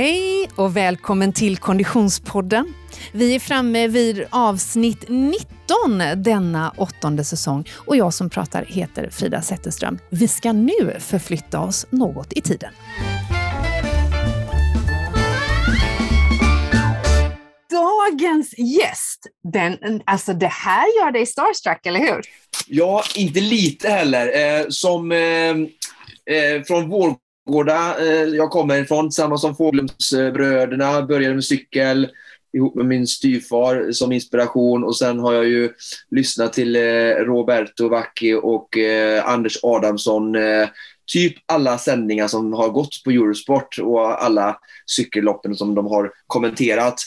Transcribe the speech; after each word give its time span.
Hej 0.00 0.48
och 0.56 0.76
välkommen 0.76 1.32
till 1.32 1.56
Konditionspodden. 1.56 2.74
Vi 3.12 3.34
är 3.34 3.40
framme 3.40 3.88
vid 3.88 4.26
avsnitt 4.30 5.04
19 5.08 5.42
denna 6.16 6.74
åttonde 6.76 7.24
säsong 7.24 7.64
och 7.72 7.96
jag 7.96 8.14
som 8.14 8.30
pratar 8.30 8.64
heter 8.64 9.10
Frida 9.10 9.42
Zetterström. 9.42 9.98
Vi 10.10 10.28
ska 10.28 10.52
nu 10.52 10.96
förflytta 10.98 11.60
oss 11.60 11.86
något 11.90 12.32
i 12.32 12.40
tiden. 12.40 12.72
Dagens 17.70 18.54
gäst, 18.58 19.26
den, 19.52 20.02
alltså 20.04 20.32
det 20.32 20.52
här 20.52 20.84
gör 21.00 21.12
dig 21.12 21.26
starstruck, 21.26 21.86
eller 21.86 22.00
hur? 22.00 22.20
Ja, 22.66 23.04
inte 23.16 23.40
lite 23.40 23.88
heller. 23.88 24.58
Eh, 24.60 24.66
som 24.68 25.12
eh, 25.12 25.18
eh, 26.36 26.62
från 26.66 26.88
Vårgårda, 26.88 27.20
eh, 27.98 28.34
jag 28.34 28.50
kommer 28.50 28.78
ifrån, 28.78 29.08
tillsammans 29.08 29.40
som 29.40 29.56
Fågelumsbröderna, 29.56 31.02
började 31.02 31.34
med 31.34 31.44
cykel 31.44 32.08
ihop 32.52 32.74
med 32.74 32.86
min 32.86 33.06
styvfar 33.06 33.92
som 33.92 34.12
inspiration 34.12 34.84
och 34.84 34.96
sen 34.96 35.18
har 35.18 35.32
jag 35.32 35.48
ju 35.48 35.70
lyssnat 36.10 36.52
till 36.52 36.76
eh, 36.76 36.80
Roberto 37.24 37.88
Vacchi 37.88 38.34
och 38.34 38.78
eh, 38.78 39.28
Anders 39.28 39.58
Adamsson 39.62 40.34
eh, 40.34 40.68
typ 41.12 41.34
alla 41.46 41.78
sändningar 41.78 42.28
som 42.28 42.52
har 42.52 42.68
gått 42.68 43.04
på 43.04 43.10
Eurosport 43.10 43.78
och 43.78 44.24
alla 44.24 44.56
cykelloppen 44.86 45.54
som 45.54 45.74
de 45.74 45.86
har 45.86 46.12
kommenterat. 46.26 47.00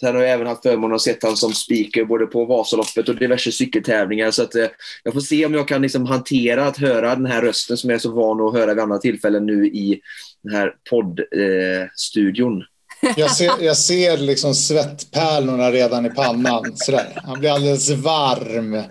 Sen 0.00 0.14
har 0.14 0.22
jag 0.22 0.32
även 0.32 0.46
haft 0.46 0.62
förmånen 0.62 0.94
att 0.94 1.02
se 1.02 1.16
honom 1.22 1.36
som 1.36 1.52
speaker 1.52 2.04
både 2.04 2.26
på 2.26 2.44
Vasaloppet 2.44 3.08
och 3.08 3.16
diverse 3.16 3.52
cykeltävlingar. 3.52 4.30
Så 4.30 4.42
att, 4.42 4.54
eh, 4.54 4.66
jag 5.02 5.14
får 5.14 5.20
se 5.20 5.46
om 5.46 5.54
jag 5.54 5.68
kan 5.68 5.82
liksom 5.82 6.06
hantera 6.06 6.66
att 6.66 6.76
höra 6.76 7.14
den 7.14 7.26
här 7.26 7.42
rösten 7.42 7.76
som 7.76 7.90
jag 7.90 7.94
är 7.94 8.00
så 8.00 8.12
van 8.12 8.40
att 8.40 8.54
höra 8.54 8.74
vid 8.74 8.82
andra 8.82 8.98
tillfällen 8.98 9.46
nu 9.46 9.66
i 9.66 10.00
den 10.42 10.54
här 10.54 10.74
poddstudion. 10.90 12.56
Eh, 12.58 12.64
jag 13.16 13.30
ser, 13.30 13.52
jag 13.60 13.76
ser 13.76 14.16
liksom 14.16 14.54
svettpärlorna 14.54 15.72
redan 15.72 16.06
i 16.06 16.10
pannan. 16.10 16.76
Sådär. 16.76 17.20
Han 17.24 17.40
blir 17.40 17.50
alldeles 17.50 17.90
varm, 17.90 18.82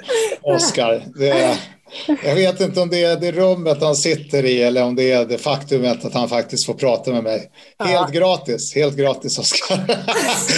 Oskar. 0.41 1.03
Jag 2.23 2.35
vet 2.35 2.61
inte 2.61 2.81
om 2.81 2.89
det 2.89 3.03
är 3.03 3.19
det 3.19 3.31
rummet 3.31 3.81
han 3.81 3.95
sitter 3.95 4.45
i 4.45 4.61
eller 4.63 4.83
om 4.83 4.95
det 4.95 5.11
är 5.11 5.25
det 5.25 5.37
faktumet 5.37 6.05
att 6.05 6.13
han 6.13 6.29
faktiskt 6.29 6.65
får 6.65 6.73
prata 6.73 7.11
med 7.11 7.23
mig. 7.23 7.51
Helt 7.79 8.13
ja. 8.13 8.19
gratis, 8.19 8.75
helt 8.75 8.97
gratis 8.97 9.39
Oskar. 9.39 9.77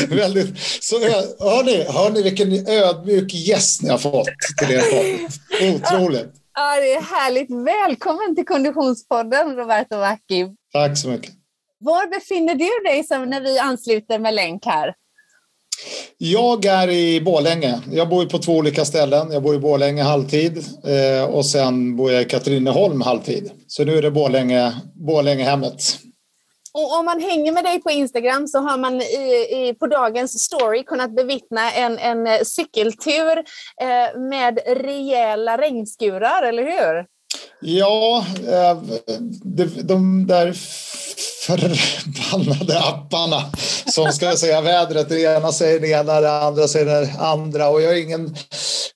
Väldigt, 0.16 0.60
så, 0.60 1.00
hör, 1.00 1.64
ni, 1.64 1.84
hör 1.84 2.10
ni 2.10 2.22
vilken 2.22 2.68
ödmjuk 2.68 3.34
gäst 3.34 3.82
ni 3.82 3.90
har 3.90 3.98
fått 3.98 4.28
till 4.58 4.72
er 4.72 4.82
podd? 4.82 5.32
Otroligt. 5.76 6.32
Ja, 6.56 6.76
det 6.76 6.94
är 6.94 7.02
härligt. 7.02 7.50
Välkommen 7.52 8.36
till 8.36 8.46
Konditionspodden 8.46 9.56
Roberto 9.56 9.98
Vacchi. 9.98 10.48
Tack 10.74 10.98
så 10.98 11.08
mycket. 11.10 11.32
Var 11.80 12.08
befinner 12.08 12.56
du 12.56 12.90
dig 12.90 13.06
när 13.30 13.42
vi 13.42 13.60
ansluter 13.60 14.20
med 14.20 14.34
länk 14.34 14.66
här? 14.66 14.94
Jag 16.18 16.66
är 16.66 16.90
i 16.90 17.22
Bålänge. 17.22 17.82
Jag 17.92 18.10
bor 18.10 18.26
på 18.26 18.38
två 18.38 18.52
olika 18.52 18.86
ställen. 18.86 19.32
Jag 19.32 19.44
bor 19.44 19.56
i 19.56 19.60
Bålänge 19.60 20.04
halvtid 20.04 20.58
eh, 20.86 21.24
och 21.24 21.46
sen 21.46 21.96
bor 21.96 22.12
jag 22.12 22.22
i 22.22 22.26
Katrineholm 22.26 23.02
halvtid. 23.02 23.52
Så 23.68 23.86
nu 23.86 23.98
är 23.98 24.02
det 24.02 24.12
Bålänge, 24.12 24.74
Bålängehemmet. 24.96 26.00
Och 26.74 27.00
om 27.00 27.06
man 27.06 27.22
hänger 27.22 27.52
med 27.52 27.64
dig 27.64 27.82
på 27.82 27.92
Instagram 27.92 28.48
så 28.48 28.60
har 28.60 28.78
man 28.78 29.02
i, 29.02 29.68
i, 29.68 29.76
på 29.80 29.88
dagens 29.88 30.44
story 30.44 30.84
kunnat 30.84 31.16
bevittna 31.16 31.72
en, 31.72 31.98
en 31.98 32.46
cykeltur 32.46 33.38
eh, 33.82 34.20
med 34.20 34.60
rejäla 34.68 35.58
regnskurar, 35.58 36.44
eller 36.44 36.64
hur? 36.64 37.06
Ja, 37.62 38.26
eh, 38.48 38.78
de, 39.84 40.28
där 40.28 40.54
förbannade 41.46 42.80
apparna 42.80 43.52
som 43.94 44.12
ska 44.12 44.38
säga 44.38 44.62
vädret. 44.62 45.10
Det 45.10 45.22
ena 45.22 45.52
säger 45.52 45.80
det 45.80 45.88
ena, 45.88 46.22
det 46.22 46.32
andra 46.32 46.68
säger 46.68 46.86
det 46.86 47.14
andra. 47.20 47.70
Och 47.70 47.82
jag 47.82 47.94
är, 47.94 48.02
ingen, 48.02 48.36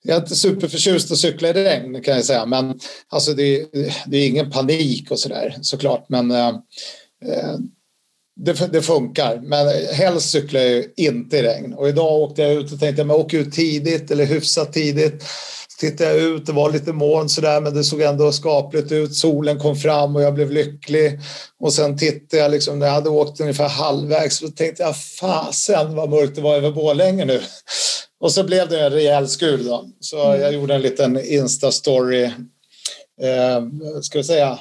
jag 0.02 0.18
är 0.18 0.22
inte 0.22 0.36
superförtjust 0.36 1.12
att 1.12 1.18
cykla 1.18 1.50
i 1.50 1.54
regn 1.54 2.04
kan 2.04 2.16
jag 2.16 2.26
säga. 2.26 2.46
Men 2.46 2.80
alltså 3.10 3.34
det, 3.34 3.66
det 4.08 4.18
är 4.18 4.28
ingen 4.28 4.52
panik 4.52 5.12
och 5.12 5.20
sådär 5.20 5.58
såklart. 5.62 6.06
Men 6.10 6.32
eh, 6.32 6.48
eh 7.26 7.56
det, 8.36 8.72
det, 8.72 8.82
funkar. 8.82 9.42
Men 9.44 9.68
helst 9.94 10.30
cyklar 10.30 10.62
jag 10.62 10.86
inte 10.96 11.38
i 11.38 11.44
regn. 11.44 11.74
Och 11.74 11.90
idag 11.90 12.22
åkte 12.22 12.42
jag 12.42 12.54
ut 12.54 12.72
och 12.72 12.80
tänkte 12.80 13.02
att 13.02 13.08
jag 13.08 13.20
åker 13.20 13.38
ut 13.38 13.54
tidigt 13.54 14.12
eller 14.12 14.26
hyfsat 14.26 14.74
tidigt 14.74 15.24
tittade 15.84 16.10
jag 16.10 16.20
ut, 16.20 16.46
det 16.46 16.52
var 16.52 16.72
lite 16.72 16.94
moln 16.94 17.30
sådär 17.30 17.62
men 17.62 17.74
det 17.74 17.84
såg 17.84 18.02
ändå 18.02 18.32
skapligt 18.32 18.92
ut. 18.92 19.16
Solen 19.16 19.60
kom 19.60 19.76
fram 19.76 20.16
och 20.16 20.22
jag 20.22 20.34
blev 20.34 20.52
lycklig. 20.52 21.20
Och 21.60 21.74
sen 21.74 21.98
tittade 21.98 22.44
jag 22.44 22.52
liksom, 22.52 22.80
när 22.80 22.86
jag 22.86 22.94
hade 22.94 23.10
åkt 23.10 23.40
ungefär 23.40 23.70
halvvägs 23.70 24.38
så 24.38 24.48
tänkte 24.48 24.84
jag 24.84 24.96
fasen 24.98 25.96
vad 25.96 26.10
mörkt 26.10 26.36
det 26.36 26.42
var 26.42 26.56
över 26.56 26.72
Borlänge 26.72 27.26
nu. 27.26 27.42
Och 28.20 28.32
så 28.32 28.44
blev 28.44 28.70
det 28.70 28.82
en 28.82 28.92
rejäl 28.92 29.28
skur 29.28 29.64
då. 29.64 29.86
Så 30.00 30.24
mm. 30.26 30.42
jag 30.42 30.54
gjorde 30.54 30.76
en 30.76 30.82
liten 30.82 31.20
Insta-story. 31.20 32.24
Eh, 33.22 33.62
ska 34.02 34.18
vi 34.18 34.24
säga 34.24 34.60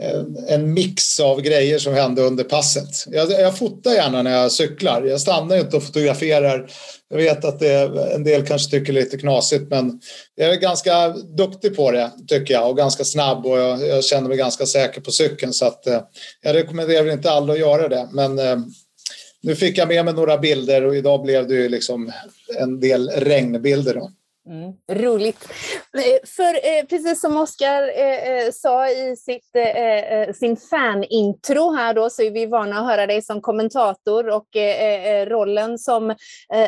Eh, 0.00 0.22
en 0.48 0.74
mix 0.74 1.20
av 1.20 1.40
grejer 1.40 1.78
som 1.78 1.94
hände 1.94 2.22
under 2.22 2.44
passet. 2.44 3.04
Jag, 3.06 3.30
jag 3.30 3.58
fotar 3.58 3.94
gärna 3.94 4.22
när 4.22 4.30
jag 4.30 4.52
cyklar. 4.52 5.02
Jag 5.02 5.20
stannar 5.20 5.56
inte 5.56 5.76
och 5.76 5.82
fotograferar. 5.82 6.70
Jag 7.08 7.16
vet 7.16 7.44
att 7.44 7.60
det, 7.60 7.72
en 8.14 8.24
del 8.24 8.46
kanske 8.46 8.70
tycker 8.70 8.92
det 8.92 9.00
är 9.00 9.04
lite 9.04 9.18
knasigt 9.18 9.70
men 9.70 10.00
jag 10.34 10.50
är 10.50 10.56
ganska 10.56 11.08
duktig 11.08 11.76
på 11.76 11.90
det 11.90 12.10
tycker 12.28 12.54
jag 12.54 12.70
och 12.70 12.76
ganska 12.76 13.04
snabb 13.04 13.46
och 13.46 13.58
jag, 13.58 13.86
jag 13.86 14.04
känner 14.04 14.28
mig 14.28 14.36
ganska 14.36 14.66
säker 14.66 15.00
på 15.00 15.10
cykeln 15.10 15.52
så 15.52 15.66
att 15.66 15.86
eh, 15.86 16.00
jag 16.42 16.54
rekommenderar 16.54 17.12
inte 17.12 17.30
alla 17.30 17.52
att 17.52 17.58
göra 17.58 17.88
det 17.88 18.08
men 18.12 18.38
eh, 18.38 18.56
nu 19.42 19.54
fick 19.54 19.78
jag 19.78 19.88
med 19.88 20.04
mig 20.04 20.14
några 20.14 20.38
bilder 20.38 20.84
och 20.84 20.96
idag 20.96 21.22
blev 21.22 21.48
det 21.48 21.54
ju 21.54 21.68
liksom 21.68 22.12
en 22.58 22.80
del 22.80 23.10
regnbilder. 23.10 23.94
Då. 23.94 24.10
Mm, 24.46 24.72
roligt. 25.02 25.48
Eh, 25.94 26.28
för 26.36 26.54
eh, 26.54 26.84
precis 26.88 27.20
som 27.20 27.36
Oskar 27.36 27.82
eh, 27.82 28.28
eh, 28.28 28.50
sa 28.52 28.88
i 28.88 29.16
sitt, 29.16 29.56
eh, 29.56 29.78
eh, 29.98 30.32
sin 30.32 30.56
fan-intro 30.56 31.74
här 31.74 31.94
då 31.94 32.10
så 32.10 32.22
är 32.22 32.30
vi 32.30 32.46
vana 32.46 32.78
att 32.78 32.86
höra 32.86 33.06
dig 33.06 33.22
som 33.22 33.40
kommentator 33.40 34.28
och 34.28 34.48
rollen 35.26 35.78
som 35.78 36.14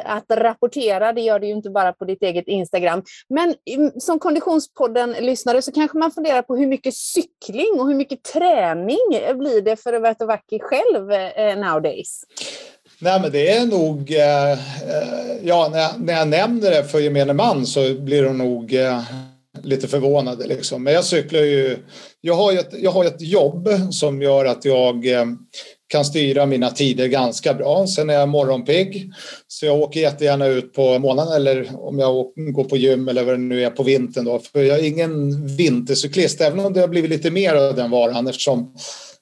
att 0.05 0.25
rapportera, 0.31 1.13
det 1.13 1.21
gör 1.21 1.39
du 1.39 1.47
ju 1.47 1.53
inte 1.53 1.71
bara 1.71 1.93
på 1.93 2.05
ditt 2.05 2.23
eget 2.23 2.49
Instagram. 2.49 3.03
Men 3.29 3.55
mm, 3.71 3.91
som 4.01 4.19
Konditionspodden-lyssnare 4.19 5.63
så 5.63 5.73
kanske 5.73 5.99
man 5.99 6.11
funderar 6.11 6.43
på 6.43 6.57
hur 6.57 6.67
mycket 6.67 6.95
cykling 6.95 7.81
och 7.81 7.89
hur 7.89 7.95
mycket 7.95 8.23
träning 8.23 8.99
blir 9.39 9.61
det 9.61 9.83
för 9.83 9.93
Roberto 9.93 10.27
Vacchi 10.27 10.59
själv 10.61 11.07
nowadays? 11.59 12.25
Nej, 12.99 13.21
men 13.21 13.33
det 13.33 13.51
är 13.51 13.67
nog... 13.67 14.13
Eh, 14.13 14.53
eh, 14.53 14.59
ja, 15.43 15.69
när 15.73 15.79
jag, 15.79 16.01
när 16.01 16.15
jag 16.15 16.29
nämner 16.29 16.71
det 16.71 16.85
för 16.85 17.01
gemene 17.01 17.33
man 17.33 17.67
så 17.67 17.95
blir 17.95 18.23
de 18.23 18.39
nog 18.39 18.75
eh, 18.75 19.03
lite 19.63 19.89
förvånade. 19.89 20.47
Liksom. 20.47 20.83
Men 20.83 20.93
jag 20.93 21.05
cyklar 21.05 21.41
ju... 21.41 21.77
Jag 22.21 22.35
har 22.35 22.53
ett, 22.53 22.71
jag 22.83 22.91
har 22.91 23.05
ett 23.05 23.21
jobb 23.21 23.69
som 23.91 24.23
gör 24.23 24.45
att 24.45 24.65
jag 24.65 25.07
eh, 25.07 25.25
kan 25.89 26.05
styra 26.05 26.47
mina 26.47 26.71
tider 26.71 27.07
ganska 27.07 27.55
bra. 27.55 27.87
Sen 27.87 28.11
är 28.11 28.15
jag 28.15 28.29
morgonpigg, 28.29 29.11
så 29.49 29.67
jag 29.67 29.79
åker 29.81 30.01
jättegärna 30.01 30.47
ut 30.47 30.73
på 30.73 30.99
morgonen 30.99 31.33
eller 31.33 31.71
om 31.75 31.99
jag 31.99 32.33
går 32.53 32.65
på 32.65 32.77
gym 32.77 33.09
eller 33.09 33.25
vad 33.25 33.35
det 33.35 33.39
nu 33.39 33.65
är 33.65 33.71
på 33.71 33.83
vintern. 33.83 34.25
Då. 34.25 34.39
För 34.39 34.63
jag 34.63 34.79
är 34.79 34.85
ingen 34.85 35.47
vintercyklist, 35.57 36.41
även 36.41 36.61
om 36.61 36.73
det 36.73 36.81
har 36.81 36.89
blivit 36.89 37.11
lite 37.11 37.31
mer 37.31 37.55
av 37.55 37.77
den 37.77 37.91
varan 37.91 38.27
eftersom 38.27 38.75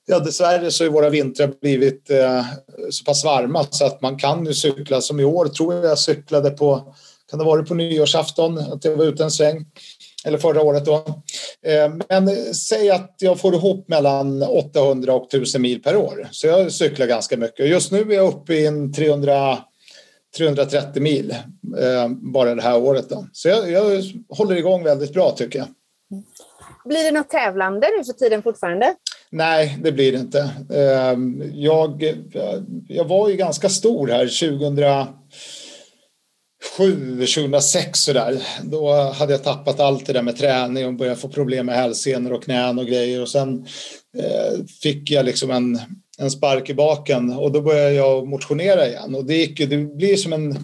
Ja, 0.06 0.18
dessvärre 0.18 0.70
så 0.70 0.84
har 0.84 0.90
våra 0.90 1.10
vintrar 1.10 1.52
blivit 1.60 2.10
eh, 2.10 2.44
så 2.90 3.04
pass 3.04 3.24
varma 3.24 3.66
så 3.70 3.84
att 3.84 4.02
man 4.02 4.18
kan 4.18 4.46
ju 4.46 4.54
cykla. 4.54 5.00
Som 5.00 5.20
i 5.20 5.24
år 5.24 5.46
tror 5.46 5.74
jag 5.74 5.84
jag 5.84 5.98
cyklade 5.98 6.50
på, 6.50 6.94
kan 7.30 7.38
det 7.38 7.44
vara 7.44 7.62
på 7.62 7.74
nyårsafton, 7.74 8.58
att 8.58 8.84
jag 8.84 8.96
var 8.96 9.04
ute 9.04 9.24
en 9.24 9.30
sväng. 9.30 9.66
Eller 10.26 10.38
förra 10.38 10.62
året 10.62 10.84
då. 10.84 10.94
Eh, 11.66 11.94
men 12.08 12.54
säg 12.54 12.90
att 12.90 13.14
jag 13.18 13.40
får 13.40 13.54
ihop 13.54 13.88
mellan 13.88 14.42
800 14.42 15.12
och 15.12 15.26
1000 15.34 15.62
mil 15.62 15.82
per 15.82 15.96
år. 15.96 16.28
Så 16.30 16.46
jag 16.46 16.72
cyklar 16.72 17.06
ganska 17.06 17.36
mycket. 17.36 17.68
Just 17.68 17.92
nu 17.92 18.00
är 18.00 18.14
jag 18.14 18.28
uppe 18.28 18.54
i 18.54 18.66
en 18.66 18.92
300 18.92 19.58
330 20.36 21.02
mil 21.02 21.30
eh, 21.80 22.08
bara 22.08 22.54
det 22.54 22.62
här 22.62 22.78
året. 22.78 23.08
Då. 23.08 23.26
Så 23.32 23.48
jag, 23.48 23.70
jag 23.70 24.02
håller 24.28 24.56
igång 24.56 24.84
väldigt 24.84 25.12
bra 25.12 25.30
tycker 25.30 25.58
jag. 25.58 25.68
Blir 26.84 27.04
det 27.04 27.10
något 27.10 27.30
tävlande 27.30 27.88
nu 27.98 28.04
för 28.04 28.12
tiden 28.12 28.42
fortfarande? 28.42 28.94
Nej, 29.34 29.78
det 29.82 29.92
blir 29.92 30.12
det 30.12 30.18
inte. 30.18 30.50
Ehm, 30.74 31.42
jag, 31.54 32.14
jag 32.88 33.04
var 33.04 33.28
ju 33.28 33.36
ganska 33.36 33.68
stor 33.68 34.08
här 34.08 34.26
2007, 36.78 37.26
2006 37.26 38.00
sådär. 38.00 38.42
Då 38.62 38.92
hade 38.92 39.32
jag 39.32 39.44
tappat 39.44 39.80
allt 39.80 40.06
det 40.06 40.12
där 40.12 40.22
med 40.22 40.36
träning 40.36 40.86
och 40.86 40.94
började 40.94 41.20
få 41.20 41.28
problem 41.28 41.66
med 41.66 41.74
hälsenor 41.74 42.32
och 42.32 42.44
knän 42.44 42.78
och 42.78 42.86
grejer. 42.86 43.22
Och 43.22 43.28
sen 43.28 43.66
eh, 44.18 44.64
fick 44.82 45.10
jag 45.10 45.26
liksom 45.26 45.50
en, 45.50 45.80
en 46.18 46.30
spark 46.30 46.70
i 46.70 46.74
baken 46.74 47.32
och 47.32 47.52
då 47.52 47.60
började 47.60 47.94
jag 47.94 48.28
motionera 48.28 48.86
igen. 48.86 49.14
Och 49.14 49.24
det, 49.24 49.36
gick, 49.36 49.58
det 49.58 49.78
blir 49.78 50.16
som 50.16 50.32
en 50.32 50.58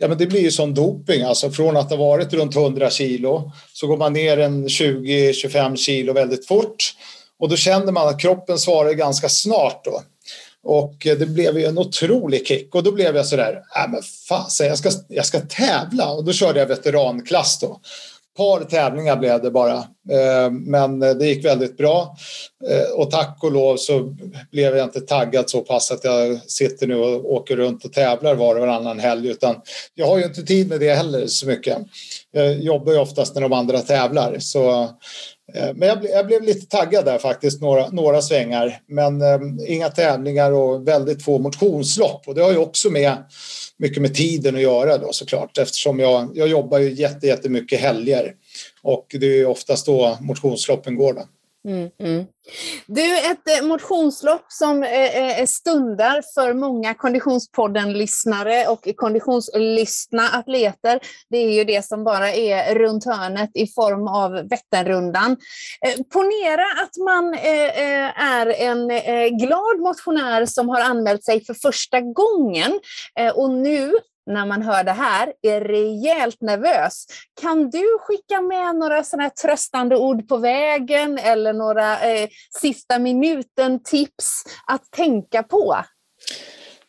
Ja, 0.00 0.08
men 0.08 0.18
det 0.18 0.26
blir 0.26 0.40
ju 0.40 0.50
som 0.50 0.74
doping. 0.74 1.22
Alltså 1.22 1.50
från 1.50 1.76
att 1.76 1.90
ha 1.90 1.96
varit 1.96 2.32
runt 2.32 2.56
100 2.56 2.90
kilo 2.90 3.52
så 3.72 3.86
går 3.86 3.96
man 3.96 4.12
ner 4.12 4.38
en 4.38 4.68
20-25 4.68 5.76
kilo 5.76 6.12
väldigt 6.12 6.46
fort 6.46 6.94
och 7.38 7.48
då 7.48 7.56
kände 7.56 7.92
man 7.92 8.08
att 8.08 8.20
kroppen 8.20 8.58
svarar 8.58 8.92
ganska 8.92 9.28
snart 9.28 9.84
då. 9.84 10.02
Och 10.62 11.06
eh, 11.06 11.18
det 11.18 11.26
blev 11.26 11.58
ju 11.58 11.64
en 11.64 11.78
otrolig 11.78 12.46
kick 12.46 12.74
och 12.74 12.82
då 12.82 12.92
blev 12.92 13.16
jag 13.16 13.26
sådär, 13.26 13.62
äh, 13.76 13.90
men 13.90 14.02
fasen 14.28 14.66
jag 14.66 14.78
ska, 14.78 14.90
jag 15.08 15.26
ska 15.26 15.40
tävla 15.40 16.10
och 16.10 16.24
då 16.24 16.32
körde 16.32 16.60
jag 16.60 16.66
veteranklass 16.66 17.58
då 17.60 17.80
par 18.36 18.64
tävlingar 18.64 19.16
blev 19.16 19.42
det 19.42 19.50
bara. 19.50 19.76
Eh, 20.10 20.50
men 20.50 21.02
eh, 21.02 21.14
det 21.14 21.26
gick 21.26 21.44
väldigt 21.44 21.76
bra. 21.76 22.16
Och 22.94 23.10
tack 23.10 23.38
och 23.42 23.52
lov 23.52 23.76
så 23.76 24.16
blev 24.52 24.76
jag 24.76 24.86
inte 24.86 25.00
taggad 25.00 25.50
så 25.50 25.60
pass 25.60 25.90
att 25.90 26.04
jag 26.04 26.50
sitter 26.50 26.86
nu 26.86 26.96
och 26.96 27.32
åker 27.32 27.56
runt 27.56 27.84
och 27.84 27.92
tävlar 27.92 28.34
var 28.34 28.54
och 28.54 28.60
varannan 28.60 28.98
helg. 28.98 29.28
Utan 29.28 29.56
jag 29.94 30.06
har 30.06 30.18
ju 30.18 30.24
inte 30.24 30.42
tid 30.42 30.68
med 30.68 30.80
det 30.80 30.94
heller 30.94 31.26
så 31.26 31.46
mycket. 31.46 31.78
Jag 32.30 32.58
jobbar 32.58 32.92
ju 32.92 32.98
oftast 32.98 33.34
när 33.34 33.42
de 33.42 33.52
andra 33.52 33.78
tävlar. 33.78 34.38
Så, 34.38 34.88
Eh, 35.54 35.74
men 35.74 35.88
jag, 35.88 36.04
jag 36.04 36.26
blev 36.26 36.42
lite 36.42 36.66
taggad 36.66 37.04
där 37.04 37.18
faktiskt, 37.18 37.60
några, 37.60 37.88
några 37.88 38.22
svängar. 38.22 38.80
Men 38.86 39.22
ehm, 39.22 39.58
inga 39.66 39.88
tävlingar 39.88 40.52
och 40.52 40.88
väldigt 40.88 41.22
få 41.22 41.38
motionslopp. 41.38 42.28
Och 42.28 42.34
det 42.34 42.42
har 42.42 42.50
ju 42.50 42.58
också 42.58 42.90
med 42.90 43.16
mycket 43.76 44.02
med 44.02 44.14
tiden 44.14 44.54
att 44.54 44.60
göra 44.60 44.98
då 44.98 45.12
såklart 45.12 45.58
eftersom 45.58 45.98
jag, 45.98 46.30
jag 46.34 46.48
jobbar 46.48 46.78
ju 46.78 47.08
jättemycket 47.22 47.80
helger 47.80 48.34
och 48.82 49.06
det 49.20 49.40
är 49.40 49.46
oftast 49.46 49.86
då 49.86 50.18
motionsloppen 50.20 50.96
går. 50.96 51.14
Då. 51.14 51.22
Mm, 51.70 51.90
mm. 52.00 52.24
Du, 52.86 53.18
ett 53.18 53.60
eh, 53.60 53.66
motionslopp 53.66 54.44
som 54.48 54.82
eh, 54.82 55.40
eh, 55.40 55.46
stundar 55.46 56.22
för 56.34 56.54
många 56.54 56.94
Konditionspodden-lyssnare 56.94 58.66
och 58.66 58.88
konditionslystna 58.96 60.28
atleter, 60.28 61.00
det 61.30 61.38
är 61.38 61.50
ju 61.50 61.64
det 61.64 61.84
som 61.84 62.04
bara 62.04 62.32
är 62.32 62.74
runt 62.74 63.04
hörnet 63.04 63.50
i 63.54 63.66
form 63.66 64.08
av 64.08 64.48
Vätternrundan. 64.48 65.36
Ponera 66.12 66.66
att 66.82 66.96
man 67.04 67.34
är 67.34 68.46
en 68.46 68.88
glad 69.38 69.80
motionär 69.80 70.46
som 70.46 70.68
har 70.68 70.80
anmält 70.80 71.24
sig 71.24 71.44
för 71.44 71.54
första 71.54 72.00
gången 72.00 72.80
och 73.34 73.50
nu 73.50 73.92
när 74.28 74.46
man 74.46 74.62
hör 74.62 74.84
det 74.84 74.92
här 74.92 75.32
är 75.42 75.60
rejält 75.60 76.40
nervös. 76.40 77.06
Kan 77.40 77.70
du 77.70 77.98
skicka 78.00 78.40
med 78.40 78.76
några 78.76 79.04
sådana 79.04 79.30
tröstande 79.30 79.96
ord 79.96 80.28
på 80.28 80.36
vägen 80.36 81.18
eller 81.18 81.52
några 81.52 82.12
eh, 82.12 82.28
sista 82.60 82.98
minuten-tips 82.98 84.44
att 84.66 84.90
tänka 84.90 85.42
på? 85.42 85.76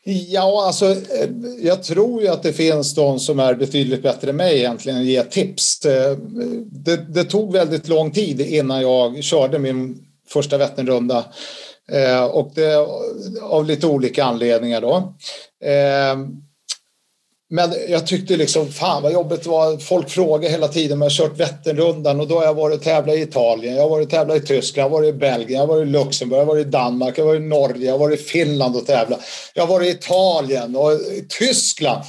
Ja, 0.03 0.65
alltså 0.65 0.85
eh, 0.85 1.29
jag 1.61 1.83
tror 1.83 2.21
ju 2.21 2.27
att 2.27 2.43
det 2.43 2.53
finns 2.53 2.95
de 2.95 3.19
som 3.19 3.39
är 3.39 3.55
betydligt 3.55 4.03
bättre 4.03 4.29
än 4.29 4.35
mig 4.35 4.57
egentligen 4.57 4.99
att 4.99 5.05
ge 5.05 5.23
tips. 5.23 5.85
Eh, 5.85 6.17
det, 6.65 7.13
det, 7.13 7.23
tog 7.23 7.53
väldigt 7.53 7.87
lång 7.87 8.11
tid 8.11 8.41
innan 8.41 8.81
jag 8.81 9.23
körde 9.23 9.59
min 9.59 10.05
första 10.27 10.57
Vätternrunda 10.57 11.25
eh, 11.91 12.25
och 12.25 12.51
det 12.55 12.87
av 13.41 13.65
lite 13.65 13.87
olika 13.87 14.23
anledningar 14.23 14.81
då. 14.81 15.13
Men 17.51 17.73
jag 17.87 18.07
tyckte 18.07 18.37
liksom, 18.37 18.71
fan 18.71 19.03
vad 19.03 19.11
jobbigt 19.11 19.43
det 19.43 19.49
var. 19.49 19.77
Folk 19.77 20.09
frågar 20.09 20.49
hela 20.49 20.67
tiden. 20.67 20.91
om 20.91 21.01
Jag 21.01 21.05
har 21.05 21.09
kört 21.09 21.39
Vätternrundan 21.39 22.19
och 22.19 22.27
då 22.27 22.35
har 22.35 22.43
jag 22.43 22.53
varit 22.53 22.77
och 22.77 22.83
tävlat 22.83 23.15
i 23.15 23.21
Italien, 23.21 23.75
jag 23.75 23.83
har 23.83 23.89
varit 23.89 24.05
och 24.05 24.11
tävlat 24.11 24.37
i 24.37 24.45
Tyskland, 24.45 24.85
jag 24.85 24.89
har 24.89 25.01
varit 25.01 25.15
i 25.15 25.17
Belgien, 25.17 25.51
jag 25.51 25.67
har 25.67 25.75
varit 25.75 25.87
i 25.87 25.91
Luxemburg, 25.91 26.39
jag 26.39 26.45
har 26.45 26.53
varit 26.53 26.67
i 26.67 26.69
Danmark, 26.69 27.17
jag 27.17 27.23
har 27.23 27.27
varit 27.27 27.41
i 27.41 27.45
Norge, 27.45 27.85
jag 27.85 27.93
har 27.93 27.99
varit 27.99 28.19
i 28.19 28.23
Finland 28.23 28.75
och 28.75 28.85
tävlat. 28.85 29.19
Jag 29.53 29.63
har 29.63 29.67
varit 29.67 29.87
i 29.87 29.89
Italien 29.89 30.75
och 30.75 30.91
i 30.91 31.25
Tyskland. 31.39 32.03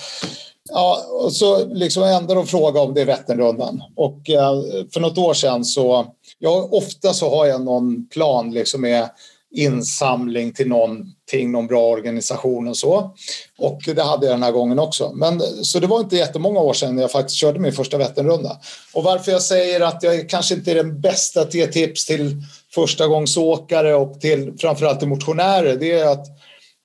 Ja, 0.72 1.06
och 1.10 1.32
så 1.32 1.66
liksom 1.66 2.02
ändå 2.02 2.34
de 2.34 2.46
fråga 2.46 2.80
om 2.80 2.94
det 2.94 3.00
är 3.00 3.06
Vätternrundan. 3.06 3.82
Och 3.96 4.30
eh, 4.30 4.62
för 4.92 5.00
något 5.00 5.18
år 5.18 5.34
sedan 5.34 5.64
så, 5.64 6.06
ja, 6.38 6.68
ofta 6.70 7.12
så 7.12 7.30
har 7.36 7.46
jag 7.46 7.60
någon 7.64 8.08
plan 8.08 8.50
liksom 8.50 8.80
med 8.80 9.08
insamling 9.52 10.52
till 10.52 10.68
någonting, 10.68 11.52
någon 11.52 11.66
bra 11.66 11.86
organisation 11.86 12.68
och 12.68 12.76
så. 12.76 13.14
Och 13.58 13.80
det 13.94 14.02
hade 14.02 14.26
jag 14.26 14.34
den 14.34 14.42
här 14.42 14.52
gången 14.52 14.78
också. 14.78 15.12
Men, 15.12 15.40
så 15.40 15.78
det 15.78 15.86
var 15.86 16.00
inte 16.00 16.16
jättemånga 16.16 16.60
år 16.60 16.74
sedan 16.74 16.98
jag 16.98 17.10
faktiskt 17.10 17.36
körde 17.36 17.58
min 17.58 17.72
första 17.72 17.98
Vätternrunda. 17.98 18.60
Och 18.94 19.04
varför 19.04 19.32
jag 19.32 19.42
säger 19.42 19.80
att 19.80 20.02
jag 20.02 20.28
kanske 20.28 20.54
inte 20.54 20.70
är 20.70 20.74
den 20.74 21.00
bästa 21.00 21.40
att 21.40 21.54
ge 21.54 21.66
tips 21.66 22.06
till 22.06 22.42
förstagångsåkare 22.74 23.94
och 23.94 24.20
till 24.20 24.52
framförallt 24.58 24.98
till 24.98 25.08
motionärer, 25.08 25.76
det 25.76 25.92
är 25.92 26.06
att 26.06 26.26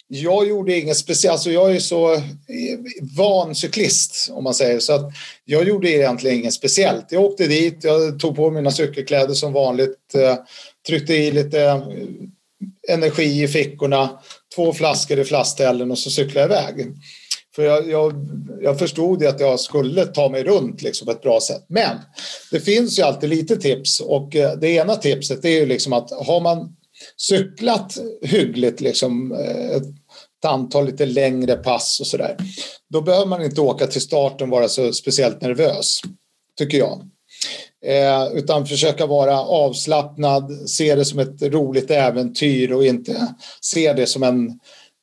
jag 0.08 0.48
gjorde 0.48 0.80
inget 0.80 0.98
speciellt, 0.98 1.32
alltså 1.32 1.52
jag 1.52 1.76
är 1.76 1.80
så 1.80 2.14
eh, 2.14 2.22
van 3.18 3.56
cyklist 3.56 4.30
om 4.32 4.44
man 4.44 4.54
säger 4.54 4.80
så 4.80 4.94
att 4.94 5.12
jag 5.46 5.68
gjorde 5.68 5.90
egentligen 5.90 6.38
inget 6.38 6.54
speciellt. 6.54 7.06
Jag 7.10 7.24
åkte 7.24 7.48
dit, 7.48 7.84
jag 7.84 8.20
tog 8.20 8.36
på 8.36 8.52
mina 8.52 8.72
cykelkläder 8.72 9.34
som 9.34 9.54
vanligt, 9.54 10.16
eh, 10.16 10.36
tryckte 10.88 11.14
i 11.14 11.32
lite 11.32 11.82
energi 12.90 13.44
i 13.44 13.48
fickorna, 13.48 14.20
två 14.56 14.74
flaskor 14.74 15.20
i 15.20 15.24
flaskställen 15.24 15.92
och 15.92 15.98
så 15.98 16.10
cykla 16.10 16.42
jag 16.42 16.50
iväg. 16.50 16.96
För 17.56 17.64
jag, 17.64 17.90
jag, 17.90 18.14
jag 18.62 18.80
förstod 18.80 19.26
att 19.26 19.40
jag 19.40 19.60
skulle 19.60 20.06
ta 20.06 20.30
mig 20.30 20.44
runt 20.44 20.82
liksom 20.82 21.06
på 21.06 21.12
ett 21.12 21.22
bra 21.22 21.40
sätt. 21.42 21.66
Men 21.70 21.98
det 22.52 22.60
finns 22.60 23.00
ju 23.00 23.04
alltid 23.04 23.30
lite 23.30 23.56
tips 23.56 24.00
och 24.00 24.36
eh, 24.36 24.58
det 24.58 24.70
ena 24.70 24.96
tipset 24.96 25.46
är 25.46 25.50
ju 25.50 25.66
liksom 25.66 25.94
att 25.94 26.12
har 26.12 26.42
man 26.42 26.76
cyklat 27.18 27.98
hyggligt 28.22 28.82
liksom 28.82 29.32
eh, 29.32 29.76
ett 29.76 30.46
antal 30.46 30.86
lite 30.86 31.06
längre 31.06 31.56
pass 31.56 32.00
och 32.00 32.08
sådär. 32.08 32.38
Då 32.90 33.02
behöver 33.02 33.26
man 33.26 33.44
inte 33.44 33.62
åka 33.62 33.88
till 33.88 34.02
starten 34.02 34.48
och 34.48 34.58
vara 34.58 34.68
så 34.68 34.94
speciellt 34.94 35.42
nervös, 35.42 36.02
tycker 36.58 36.78
jag. 36.78 37.10
Eh, 37.86 38.28
utan 38.34 38.66
försöka 38.66 39.06
vara 39.06 39.40
avslappnad, 39.40 40.70
se 40.70 40.96
det 40.96 41.06
som 41.06 41.20
ett 41.20 41.42
roligt 41.42 41.92
äventyr 41.92 42.72
och 42.72 42.86
inte 42.86 43.28
se 43.62 43.94
det 43.94 44.08
som 44.08 44.24
en, 44.24 44.60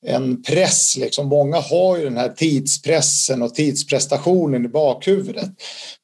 en 0.06 0.42
press. 0.42 0.96
Liksom. 0.96 1.26
Många 1.26 1.60
har 1.60 1.96
ju 1.96 2.04
den 2.04 2.16
här 2.16 2.28
tidspressen 2.28 3.42
och 3.42 3.54
tidsprestationen 3.54 4.64
i 4.64 4.68
bakhuvudet. 4.68 5.50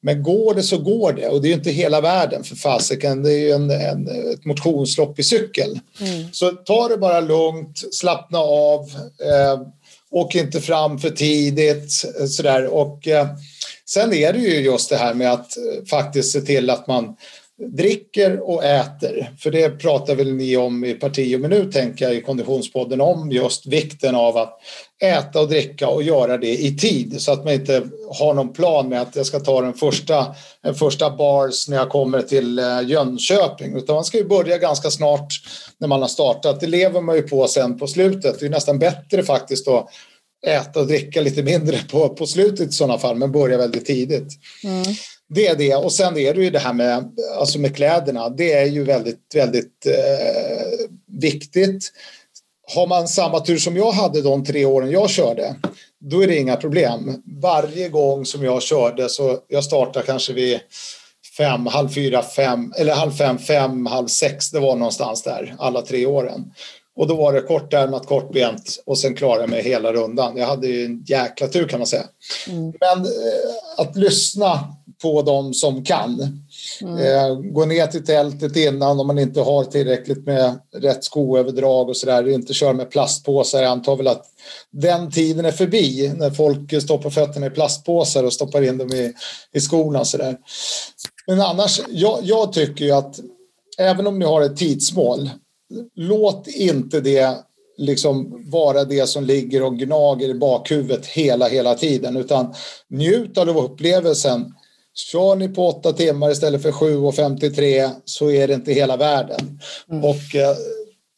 Men 0.01 0.23
går 0.23 0.53
det 0.53 0.63
så 0.63 0.77
går 0.77 1.13
det 1.13 1.27
och 1.27 1.41
det 1.41 1.47
är 1.47 1.49
ju 1.49 1.55
inte 1.55 1.71
hela 1.71 2.01
världen 2.01 2.43
för 2.43 2.55
fasiken. 2.55 3.23
Det 3.23 3.33
är 3.33 3.39
ju 3.39 3.51
en, 3.51 3.71
en, 3.71 4.07
ett 4.33 4.45
motionslopp 4.45 5.19
i 5.19 5.23
cykel. 5.23 5.79
Mm. 6.01 6.27
Så 6.31 6.51
ta 6.51 6.87
det 6.87 6.97
bara 6.97 7.19
lugnt, 7.19 7.83
slappna 7.91 8.39
av, 8.39 8.79
eh, 9.25 9.61
åk 10.11 10.35
inte 10.35 10.61
fram 10.61 10.99
för 10.99 11.09
tidigt 11.09 11.91
sådär. 12.27 12.65
Och, 12.65 13.07
eh, 13.07 13.27
Sen 13.93 14.13
är 14.13 14.33
det 14.33 14.39
ju 14.39 14.59
just 14.59 14.89
det 14.89 14.97
här 14.97 15.13
med 15.13 15.31
att 15.31 15.57
eh, 15.57 15.85
faktiskt 15.89 16.31
se 16.31 16.41
till 16.41 16.69
att 16.69 16.87
man 16.87 17.15
dricker 17.61 18.49
och 18.49 18.63
äter. 18.63 19.31
För 19.39 19.51
det 19.51 19.69
pratar 19.69 20.15
väl 20.15 20.33
ni 20.33 20.57
om 20.57 20.85
i 20.85 20.93
parti 20.93 21.35
och 21.35 21.39
minut, 21.39 21.71
tänker 21.71 22.05
jag, 22.05 22.15
i 22.15 22.21
Konditionspodden 22.21 23.01
om 23.01 23.31
just 23.31 23.65
vikten 23.65 24.15
av 24.15 24.37
att 24.37 24.59
äta 25.03 25.41
och 25.41 25.49
dricka 25.49 25.87
och 25.87 26.03
göra 26.03 26.37
det 26.37 26.61
i 26.61 26.77
tid 26.77 27.21
så 27.21 27.31
att 27.31 27.43
man 27.43 27.53
inte 27.53 27.83
har 28.19 28.33
någon 28.33 28.53
plan 28.53 28.89
med 28.89 29.01
att 29.01 29.15
jag 29.15 29.25
ska 29.25 29.39
ta 29.39 29.61
den 29.61 29.73
första, 29.73 30.35
den 30.63 30.75
första 30.75 31.09
bars 31.09 31.67
när 31.67 31.77
jag 31.77 31.89
kommer 31.89 32.21
till 32.21 32.59
eh, 32.59 32.81
Jönköping. 32.85 33.77
Utan 33.77 33.95
man 33.95 34.05
ska 34.05 34.17
ju 34.17 34.27
börja 34.27 34.57
ganska 34.57 34.89
snart 34.89 35.27
när 35.77 35.87
man 35.87 36.01
har 36.01 36.09
startat. 36.09 36.59
Det 36.59 36.67
lever 36.67 37.01
man 37.01 37.15
ju 37.15 37.21
på 37.21 37.47
sen 37.47 37.79
på 37.79 37.87
slutet. 37.87 38.39
Det 38.39 38.45
är 38.45 38.49
nästan 38.49 38.79
bättre 38.79 39.23
faktiskt 39.23 39.67
att 39.67 39.89
äta 40.47 40.79
och 40.79 40.87
dricka 40.87 41.21
lite 41.21 41.43
mindre 41.43 41.77
på, 41.91 42.09
på 42.09 42.27
slutet 42.27 42.69
i 42.69 42.71
sådana 42.71 42.99
fall, 42.99 43.15
men 43.15 43.31
börja 43.31 43.57
väldigt 43.57 43.85
tidigt. 43.85 44.33
Mm. 44.63 44.83
Det 45.29 45.47
är 45.47 45.55
det. 45.55 45.75
Och 45.75 45.91
sen 45.91 46.17
är 46.17 46.33
det 46.33 46.43
ju 46.43 46.49
det 46.49 46.59
här 46.59 46.73
med, 46.73 47.11
alltså 47.37 47.59
med 47.59 47.75
kläderna. 47.75 48.29
Det 48.29 48.53
är 48.53 48.65
ju 48.65 48.83
väldigt, 48.83 49.35
väldigt 49.35 49.85
eh, 49.85 50.87
viktigt. 51.21 51.91
Har 52.75 52.87
man 52.87 53.07
samma 53.07 53.39
tur 53.39 53.57
som 53.57 53.77
jag 53.77 53.91
hade 53.91 54.21
de 54.21 54.45
tre 54.45 54.65
åren 54.65 54.91
jag 54.91 55.09
körde, 55.09 55.55
då 55.99 56.23
är 56.23 56.27
det 56.27 56.37
inga 56.37 56.55
problem. 56.55 57.23
Varje 57.41 57.89
gång 57.89 58.25
som 58.25 58.43
jag 58.43 58.61
körde 58.61 59.09
så 59.09 59.39
jag 59.47 59.63
startade 59.63 60.05
kanske 60.05 60.33
vid 60.33 60.59
fem, 61.37 61.65
halv 61.65 61.89
fyra, 61.89 62.23
fem, 62.23 62.73
eller 62.77 62.93
halv 62.93 63.11
fem, 63.11 63.37
fem, 63.37 63.85
halv 63.85 64.07
sex. 64.07 64.51
Det 64.51 64.59
var 64.59 64.75
någonstans 64.75 65.23
där 65.23 65.55
alla 65.59 65.81
tre 65.81 66.05
åren. 66.05 66.53
Och 66.99 67.07
då 67.07 67.15
var 67.15 67.33
det 67.33 67.41
kortärmat, 67.41 68.05
kortbent 68.05 68.83
och 68.85 68.99
sen 68.99 69.15
klarade 69.15 69.41
jag 69.41 69.49
mig 69.49 69.63
hela 69.63 69.93
rundan. 69.93 70.37
Jag 70.37 70.47
hade 70.47 70.67
ju 70.67 70.85
en 70.85 71.03
jäkla 71.07 71.47
tur 71.47 71.67
kan 71.67 71.79
man 71.79 71.87
säga. 71.87 72.03
Mm. 72.47 72.73
Men 72.79 73.05
eh, 73.05 73.51
att 73.77 73.95
lyssna 73.95 74.75
på 75.01 75.21
dem 75.21 75.53
som 75.53 75.83
kan. 75.83 76.41
Mm. 76.81 76.97
Eh, 76.97 77.35
gå 77.35 77.65
ner 77.65 77.87
till 77.87 78.05
tältet 78.05 78.55
innan 78.55 78.99
om 78.99 79.07
man 79.07 79.19
inte 79.19 79.41
har 79.41 79.63
tillräckligt 79.63 80.25
med 80.25 80.59
rätt 80.75 81.03
skoöverdrag 81.03 81.89
och 81.89 81.97
sådär. 81.97 82.27
Inte 82.27 82.53
köra 82.53 82.73
med 82.73 82.91
plastpåsar. 82.91 83.61
Jag 83.61 83.71
antar 83.71 83.95
väl 83.95 84.07
att 84.07 84.25
den 84.71 85.11
tiden 85.11 85.45
är 85.45 85.51
förbi 85.51 86.11
när 86.15 86.29
folk 86.29 86.81
stoppar 86.83 87.09
fötterna 87.09 87.45
i 87.45 87.49
plastpåsar 87.49 88.23
och 88.23 88.33
stoppar 88.33 88.61
in 88.61 88.77
dem 88.77 88.93
i, 88.93 89.13
i 89.53 89.59
skorna. 89.59 90.05
Så 90.05 90.17
där. 90.17 90.37
Men 91.27 91.41
annars, 91.41 91.81
jag, 91.89 92.19
jag 92.23 92.53
tycker 92.53 92.85
ju 92.85 92.91
att 92.91 93.19
även 93.77 94.07
om 94.07 94.19
ni 94.19 94.25
har 94.25 94.41
ett 94.41 94.57
tidsmål 94.57 95.29
låt 95.95 96.47
inte 96.47 97.01
det 97.01 97.37
liksom 97.77 98.43
vara 98.51 98.83
det 98.83 99.07
som 99.07 99.23
ligger 99.23 99.63
och 99.63 99.77
gnager 99.77 100.29
i 100.29 100.33
bakhuvudet 100.33 101.05
hela, 101.05 101.47
hela 101.47 101.75
tiden, 101.75 102.17
utan 102.17 102.53
njut 102.89 103.37
av 103.37 103.57
upplevelsen. 103.57 104.53
Kör 105.11 105.35
ni 105.35 105.47
på 105.47 105.67
åtta 105.67 105.93
timmar 105.93 106.31
istället 106.31 106.61
för 106.61 106.71
7.53 106.71 107.89
så 108.05 108.31
är 108.31 108.47
det 108.47 108.53
inte 108.53 108.73
hela 108.73 108.97
världen. 108.97 109.59
Mm. 109.91 110.03
Och 110.03 110.35
eh, 110.35 110.55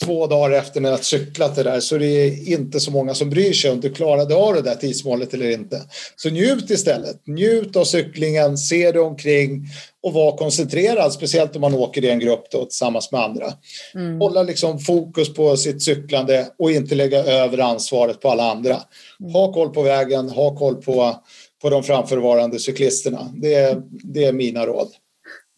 två 0.06 0.28
dagar 0.28 0.58
efter 0.58 0.82
när 0.82 0.90
jag 0.90 1.04
cyklat 1.04 1.56
det 1.56 1.64
där 1.64 1.80
så 1.80 1.98
det 1.98 2.06
är 2.06 2.50
inte 2.54 2.80
så 2.80 2.92
många 2.92 3.14
som 3.14 3.30
bryr 3.30 3.54
sig 3.54 3.72
om 3.72 3.80
du 3.80 3.94
klarade 3.94 4.36
av 4.36 4.54
det 4.54 4.62
där 4.62 4.76
tidsmålet 4.76 5.34
eller 5.34 5.52
inte. 5.52 5.82
Så 6.16 6.30
njut 6.30 6.70
istället. 6.70 7.28
Njut 7.28 7.76
av 7.76 7.84
cyklingen, 7.84 8.58
se 8.58 8.92
dig 8.92 9.02
omkring 9.02 9.66
och 10.04 10.14
var 10.14 10.38
koncentrerad, 10.38 11.14
speciellt 11.14 11.56
om 11.56 11.62
man 11.62 11.74
åker 11.74 12.06
i 12.06 12.10
en 12.10 12.20
grupp 12.20 12.52
då, 12.52 12.66
tillsammans 12.66 13.12
med 13.12 13.22
andra. 13.22 13.54
Mm. 13.96 14.20
Hålla 14.20 14.44
liksom 14.44 14.80
fokus 14.80 15.34
på 15.34 15.58
sitt 15.58 15.84
cyklande 15.84 16.48
och 16.60 16.72
inte 16.72 16.96
lägga 16.96 17.24
över 17.24 17.58
ansvaret 17.58 18.22
på 18.22 18.30
alla 18.30 18.52
andra. 18.52 18.78
Mm. 19.20 19.34
Ha 19.34 19.54
koll 19.54 19.70
på 19.70 19.82
vägen, 19.82 20.30
ha 20.30 20.56
koll 20.56 20.76
på, 20.76 21.16
på 21.62 21.70
de 21.70 21.84
framförvarande 21.84 22.60
cyklisterna. 22.60 23.34
Det 23.36 23.54
är, 23.54 23.82
det 24.04 24.24
är 24.24 24.34
mina 24.34 24.66
råd 24.66 24.88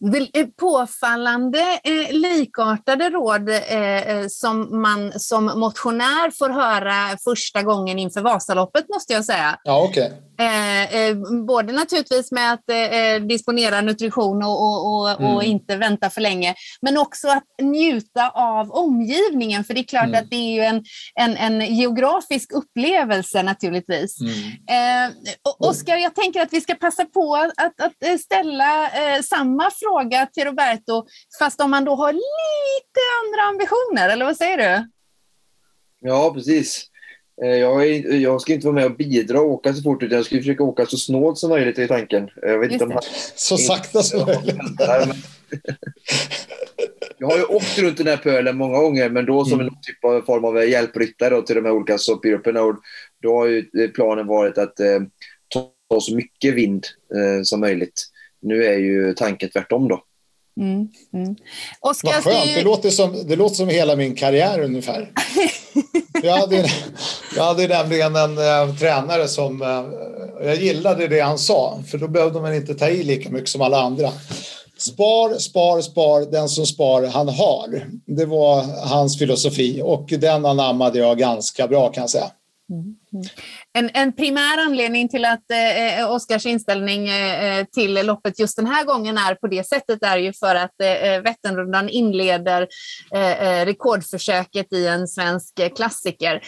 Eh, 0.04 0.46
påfallande 0.60 1.80
eh, 1.84 2.12
likartade 2.12 3.10
råd 3.10 3.48
eh, 3.48 4.08
eh, 4.08 4.26
som 4.28 4.82
man 4.82 5.12
som 5.20 5.44
motionär 5.44 6.30
får 6.30 6.50
höra 6.50 7.18
första 7.24 7.62
gången 7.62 7.98
inför 7.98 8.20
Vasaloppet 8.20 8.88
måste 8.88 9.12
jag 9.12 9.24
säga. 9.24 9.58
Ja, 9.64 9.88
okay. 9.88 10.10
Eh, 10.38 10.94
eh, 10.94 11.16
både 11.46 11.72
naturligtvis 11.72 12.32
med 12.32 12.52
att 12.52 12.70
eh, 12.70 13.26
disponera 13.26 13.80
nutrition 13.80 14.42
och, 14.42 14.62
och, 14.62 14.94
och, 14.94 15.10
mm. 15.10 15.34
och, 15.34 15.44
inte 15.44 15.76
vänta 15.76 16.10
för 16.10 16.20
länge, 16.20 16.54
men 16.82 16.98
också 16.98 17.28
att 17.28 17.44
njuta 17.62 18.30
av 18.30 18.70
omgivningen. 18.70 19.64
För 19.64 19.74
det 19.74 19.80
är 19.80 19.84
klart 19.84 20.04
mm. 20.04 20.20
att 20.20 20.30
det 20.30 20.36
är 20.36 20.54
ju 20.54 20.60
en, 20.60 20.84
en, 21.14 21.36
en 21.36 21.74
geografisk 21.76 22.52
upplevelse 22.52 23.42
naturligtvis. 23.42 24.20
Mm. 24.20 25.06
Eh, 25.06 25.12
Oskar, 25.58 25.96
jag 25.96 26.14
tänker 26.14 26.42
att 26.42 26.52
vi 26.52 26.60
ska 26.60 26.74
passa 26.74 27.04
på 27.04 27.34
att, 27.56 27.80
att 27.80 28.20
ställa 28.20 28.90
eh, 28.90 29.22
samma 29.22 29.70
fråga 29.70 30.26
till 30.26 30.44
Roberto, 30.44 31.06
fast 31.38 31.60
om 31.60 31.70
man 31.70 31.84
då 31.84 31.94
har 31.94 32.12
lite 32.12 33.00
andra 33.24 33.48
ambitioner, 33.48 34.08
eller 34.08 34.24
vad 34.24 34.36
säger 34.36 34.58
du? 34.58 34.90
Ja, 36.00 36.32
precis. 36.34 36.90
Eh, 37.42 37.48
jag, 37.48 37.86
är, 37.88 38.14
jag, 38.14 38.40
ska 38.40 38.52
inte 38.52 38.66
vara 38.66 38.74
med 38.74 38.84
och 38.84 38.96
bidra 38.96 39.40
och 39.40 39.50
åka 39.50 39.74
så 39.74 39.82
fort, 39.82 40.02
utan 40.02 40.16
jag 40.16 40.26
ska 40.26 40.36
försöka 40.36 40.62
åka 40.62 40.86
så 40.86 40.96
snålt 40.96 41.38
som 41.38 41.50
möjligt 41.50 41.78
i 41.78 41.88
tanken. 41.88 42.30
Jag 42.42 42.58
vet 42.58 42.72
inte 42.72 42.84
om 42.84 42.90
han, 42.90 43.02
så 43.34 43.56
sakta 43.56 44.02
som 44.02 44.26
möjligt. 44.26 44.56
Jag 47.18 47.30
har 47.30 47.38
ju 47.38 47.44
åkt 47.44 47.78
runt 47.78 47.96
den 47.96 48.06
här 48.06 48.16
pölen 48.16 48.56
många 48.56 48.78
gånger, 48.78 49.08
men 49.08 49.26
då 49.26 49.44
som 49.44 49.60
mm. 49.60 49.66
en 49.66 49.80
typ 49.82 50.04
av 50.04 50.22
form 50.22 50.44
av 50.44 50.68
hjälpryttare 50.68 51.42
till 51.42 51.56
de 51.56 51.64
här 51.64 51.72
olika 51.72 51.98
soppgrupperna. 51.98 52.60
då 53.22 53.36
har 53.38 53.46
ju 53.46 53.88
planen 53.88 54.26
varit 54.26 54.58
att 54.58 54.80
eh, 54.80 55.00
ta 55.48 56.00
så 56.00 56.16
mycket 56.16 56.54
vind 56.54 56.86
eh, 57.14 57.42
som 57.42 57.60
möjligt. 57.60 58.02
Nu 58.42 58.64
är 58.64 58.78
ju 58.78 59.14
tanken 59.14 59.50
tvärtom 59.50 59.88
då. 59.88 60.04
Mm, 60.60 60.88
mm. 61.12 61.36
Oskar, 61.80 62.12
Vad 62.12 62.24
skönt, 62.24 62.44
du... 62.44 62.54
det, 62.54 62.62
låter 62.62 62.90
som, 62.90 63.26
det 63.26 63.36
låter 63.36 63.54
som 63.54 63.68
hela 63.68 63.96
min 63.96 64.14
karriär 64.14 64.60
ungefär. 64.60 65.12
jag, 66.22 66.36
hade, 66.36 66.70
jag 67.36 67.44
hade 67.44 67.68
nämligen 67.68 68.16
en 68.16 68.38
äh, 68.38 68.76
tränare 68.76 69.28
som, 69.28 69.62
äh, 69.62 70.46
jag 70.46 70.56
gillade 70.56 71.08
det 71.08 71.20
han 71.20 71.38
sa, 71.38 71.82
för 71.90 71.98
då 71.98 72.08
behövde 72.08 72.40
man 72.40 72.54
inte 72.54 72.74
ta 72.74 72.88
i 72.88 73.02
lika 73.02 73.30
mycket 73.30 73.48
som 73.48 73.60
alla 73.60 73.80
andra. 73.80 74.10
Spar, 74.78 75.38
spar, 75.38 75.80
spar, 75.80 76.30
den 76.30 76.48
som 76.48 76.66
spar 76.66 77.02
han 77.02 77.28
har. 77.28 77.86
Det 78.06 78.26
var 78.26 78.62
hans 78.88 79.18
filosofi 79.18 79.82
och 79.84 80.06
den 80.08 80.46
anammade 80.46 80.98
jag 80.98 81.18
ganska 81.18 81.68
bra 81.68 81.88
kan 81.88 82.00
jag 82.00 82.10
säga. 82.10 82.30
Mm. 82.70 82.96
En, 83.78 83.90
en 83.94 84.12
primär 84.12 84.58
anledning 84.58 85.08
till 85.08 85.24
att 85.24 85.50
eh, 85.50 86.00
eh, 86.00 86.12
Oskars 86.12 86.46
inställning 86.46 87.08
eh, 87.08 87.58
eh, 87.58 87.66
till 87.66 88.06
loppet 88.06 88.38
just 88.38 88.56
den 88.56 88.66
här 88.66 88.84
gången 88.84 89.18
är 89.18 89.34
på 89.34 89.46
det 89.46 89.66
sättet 89.66 90.02
är 90.02 90.16
ju 90.16 90.32
för 90.32 90.54
att 90.54 90.80
eh, 90.82 90.88
eh 90.88 91.22
Vätternrundan 91.22 91.88
inleder 91.88 92.68
eh, 93.14 93.64
rekordförsöket 93.64 94.72
i 94.72 94.86
en 94.86 95.08
svensk 95.08 95.76
klassiker, 95.76 96.42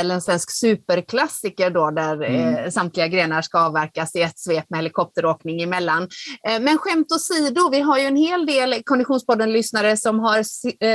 eller 0.00 0.14
en 0.14 0.22
svensk 0.22 0.50
superklassiker 0.50 1.70
då, 1.70 1.90
där 1.90 2.22
mm. 2.22 2.70
samtliga 2.70 3.08
grenar 3.08 3.42
ska 3.42 3.60
avverkas 3.60 4.16
i 4.16 4.22
ett 4.22 4.38
svep 4.38 4.64
med 4.70 4.78
helikopteråkning 4.78 5.62
emellan. 5.62 6.08
men 6.60 6.78
skämt 6.78 7.12
åsido, 7.12 7.70
vi 7.70 7.80
har 7.80 7.98
ju 7.98 8.04
en 8.04 8.16
hel 8.16 8.46
del 8.46 8.82
Konditionspodden-lyssnare 8.84 9.96
som 9.96 10.20
har 10.20 10.42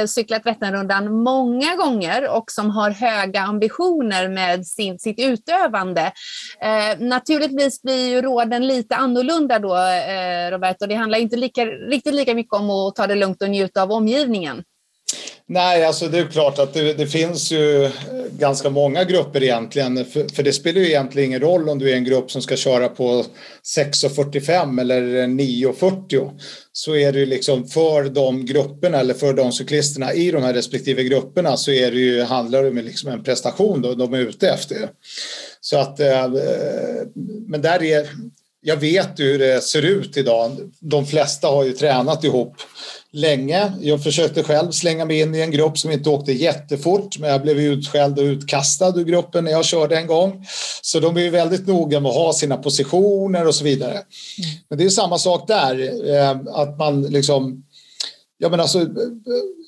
cyklat 0.08 0.46
Vätternrundan 0.46 1.24
många 1.24 1.76
gånger 1.76 2.30
och 2.30 2.52
som 2.52 2.70
har 2.70 2.90
höga 2.90 3.42
ambitioner 3.42 4.30
med 4.30 4.68
sin, 4.68 5.00
sitt 5.00 5.20
ut 5.20 5.43
utövande. 5.44 6.12
Eh, 6.62 7.00
naturligtvis 7.00 7.82
blir 7.82 8.10
ju 8.10 8.22
råden 8.22 8.68
lite 8.68 8.96
annorlunda 8.96 9.60
då, 9.60 9.76
eh, 9.76 10.52
Roberto. 10.52 10.86
Det 10.86 10.96
handlar 10.96 11.20
inte 11.20 11.36
lika, 11.36 11.66
riktigt 11.66 12.14
lika 12.14 12.36
mycket 12.36 12.54
om 12.54 12.70
att 12.70 12.96
ta 12.96 13.08
det 13.08 13.16
lugnt 13.16 13.42
och 13.42 13.50
njuta 13.50 13.84
av 13.84 13.92
omgivningen. 13.92 14.64
Nej, 15.46 15.86
alltså 15.86 16.08
det 16.08 16.20
är 16.20 16.28
klart 16.28 16.60
att 16.60 16.74
det, 16.74 16.94
det, 16.94 17.08
finns 17.08 17.52
ju 17.52 17.86
eh, 17.86 17.92
ganska 18.40 18.70
många 18.70 19.04
grupper 19.04 19.44
egentligen. 19.44 20.06
För, 20.06 20.36
för, 20.36 20.44
det 20.44 20.54
spelar 20.54 20.82
ju 20.82 20.88
egentligen 20.88 21.30
ingen 21.30 21.40
roll 21.40 21.70
om 21.70 21.80
du 21.80 21.92
är 21.92 21.96
en 21.96 22.04
grupp 22.04 22.32
som 22.32 22.42
ska 22.42 22.56
köra 22.56 22.90
på 22.90 23.26
6.45 23.78 24.82
eller 24.82 25.02
9.40. 25.28 26.32
Så 26.72 26.96
är 26.96 27.12
det 27.12 27.20
ju 27.20 27.26
liksom 27.26 27.68
för 27.68 28.04
de 28.04 28.46
grupperna 28.46 29.00
eller 29.00 29.14
för 29.14 29.34
de 29.34 29.52
cyklisterna 29.52 30.14
i 30.14 30.32
de 30.32 30.44
här 30.44 30.54
respektive 30.54 31.04
grupperna 31.04 31.58
så 31.58 31.72
är 31.72 31.92
det 31.92 32.00
ju, 32.00 32.22
handlar 32.22 32.64
det 32.64 32.70
om 32.70 32.78
liksom 32.78 33.10
en 33.10 33.24
prestation 33.24 33.82
då, 33.82 33.94
de 33.94 34.14
är 34.14 34.20
ute 34.20 34.50
efter. 34.50 34.90
Så 35.62 35.78
att, 35.78 36.00
eh, 36.00 36.30
men 37.48 37.62
där 37.62 37.84
är, 37.84 38.10
jag 38.62 38.78
vet 38.78 39.20
hur 39.20 39.40
det 39.40 39.64
ser 39.64 39.82
ut 39.82 40.18
idag. 40.18 40.72
De 40.80 41.06
flesta 41.06 41.48
har 41.48 41.64
ju 41.64 41.74
tränat 41.74 42.24
ihop 42.24 42.56
länge. 43.14 43.74
Jag 43.82 44.04
försökte 44.04 44.44
själv 44.44 44.72
slänga 44.72 45.06
mig 45.06 45.20
in 45.20 45.36
i 45.36 45.40
en 45.40 45.52
grupp 45.52 45.78
som 45.78 45.92
inte 45.92 46.10
åkte 46.10 46.32
jättefort, 46.32 47.20
men 47.20 47.30
jag 47.30 47.42
blev 47.42 47.60
utskälld 47.60 48.20
och 48.20 48.24
utkastad 48.24 49.00
ur 49.00 49.04
gruppen 49.04 49.44
när 49.44 49.52
jag 49.52 49.66
körde 49.66 49.98
en 49.98 50.08
gång. 50.08 50.46
Så 50.82 51.00
de 51.00 51.18
är 51.18 51.30
väldigt 51.30 51.68
noga 51.68 52.00
med 52.00 52.10
att 52.10 52.16
ha 52.16 52.34
sina 52.34 52.58
positioner 52.58 53.48
och 53.48 53.56
så 53.56 53.64
vidare. 53.64 53.92
Mm. 53.92 54.06
Men 54.70 54.78
det 54.78 54.86
är 54.86 54.90
samma 54.90 55.18
sak 55.18 55.48
där, 55.48 56.10
eh, 56.10 56.38
att 56.54 56.78
man 56.78 57.02
liksom 57.02 57.64
Ja, 58.38 58.50
men 58.50 58.60
alltså, 58.60 58.88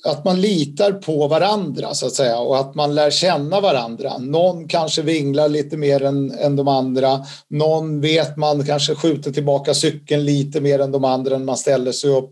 att 0.04 0.24
man 0.24 0.40
litar 0.40 0.92
på 0.92 1.28
varandra 1.28 1.94
så 1.94 2.06
att 2.06 2.12
säga 2.12 2.38
och 2.38 2.58
att 2.58 2.74
man 2.74 2.94
lär 2.94 3.10
känna 3.10 3.60
varandra. 3.60 4.18
Någon 4.18 4.68
kanske 4.68 5.02
vinglar 5.02 5.48
lite 5.48 5.76
mer 5.76 6.02
än, 6.02 6.30
än 6.30 6.56
de 6.56 6.68
andra. 6.68 7.24
Någon 7.48 8.00
vet 8.00 8.36
man 8.36 8.66
kanske 8.66 8.94
skjuter 8.94 9.32
tillbaka 9.32 9.74
cykeln 9.74 10.24
lite 10.24 10.60
mer 10.60 10.78
än 10.78 10.92
de 10.92 11.04
andra 11.04 11.38
när 11.38 11.44
man 11.44 11.56
ställer 11.56 11.92
sig 11.92 12.10
upp. 12.10 12.30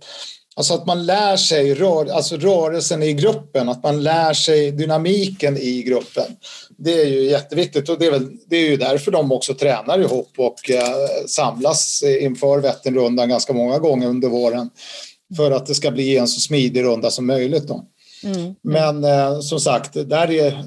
Alltså 0.56 0.74
att 0.74 0.86
man 0.86 1.06
lär 1.06 1.36
sig 1.36 1.74
rör, 1.74 2.10
alltså 2.10 2.36
rörelsen 2.36 3.02
i 3.02 3.12
gruppen, 3.12 3.68
att 3.68 3.82
man 3.82 4.02
lär 4.02 4.32
sig 4.32 4.70
dynamiken 4.70 5.56
i 5.56 5.82
gruppen. 5.82 6.24
Det 6.78 7.00
är 7.02 7.06
ju 7.06 7.24
jätteviktigt 7.24 7.88
och 7.88 7.98
det 7.98 8.06
är, 8.06 8.10
väl, 8.10 8.28
det 8.46 8.56
är 8.56 8.70
ju 8.70 8.76
därför 8.76 9.10
de 9.10 9.32
också 9.32 9.54
tränar 9.54 9.98
ihop 9.98 10.32
och 10.36 10.70
eh, 10.70 10.94
samlas 11.26 12.02
inför 12.20 12.60
Vätternrundan 12.60 13.28
ganska 13.28 13.52
många 13.52 13.78
gånger 13.78 14.08
under 14.08 14.28
våren. 14.28 14.70
För 15.36 15.50
att 15.50 15.66
det 15.66 15.74
ska 15.74 15.90
bli 15.90 16.16
en 16.16 16.28
så 16.28 16.40
smidig 16.40 16.82
runda 16.82 17.10
som 17.10 17.26
möjligt. 17.26 17.68
Då. 17.68 17.84
Mm. 18.24 18.54
Men 18.62 19.04
eh, 19.04 19.40
som 19.40 19.60
sagt, 19.60 19.92
där 19.92 20.30
är, 20.30 20.64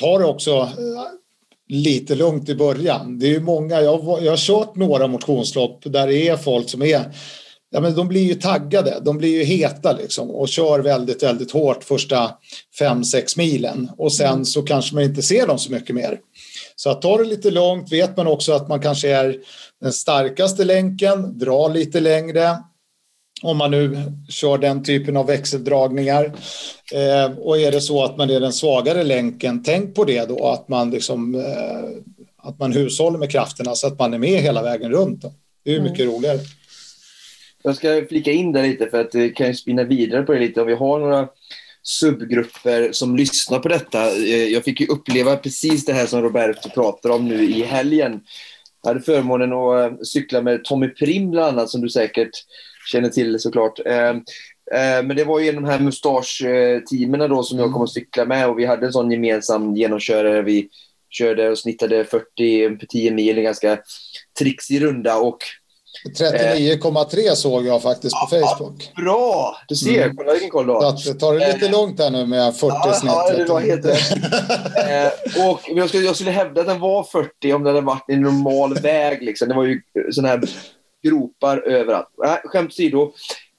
tar 0.00 0.18
det 0.18 0.24
också 0.24 0.52
eh, 0.60 0.68
lite 1.68 2.14
lugnt 2.14 2.48
i 2.48 2.54
början. 2.54 3.18
Det 3.18 3.34
är 3.34 3.40
många, 3.40 3.80
jag, 3.80 4.18
jag 4.22 4.32
har 4.32 4.36
kört 4.36 4.76
några 4.76 5.06
motionslopp 5.06 5.80
där 5.84 6.06
det 6.06 6.28
är 6.28 6.36
folk 6.36 6.68
som 6.68 6.82
är 6.82 7.04
ja, 7.70 7.80
men 7.80 7.94
de 7.94 8.08
blir 8.08 8.22
ju 8.22 8.34
taggade, 8.34 9.00
de 9.02 9.18
blir 9.18 9.38
ju 9.38 9.44
heta 9.44 9.92
liksom 9.92 10.30
och 10.30 10.48
kör 10.48 10.78
väldigt, 10.78 11.22
väldigt 11.22 11.52
hårt 11.52 11.84
första 11.84 12.30
fem 12.78 13.04
sex 13.04 13.36
milen 13.36 13.90
och 13.98 14.12
sen 14.12 14.32
mm. 14.32 14.44
så 14.44 14.62
kanske 14.62 14.94
man 14.94 15.04
inte 15.04 15.22
ser 15.22 15.46
dem 15.46 15.58
så 15.58 15.72
mycket 15.72 15.94
mer. 15.94 16.18
Så 16.76 16.90
att 16.90 17.02
ta 17.02 17.18
det 17.18 17.24
lite 17.24 17.50
långt 17.50 17.92
vet 17.92 18.16
man 18.16 18.26
också 18.26 18.52
att 18.52 18.68
man 18.68 18.82
kanske 18.82 19.10
är 19.10 19.36
den 19.80 19.92
starkaste 19.92 20.64
länken, 20.64 21.38
dra 21.38 21.68
lite 21.68 22.00
längre 22.00 22.56
om 23.42 23.56
man 23.56 23.70
nu 23.70 24.12
kör 24.28 24.58
den 24.58 24.84
typen 24.84 25.16
av 25.16 25.26
växeldragningar. 25.26 26.24
Eh, 26.94 27.38
och 27.38 27.58
är 27.58 27.72
det 27.72 27.80
så 27.80 28.04
att 28.04 28.16
man 28.16 28.30
är 28.30 28.40
den 28.40 28.52
svagare 28.52 29.04
länken, 29.04 29.62
tänk 29.62 29.94
på 29.94 30.04
det 30.04 30.28
då 30.28 30.48
att 30.48 30.68
man 30.68 30.90
liksom 30.90 31.34
eh, 31.34 32.18
att 32.42 32.58
man 32.58 32.72
hushåller 32.72 33.18
med 33.18 33.30
krafterna 33.30 33.74
så 33.74 33.86
att 33.86 33.98
man 33.98 34.14
är 34.14 34.18
med 34.18 34.42
hela 34.42 34.62
vägen 34.62 34.90
runt. 34.90 35.22
Då. 35.22 35.32
Det 35.64 35.70
är 35.70 35.74
ju 35.74 35.82
mycket 35.82 36.00
mm. 36.00 36.14
roligare. 36.14 36.38
Jag 37.62 37.76
ska 37.76 38.06
flika 38.08 38.32
in 38.32 38.52
där 38.52 38.62
lite 38.62 38.86
för 38.86 39.00
att 39.00 39.12
det 39.12 39.28
kan 39.28 39.54
spinna 39.54 39.84
vidare 39.84 40.22
på 40.22 40.32
det 40.32 40.38
lite. 40.38 40.60
Om 40.60 40.66
vi 40.66 40.74
har 40.74 40.98
några 40.98 41.28
subgrupper 41.82 42.92
som 42.92 43.16
lyssnar 43.16 43.58
på 43.58 43.68
detta. 43.68 44.16
Eh, 44.16 44.44
jag 44.44 44.64
fick 44.64 44.80
ju 44.80 44.86
uppleva 44.86 45.36
precis 45.36 45.84
det 45.84 45.92
här 45.92 46.06
som 46.06 46.22
Roberto 46.22 46.68
pratar 46.70 47.10
om 47.10 47.28
nu 47.28 47.44
i 47.44 47.62
helgen. 47.62 48.20
Jag 48.82 48.90
hade 48.90 49.00
förmånen 49.00 49.52
att 49.52 49.92
eh, 49.92 49.98
cykla 50.02 50.42
med 50.42 50.64
Tommy 50.64 50.88
Prim 50.88 51.30
bland 51.30 51.58
annat, 51.58 51.70
som 51.70 51.80
du 51.80 51.88
säkert 51.88 52.30
känner 52.92 53.08
till 53.08 53.38
såklart. 53.38 53.80
Men 55.04 55.16
det 55.16 55.24
var 55.24 55.40
ju 55.40 55.52
de 55.52 55.64
här 55.64 55.78
mustasch-teamen 55.78 57.28
då 57.28 57.42
som 57.42 57.58
jag 57.58 57.72
kom 57.72 57.82
att 57.82 57.90
cykla 57.90 58.24
med 58.24 58.48
och 58.48 58.58
vi 58.58 58.66
hade 58.66 58.86
en 58.86 58.92
sån 58.92 59.10
gemensam 59.10 59.76
genomkörare. 59.76 60.42
Vi 60.42 60.68
körde 61.10 61.50
och 61.50 61.58
snittade 61.58 62.04
40 62.04 62.86
10 62.88 63.10
mil, 63.10 63.38
en 63.38 63.44
ganska 63.44 63.78
trixig 64.38 64.82
runda 64.82 65.16
och 65.16 65.38
39,3 66.04 67.34
såg 67.34 67.66
jag 67.66 67.82
faktiskt 67.82 68.14
på 68.20 68.26
Facebook. 68.26 68.92
Bra! 68.96 69.56
Du 69.68 69.74
ser, 69.74 70.02
mm. 70.02 70.16
kolla 70.16 70.32
vilken 70.32 70.50
koll 70.50 70.66
du 70.66 70.72
har. 70.72 70.96
Så 70.96 71.14
tar 71.14 71.34
det 71.34 71.52
lite 71.52 71.66
eh, 71.66 71.72
långt 71.72 72.00
här 72.00 72.10
nu 72.10 72.26
med 72.26 72.56
40 72.56 72.76
ja, 72.84 72.92
snitt. 72.92 73.12
Ja, 73.12 73.32
det 73.36 73.44
var 73.44 73.60
helt 73.60 73.84
rätt. 73.84 74.12
eh, 74.76 75.50
och 75.50 75.60
jag 75.66 75.88
skulle, 75.88 76.04
jag 76.04 76.14
skulle 76.14 76.30
hävda 76.30 76.60
att 76.60 76.66
den 76.66 76.80
var 76.80 77.04
40 77.04 77.52
om 77.52 77.62
det 77.62 77.70
hade 77.70 77.80
varit 77.80 78.04
en 78.08 78.20
normal 78.20 78.74
väg. 78.74 79.22
Liksom. 79.22 79.48
Det 79.48 79.54
var 79.54 79.64
ju 79.64 79.80
sådana 80.10 80.28
här 80.28 80.40
gropar 81.06 81.58
överallt. 81.58 82.08
Äh, 82.24 82.50
skämt 82.50 82.70
åsido. 82.70 83.12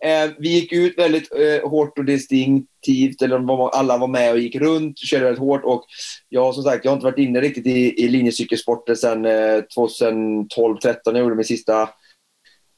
Eh, 0.03 0.31
vi 0.37 0.49
gick 0.49 0.73
ut 0.73 0.97
väldigt 0.97 1.29
eh, 1.35 1.69
hårt 1.69 1.97
och 1.97 2.05
distinktivt, 2.05 3.21
eller 3.21 3.69
alla 3.75 3.97
var 3.97 4.07
med 4.07 4.31
och 4.31 4.39
gick 4.39 4.55
runt, 4.55 4.99
körde 4.99 5.23
väldigt 5.23 5.39
hårt. 5.39 5.63
Och 5.63 5.85
jag 6.29 6.55
som 6.55 6.63
sagt, 6.63 6.85
jag 6.85 6.91
har 6.91 6.95
inte 6.95 7.05
varit 7.05 7.17
inne 7.19 7.41
riktigt 7.41 7.67
i, 7.67 8.03
i 8.03 8.07
linjecykelsporten 8.07 8.95
sedan 8.95 9.25
eh, 9.25 9.61
2012-13. 9.77 10.97
Jag 11.03 11.17
gjorde 11.17 11.35
min 11.35 11.45
sista 11.45 11.89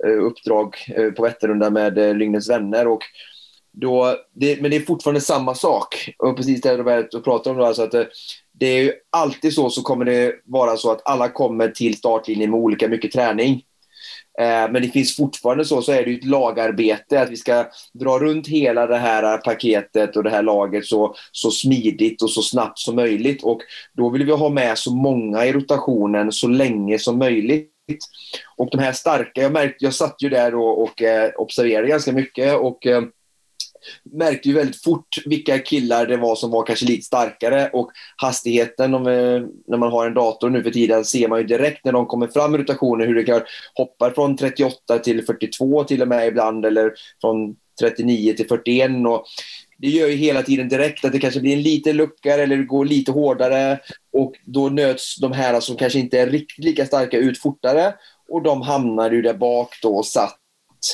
Eh, 0.05 0.25
uppdrag 0.25 0.75
eh, 0.95 1.11
på 1.11 1.23
Vätternrundan 1.23 1.73
med 1.73 1.97
eh, 1.97 2.03
Lygnens 2.03 2.17
Lyngnäs 2.19 2.49
vänner. 2.49 2.87
Och 2.87 3.01
då, 3.73 4.15
det, 4.33 4.61
men 4.61 4.71
det 4.71 4.77
är 4.77 4.81
fortfarande 4.81 5.21
samma 5.21 5.55
sak. 5.55 6.09
Och 6.17 6.37
precis 6.37 6.61
det 6.61 6.77
Robert 6.77 7.23
pratar 7.23 7.51
om, 7.51 7.57
då, 7.57 7.65
alltså 7.65 7.83
att 7.83 7.91
det 8.53 8.65
är 8.65 8.83
ju 8.83 8.93
alltid 9.09 9.53
så, 9.53 9.69
så 9.69 9.81
kommer 9.81 10.05
det 10.05 10.35
vara 10.45 10.77
så 10.77 10.91
att 10.91 11.01
alla 11.05 11.29
kommer 11.29 11.67
till 11.67 11.97
startlinjen 11.97 12.51
med 12.51 12.59
olika 12.59 12.87
mycket 12.87 13.11
träning. 13.11 13.63
Eh, 14.39 14.71
men 14.71 14.81
det 14.81 14.87
finns 14.87 15.17
fortfarande 15.17 15.65
så, 15.65 15.81
så 15.81 15.91
är 15.91 16.05
det 16.05 16.13
ett 16.13 16.25
lagarbete 16.25 17.21
att 17.21 17.29
vi 17.29 17.37
ska 17.37 17.65
dra 17.93 18.19
runt 18.19 18.47
hela 18.47 18.87
det 18.87 18.97
här 18.97 19.37
paketet 19.37 20.15
och 20.15 20.23
det 20.23 20.29
här 20.29 20.43
laget 20.43 20.85
så, 20.85 21.15
så 21.31 21.51
smidigt 21.51 22.21
och 22.21 22.29
så 22.29 22.41
snabbt 22.41 22.79
som 22.79 22.95
möjligt. 22.95 23.43
Och 23.43 23.61
då 23.93 24.09
vill 24.09 24.25
vi 24.25 24.31
ha 24.31 24.49
med 24.49 24.77
så 24.77 24.95
många 24.95 25.45
i 25.45 25.53
rotationen 25.53 26.31
så 26.31 26.47
länge 26.47 26.99
som 26.99 27.19
möjligt. 27.19 27.70
Och 28.57 28.69
de 28.71 28.79
här 28.79 28.91
starka, 28.91 29.41
jag 29.41 29.51
märkte, 29.51 29.85
jag 29.85 29.93
satt 29.93 30.15
ju 30.19 30.29
där 30.29 30.55
och, 30.55 30.81
och 30.83 31.01
eh, 31.01 31.31
observerade 31.35 31.87
ganska 31.87 32.11
mycket 32.11 32.55
och 32.55 32.87
eh, 32.87 33.01
märkte 34.03 34.49
ju 34.49 34.55
väldigt 34.55 34.83
fort 34.83 35.07
vilka 35.25 35.59
killar 35.59 36.05
det 36.05 36.17
var 36.17 36.35
som 36.35 36.51
var 36.51 36.65
kanske 36.65 36.85
lite 36.85 37.05
starkare 37.05 37.69
och 37.73 37.91
hastigheten 38.17 38.93
om, 38.93 39.07
eh, 39.07 39.41
när 39.67 39.77
man 39.77 39.91
har 39.91 40.07
en 40.07 40.13
dator 40.13 40.49
nu 40.49 40.63
för 40.63 40.71
tiden 40.71 41.05
ser 41.05 41.27
man 41.27 41.39
ju 41.39 41.45
direkt 41.45 41.85
när 41.85 41.91
de 41.91 42.05
kommer 42.05 42.27
fram 42.27 42.55
i 42.55 42.57
rotationen 42.57 43.07
hur 43.07 43.15
det 43.15 43.23
kan 43.23 43.41
hoppa 43.75 44.11
från 44.11 44.37
38 44.37 44.99
till 44.99 45.25
42 45.25 45.83
till 45.83 46.01
och 46.01 46.07
med 46.07 46.27
ibland 46.27 46.65
eller 46.65 46.93
från 47.21 47.55
39 47.79 48.33
till 48.33 48.47
41 48.47 48.91
och 49.07 49.25
det 49.81 49.87
gör 49.87 50.07
ju 50.07 50.15
hela 50.15 50.43
tiden 50.43 50.69
direkt 50.69 51.05
att 51.05 51.11
det 51.11 51.19
kanske 51.19 51.39
blir 51.39 51.53
en 51.53 51.61
liten 51.61 51.97
lucka 51.97 52.33
eller 52.33 52.57
det 52.57 52.63
går 52.63 52.85
lite 52.85 53.11
hårdare. 53.11 53.79
Och 54.13 54.33
då 54.45 54.69
nöts 54.69 55.19
de 55.19 55.31
här 55.31 55.59
som 55.59 55.75
kanske 55.75 55.99
inte 55.99 56.19
är 56.19 56.27
riktigt 56.27 56.65
lika 56.65 56.85
starka 56.85 57.17
ut 57.17 57.39
fortare. 57.39 57.93
Och 58.29 58.43
de 58.43 58.61
hamnar 58.61 59.11
ju 59.11 59.21
där 59.21 59.33
bak 59.33 59.69
då 59.81 59.95
och 59.95 60.05
satt 60.05 60.40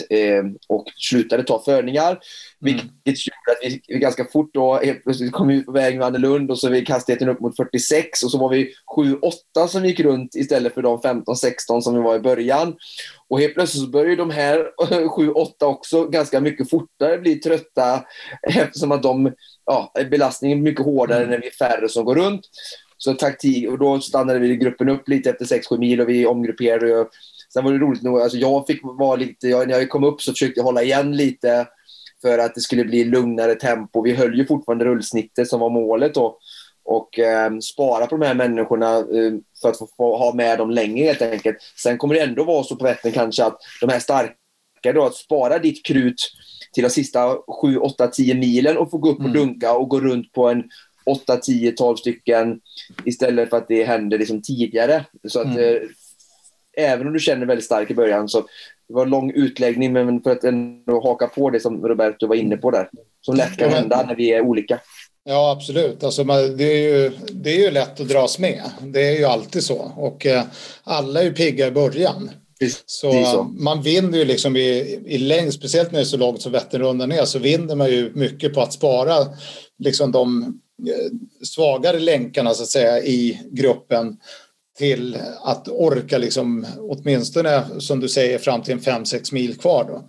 eh, 0.09 0.43
och 0.67 0.85
slutade 0.97 1.43
ta 1.43 1.63
förningar. 1.65 2.09
Mm. 2.09 2.19
Vilket 2.59 3.27
gjorde 3.27 3.51
att 3.51 3.57
vi, 3.63 3.81
vi 3.87 3.99
ganska 3.99 4.25
fort 4.25 4.53
då 4.53 4.75
helt 4.75 5.03
plötsligt 5.03 5.31
kom 5.31 5.49
ut 5.49 5.65
på 5.65 5.71
väg 5.71 5.97
med 5.97 6.07
Annelund 6.07 6.51
och 6.51 6.59
så 6.59 6.75
gick 6.75 6.89
hastigheten 6.89 7.29
upp 7.29 7.39
mot 7.39 7.55
46 7.55 8.23
och 8.23 8.31
så 8.31 8.37
var 8.37 8.49
vi 8.49 8.73
7-8 8.95 9.67
som 9.67 9.85
gick 9.85 9.99
runt 9.99 10.35
istället 10.35 10.73
för 10.73 10.81
de 10.81 10.97
15-16 10.97 11.81
som 11.81 11.95
vi 11.95 12.01
var 12.01 12.15
i 12.15 12.19
början. 12.19 12.75
Och 13.27 13.39
helt 13.39 13.53
plötsligt 13.53 13.83
så 13.83 13.89
började 13.89 14.15
de 14.15 14.29
här 14.29 14.71
7-8 14.81 15.63
också 15.63 16.05
ganska 16.05 16.39
mycket 16.39 16.69
fortare 16.69 17.17
bli 17.17 17.35
trötta 17.35 18.03
eftersom 18.47 18.91
att 18.91 19.03
de, 19.03 19.33
ja, 19.65 19.93
belastningen 20.11 20.57
är 20.57 20.61
mycket 20.61 20.85
hårdare 20.85 21.23
mm. 21.23 21.29
när 21.29 21.41
vi 21.41 21.47
är 21.47 21.51
färre 21.51 21.89
som 21.89 22.05
går 22.05 22.15
runt. 22.15 22.41
Så 22.97 23.13
taktik, 23.13 23.69
och 23.69 23.79
då 23.79 23.99
stannade 23.99 24.39
vi 24.39 24.55
gruppen 24.55 24.89
upp 24.89 25.09
lite 25.09 25.29
efter 25.29 25.45
6-7 25.45 25.77
mil 25.77 26.01
och 26.01 26.09
vi 26.09 26.25
omgrupperade 26.25 27.05
Sen 27.53 27.63
var 27.63 27.71
det 27.71 27.77
roligt 27.77 28.03
nog, 28.03 28.21
alltså 28.21 28.37
jag 28.37 28.67
fick 28.67 28.79
vara 28.83 29.15
lite, 29.15 29.47
jag, 29.47 29.67
när 29.67 29.79
jag 29.79 29.89
kom 29.89 30.03
upp 30.03 30.21
så 30.21 30.31
försökte 30.31 30.59
jag 30.59 30.65
hålla 30.65 30.83
igen 30.83 31.17
lite 31.17 31.67
för 32.21 32.39
att 32.39 32.55
det 32.55 32.61
skulle 32.61 32.85
bli 32.85 33.03
lugnare 33.03 33.55
tempo. 33.55 34.01
Vi 34.01 34.13
höll 34.13 34.37
ju 34.37 34.45
fortfarande 34.45 34.85
rullsnittet 34.85 35.47
som 35.47 35.59
var 35.59 35.69
målet 35.69 36.13
då 36.13 36.37
och 36.87 37.19
eh, 37.19 37.57
spara 37.57 38.07
på 38.07 38.17
de 38.17 38.25
här 38.25 38.35
människorna 38.35 38.97
eh, 38.97 39.33
för 39.61 39.69
att 39.69 39.77
få, 39.77 39.87
få, 39.97 40.17
ha 40.17 40.33
med 40.33 40.57
dem 40.57 40.71
längre 40.71 41.05
helt 41.05 41.21
enkelt. 41.21 41.57
Sen 41.83 41.97
kommer 41.97 42.15
det 42.15 42.21
ändå 42.21 42.43
vara 42.43 42.63
så 42.63 42.75
på 42.75 42.83
Vättern 42.83 43.11
kanske 43.11 43.43
att 43.43 43.57
de 43.81 43.89
här 43.89 43.99
starka 43.99 44.33
då, 44.93 45.05
att 45.05 45.15
spara 45.15 45.59
ditt 45.59 45.85
krut 45.85 46.15
till 46.73 46.83
de 46.83 46.89
sista 46.89 47.37
7, 47.61 47.77
8, 47.77 48.07
10 48.07 48.35
milen 48.35 48.77
och 48.77 48.91
få 48.91 48.97
gå 48.97 49.09
upp 49.09 49.19
och 49.19 49.25
mm. 49.25 49.33
dunka 49.33 49.73
och 49.73 49.89
gå 49.89 49.99
runt 49.99 50.31
på 50.33 50.49
en 50.49 50.63
8, 51.05 51.37
10, 51.37 51.71
12 51.71 51.95
stycken 51.95 52.59
istället 53.05 53.49
för 53.49 53.57
att 53.57 53.67
det 53.67 53.83
händer 53.83 54.17
liksom 54.17 54.41
tidigare. 54.41 55.05
Så 55.27 55.39
att 55.39 55.57
mm. 55.57 55.89
Även 56.77 57.07
om 57.07 57.13
du 57.13 57.19
känner 57.19 57.45
väldigt 57.45 57.65
starkt 57.65 57.91
i 57.91 57.95
början 57.95 58.29
så 58.29 58.41
det 58.87 58.93
var 58.93 59.03
en 59.03 59.09
lång 59.09 59.31
utläggning 59.31 59.93
men 59.93 60.21
för 60.21 60.31
att 60.31 60.43
ändå 60.43 61.01
haka 61.03 61.27
på 61.27 61.49
det 61.49 61.59
som 61.59 61.87
Roberto 61.87 62.27
var 62.27 62.35
inne 62.35 62.57
på 62.57 62.71
där. 62.71 62.89
Som 63.21 63.35
lätt 63.35 63.57
kan 63.57 63.69
hända 63.69 64.05
när 64.07 64.15
vi 64.15 64.33
är 64.33 64.41
olika. 64.41 64.79
Ja, 65.23 65.51
absolut. 65.51 66.03
Alltså, 66.03 66.23
det, 66.57 66.63
är 66.63 66.77
ju, 66.77 67.11
det 67.31 67.49
är 67.49 67.59
ju 67.59 67.71
lätt 67.71 67.99
att 67.99 68.07
dras 68.07 68.39
med. 68.39 68.61
Det 68.81 69.07
är 69.07 69.17
ju 69.17 69.25
alltid 69.25 69.63
så. 69.63 69.91
Och 69.95 70.25
eh, 70.25 70.43
alla 70.83 71.19
är 71.19 71.23
ju 71.23 71.33
pigga 71.33 71.67
i 71.67 71.71
början. 71.71 72.31
Så, 72.85 73.23
så, 73.25 73.43
man 73.43 73.81
vinner 73.81 74.17
ju 74.17 74.25
liksom 74.25 74.55
i, 74.55 74.99
i 75.05 75.17
längd, 75.17 75.53
speciellt 75.53 75.91
när 75.91 75.99
det 75.99 76.03
är 76.03 76.05
så 76.05 76.17
långt 76.17 76.41
som 76.41 76.51
Vätternrundan 76.51 77.11
är, 77.11 77.25
så 77.25 77.39
vinner 77.39 77.75
man 77.75 77.89
ju 77.89 78.11
mycket 78.15 78.53
på 78.53 78.61
att 78.61 78.73
spara 78.73 79.13
liksom 79.79 80.11
de 80.11 80.43
eh, 80.87 81.11
svagare 81.43 81.99
länkarna 81.99 82.53
så 82.53 82.63
att 82.63 82.69
säga 82.69 83.03
i 83.03 83.41
gruppen 83.51 84.17
till 84.77 85.17
att 85.43 85.67
orka 85.67 86.17
liksom, 86.17 86.65
åtminstone 86.79 87.63
som 87.79 87.99
du 87.99 88.09
säger 88.09 88.37
fram 88.37 88.61
till 88.61 88.73
en 88.73 88.79
5-6 88.79 89.33
mil 89.33 89.57
kvar. 89.57 89.83
Då. 89.83 90.07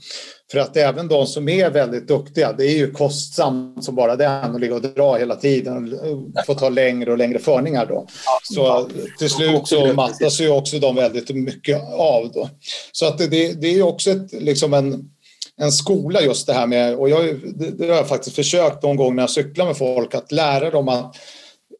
För 0.52 0.58
att 0.58 0.76
även 0.76 1.08
de 1.08 1.26
som 1.26 1.48
är 1.48 1.70
väldigt 1.70 2.08
duktiga, 2.08 2.52
det 2.52 2.64
är 2.64 2.76
ju 2.76 2.90
kostsamt 2.90 3.84
som 3.84 3.94
bara 3.94 4.16
den 4.16 4.54
att 4.54 4.60
ligga 4.60 4.74
och 4.74 4.82
dra 4.82 5.16
hela 5.16 5.36
tiden 5.36 5.92
och 5.92 6.46
få 6.46 6.54
ta 6.54 6.68
längre 6.68 7.12
och 7.12 7.18
längre 7.18 7.38
förningar 7.38 7.86
då. 7.86 8.06
Så 8.42 8.88
till 9.18 9.30
slut 9.30 9.68
så 9.68 9.92
mattas 9.92 10.40
ju 10.40 10.48
också 10.48 10.78
de 10.78 10.96
väldigt 10.96 11.30
mycket 11.30 11.82
av 11.92 12.30
då. 12.32 12.50
Så 12.92 13.06
att 13.06 13.18
det, 13.18 13.60
det 13.60 13.66
är 13.66 13.74
ju 13.74 13.82
också 13.82 14.10
ett, 14.10 14.32
liksom 14.32 14.74
en, 14.74 15.10
en 15.56 15.72
skola 15.72 16.22
just 16.22 16.46
det 16.46 16.52
här 16.52 16.66
med, 16.66 16.96
och 16.96 17.08
jag, 17.08 17.24
det, 17.56 17.70
det 17.70 17.88
har 17.88 17.96
jag 17.96 18.08
faktiskt 18.08 18.36
försökt 18.36 18.82
någon 18.82 18.96
gång 18.96 19.16
när 19.16 19.22
jag 19.22 19.30
cyklar 19.30 19.66
med 19.66 19.76
folk, 19.76 20.14
att 20.14 20.32
lära 20.32 20.70
dem 20.70 20.88
att 20.88 21.16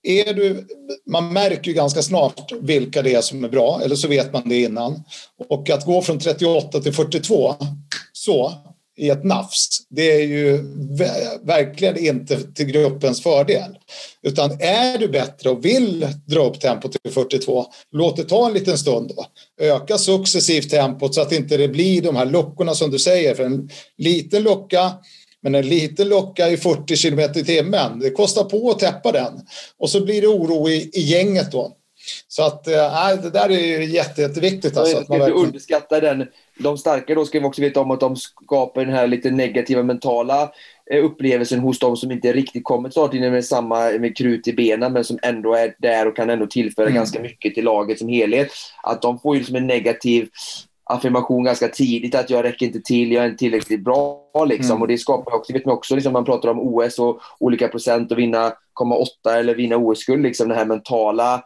är 0.02 0.34
du, 0.34 0.66
man 1.06 1.32
märker 1.32 1.68
ju 1.68 1.72
ganska 1.72 2.02
snart 2.02 2.52
vilka 2.60 3.02
det 3.02 3.14
är 3.14 3.20
som 3.20 3.44
är 3.44 3.48
bra, 3.48 3.80
eller 3.84 3.96
så 3.96 4.08
vet 4.08 4.32
man 4.32 4.48
det 4.48 4.60
innan. 4.60 5.04
Och 5.48 5.70
att 5.70 5.86
gå 5.86 6.02
från 6.02 6.18
38 6.18 6.80
till 6.80 6.92
42 6.92 7.54
så 8.12 8.52
i 8.98 9.10
ett 9.10 9.24
nafs, 9.24 9.68
det 9.88 10.12
är 10.12 10.26
ju 10.26 10.62
verkligen 11.42 11.98
inte 11.98 12.52
till 12.52 12.66
gruppens 12.66 13.22
fördel. 13.22 13.78
Utan 14.22 14.50
är 14.60 14.98
du 14.98 15.08
bättre 15.08 15.50
och 15.50 15.64
vill 15.64 16.06
dra 16.26 16.44
upp 16.44 16.60
tempot 16.60 16.92
till 16.92 17.12
42, 17.12 17.66
låt 17.92 18.16
det 18.16 18.24
ta 18.24 18.46
en 18.46 18.54
liten 18.54 18.78
stund 18.78 19.12
då. 19.16 19.26
Öka 19.64 19.98
successivt 19.98 20.70
tempot 20.70 21.14
så 21.14 21.20
att 21.20 21.32
inte 21.32 21.56
det 21.56 21.68
blir 21.68 22.02
de 22.02 22.16
här 22.16 22.26
luckorna 22.26 22.74
som 22.74 22.90
du 22.90 22.98
säger. 22.98 23.34
För 23.34 23.44
en 23.44 23.70
liten 23.98 24.42
lucka 24.42 24.92
men 25.42 25.54
en 25.54 25.68
liten 25.68 26.08
lucka 26.08 26.48
i 26.48 26.56
40 26.56 26.96
kilometer 26.96 27.40
i 27.40 27.44
timmen, 27.44 27.98
det 27.98 28.10
kostar 28.10 28.44
på 28.44 28.70
att 28.70 28.78
täppa 28.78 29.12
den. 29.12 29.40
Och 29.78 29.90
så 29.90 30.04
blir 30.04 30.20
det 30.20 30.28
oro 30.28 30.68
i, 30.68 30.90
i 30.92 31.00
gänget 31.00 31.52
då. 31.52 31.74
Så 32.28 32.42
att, 32.42 32.68
äh, 32.68 33.22
det 33.22 33.30
där 33.30 33.50
är 33.50 33.80
jätte, 33.80 34.22
jätteviktigt. 34.22 34.76
Alltså, 34.76 34.96
att 34.96 35.08
man 35.08 35.18
verkligen... 35.18 35.46
underskatta 35.46 36.00
den. 36.00 36.26
De 36.58 36.78
starka 36.78 37.14
då 37.14 37.24
ska 37.24 37.40
vi 37.40 37.46
också 37.46 37.62
veta 37.62 37.80
om 37.80 37.90
att 37.90 38.00
de 38.00 38.16
skapar 38.16 38.84
den 38.84 38.94
här 38.94 39.06
lite 39.06 39.30
negativa 39.30 39.82
mentala 39.82 40.52
eh, 40.90 41.04
upplevelsen 41.04 41.58
hos 41.58 41.78
de 41.78 41.96
som 41.96 42.10
inte 42.10 42.32
riktigt 42.32 42.64
kommit 42.64 42.92
snart 42.92 43.14
in 43.14 43.32
med 43.32 43.44
samma 43.44 43.90
med 43.90 44.16
krut 44.16 44.48
i 44.48 44.52
benen 44.52 44.92
men 44.92 45.04
som 45.04 45.18
ändå 45.22 45.54
är 45.54 45.74
där 45.78 46.08
och 46.08 46.16
kan 46.16 46.30
ändå 46.30 46.46
tillföra 46.46 46.86
mm. 46.86 46.94
ganska 46.94 47.20
mycket 47.20 47.54
till 47.54 47.64
laget 47.64 47.98
som 47.98 48.08
helhet. 48.08 48.48
Att 48.82 49.02
de 49.02 49.18
får 49.18 49.34
ju 49.34 49.40
liksom 49.40 49.56
en 49.56 49.66
negativ 49.66 50.28
affirmation 50.88 51.44
ganska 51.44 51.68
tidigt 51.68 52.14
att 52.14 52.30
jag 52.30 52.44
räcker 52.44 52.66
inte 52.66 52.80
till, 52.80 53.12
jag 53.12 53.24
är 53.24 53.28
inte 53.28 53.38
tillräckligt 53.38 53.84
bra. 53.84 54.44
Liksom. 54.46 54.70
Mm. 54.70 54.82
Och 54.82 54.88
det 54.88 54.98
skapar 54.98 55.34
också, 55.34 55.52
vet 55.52 55.66
man 55.66 55.74
också, 55.74 55.94
liksom, 55.94 56.12
man 56.12 56.24
pratar 56.24 56.48
om 56.48 56.60
OS 56.60 56.98
och 56.98 57.20
olika 57.38 57.68
procent 57.68 58.12
och 58.12 58.18
vinna 58.18 58.52
komma 58.72 58.96
åtta 58.96 59.38
eller 59.38 59.54
vinna 59.54 59.76
OS-guld. 59.76 60.22
Liksom, 60.22 60.48
det 60.48 60.54
här 60.54 60.64
mentala, 60.64 61.42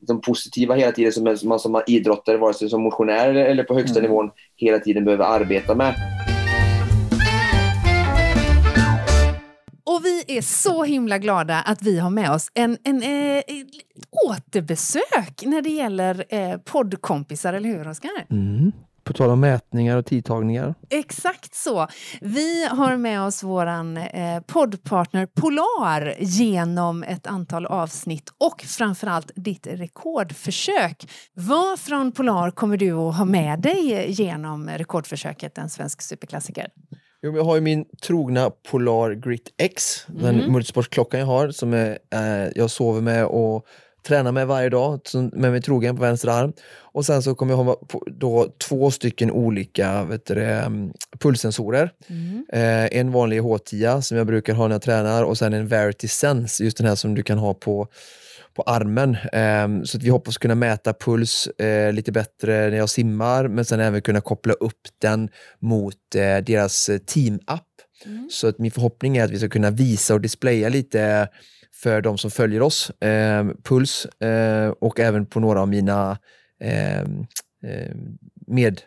liksom, 0.00 0.20
positiva 0.20 0.74
hela 0.74 0.92
tiden 0.92 1.12
som 1.12 1.48
man 1.48 1.58
som 1.58 1.82
idrottare, 1.86 2.36
vare 2.36 2.54
sig 2.54 2.68
som 2.68 2.82
motionär 2.82 3.34
eller 3.34 3.64
på 3.64 3.74
högsta 3.74 3.98
mm. 3.98 4.10
nivån, 4.10 4.30
hela 4.56 4.78
tiden 4.78 5.04
behöver 5.04 5.24
arbeta 5.24 5.74
med. 5.74 5.94
Och 9.84 10.04
vi 10.04 10.24
är 10.26 10.42
så 10.42 10.84
himla 10.84 11.18
glada 11.18 11.62
att 11.62 11.82
vi 11.82 11.98
har 11.98 12.10
med 12.10 12.30
oss 12.30 12.50
en, 12.54 12.78
en 12.84 13.02
eh, 13.02 13.42
återbesök 14.28 15.42
när 15.42 15.62
det 15.62 15.70
gäller 15.70 16.24
eh, 16.28 16.58
poddkompisar, 16.58 17.52
eller 17.52 17.68
hur 17.68 17.88
Oskar? 17.88 18.26
Mm. 18.30 18.72
På 19.04 19.12
tal 19.12 19.30
om 19.30 19.40
mätningar 19.40 19.96
och 19.96 20.06
tidtagningar. 20.06 20.74
Exakt 20.90 21.54
så. 21.54 21.86
Vi 22.20 22.66
har 22.66 22.96
med 22.96 23.22
oss 23.22 23.42
våran 23.42 23.96
eh, 23.96 24.40
poddpartner 24.40 25.26
Polar 25.26 26.14
genom 26.18 27.02
ett 27.02 27.26
antal 27.26 27.66
avsnitt 27.66 28.32
och 28.38 28.62
framförallt 28.62 29.30
ditt 29.34 29.66
rekordförsök. 29.66 31.10
Vad 31.34 31.78
från 31.78 32.12
Polar 32.12 32.50
kommer 32.50 32.76
du 32.76 32.92
att 32.92 33.16
ha 33.16 33.24
med 33.24 33.60
dig 33.60 34.10
genom 34.10 34.68
rekordförsöket 34.68 35.58
En 35.58 35.68
svensk 35.68 36.02
superklassiker? 36.02 36.68
Jag 37.24 37.44
har 37.44 37.54
ju 37.54 37.60
min 37.60 37.84
trogna 38.02 38.50
Polar 38.50 39.14
Grit 39.14 39.54
X, 39.56 40.06
mm. 40.08 40.22
den 40.22 40.52
multisportsklockan 40.52 41.20
jag 41.20 41.26
har 41.26 41.50
som 41.50 41.74
är, 41.74 41.98
eh, 42.10 42.52
jag 42.54 42.70
sover 42.70 43.00
med 43.00 43.26
och 43.26 43.66
tränar 44.06 44.32
med 44.32 44.46
varje 44.46 44.68
dag 44.68 45.00
med 45.12 45.52
mig 45.52 45.62
trogen 45.62 45.96
på 45.96 46.02
vänster 46.02 46.28
arm. 46.28 46.52
Och 46.74 47.06
sen 47.06 47.22
så 47.22 47.34
kommer 47.34 47.52
jag 47.52 47.64
ha 47.64 47.76
då 48.06 48.48
två 48.68 48.90
stycken 48.90 49.30
olika 49.30 50.04
vet 50.04 50.26
du, 50.26 50.44
mm, 50.44 50.92
pulssensorer. 51.18 51.92
Mm. 52.06 52.46
Eh, 52.52 52.98
en 52.98 53.12
vanlig 53.12 53.40
H10 53.40 54.00
som 54.00 54.16
jag 54.16 54.26
brukar 54.26 54.54
ha 54.54 54.68
när 54.68 54.74
jag 54.74 54.82
tränar 54.82 55.22
och 55.22 55.38
sen 55.38 55.52
en 55.52 55.68
Verity 55.68 56.08
Sense, 56.08 56.64
just 56.64 56.76
den 56.76 56.86
här 56.86 56.94
som 56.94 57.14
du 57.14 57.22
kan 57.22 57.38
ha 57.38 57.54
på 57.54 57.88
på 58.54 58.62
armen. 58.62 59.16
Eh, 59.32 59.84
så 59.84 59.96
att 59.96 60.02
vi 60.02 60.08
hoppas 60.08 60.38
kunna 60.38 60.54
mäta 60.54 60.92
puls 60.92 61.46
eh, 61.46 61.92
lite 61.92 62.12
bättre 62.12 62.70
när 62.70 62.76
jag 62.76 62.88
simmar, 62.88 63.48
men 63.48 63.64
sen 63.64 63.80
även 63.80 64.02
kunna 64.02 64.20
koppla 64.20 64.52
upp 64.52 64.80
den 64.98 65.28
mot 65.58 66.14
eh, 66.14 66.44
deras 66.44 66.90
team-app. 67.06 67.66
Mm. 68.06 68.28
Så 68.30 68.48
att 68.48 68.58
min 68.58 68.70
förhoppning 68.70 69.16
är 69.16 69.24
att 69.24 69.30
vi 69.30 69.38
ska 69.38 69.48
kunna 69.48 69.70
visa 69.70 70.14
och 70.14 70.20
displaya 70.20 70.68
lite 70.68 71.28
för 71.74 72.00
de 72.00 72.18
som 72.18 72.30
följer 72.30 72.62
oss, 72.62 72.90
eh, 72.90 73.46
puls 73.64 74.06
eh, 74.06 74.68
och 74.68 75.00
även 75.00 75.26
på 75.26 75.40
några 75.40 75.60
av 75.60 75.68
mina 75.68 76.18
eh, 76.60 77.06
med 78.46 78.80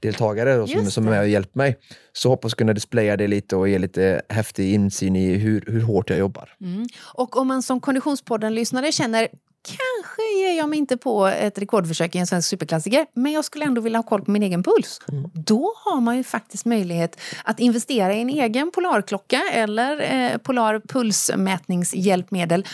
deltagare 0.00 0.68
som, 0.68 0.90
som 0.90 1.06
är 1.06 1.10
med 1.10 1.20
och 1.20 1.28
hjälper 1.28 1.58
mig. 1.58 1.78
Så 2.12 2.28
hoppas 2.28 2.54
kunna 2.54 2.72
displaya 2.72 3.16
det 3.16 3.26
lite 3.26 3.56
och 3.56 3.68
ge 3.68 3.78
lite 3.78 4.22
häftig 4.28 4.74
insyn 4.74 5.16
i 5.16 5.34
hur, 5.34 5.64
hur 5.66 5.80
hårt 5.80 6.10
jag 6.10 6.18
jobbar. 6.18 6.56
Mm. 6.60 6.86
Och 6.98 7.36
om 7.36 7.48
man 7.48 7.62
som 7.62 7.80
Konditionspodden-lyssnare 7.80 8.92
känner 8.92 9.28
kanske 9.66 10.22
ger 10.38 10.56
jag 10.58 10.68
mig 10.68 10.78
inte 10.78 10.96
på 10.96 11.26
ett 11.26 11.58
rekordförsök 11.58 12.14
i 12.14 12.18
en 12.18 12.26
svensk 12.26 12.48
superklassiker, 12.48 13.06
men 13.14 13.32
jag 13.32 13.44
skulle 13.44 13.64
ändå 13.64 13.80
vilja 13.80 13.98
ha 13.98 14.02
koll 14.02 14.24
på 14.24 14.30
min 14.30 14.42
egen 14.42 14.62
puls. 14.62 15.00
Mm. 15.08 15.30
Då 15.34 15.72
har 15.84 16.00
man 16.00 16.16
ju 16.16 16.24
faktiskt 16.24 16.64
möjlighet 16.64 17.20
att 17.44 17.60
investera 17.60 18.14
i 18.14 18.20
en 18.20 18.28
egen 18.28 18.70
Polarklocka 18.70 19.42
eller 19.52 20.14
eh, 20.14 20.38
Polar 20.38 20.80
pulsmätningshjälpmedel 20.80 22.64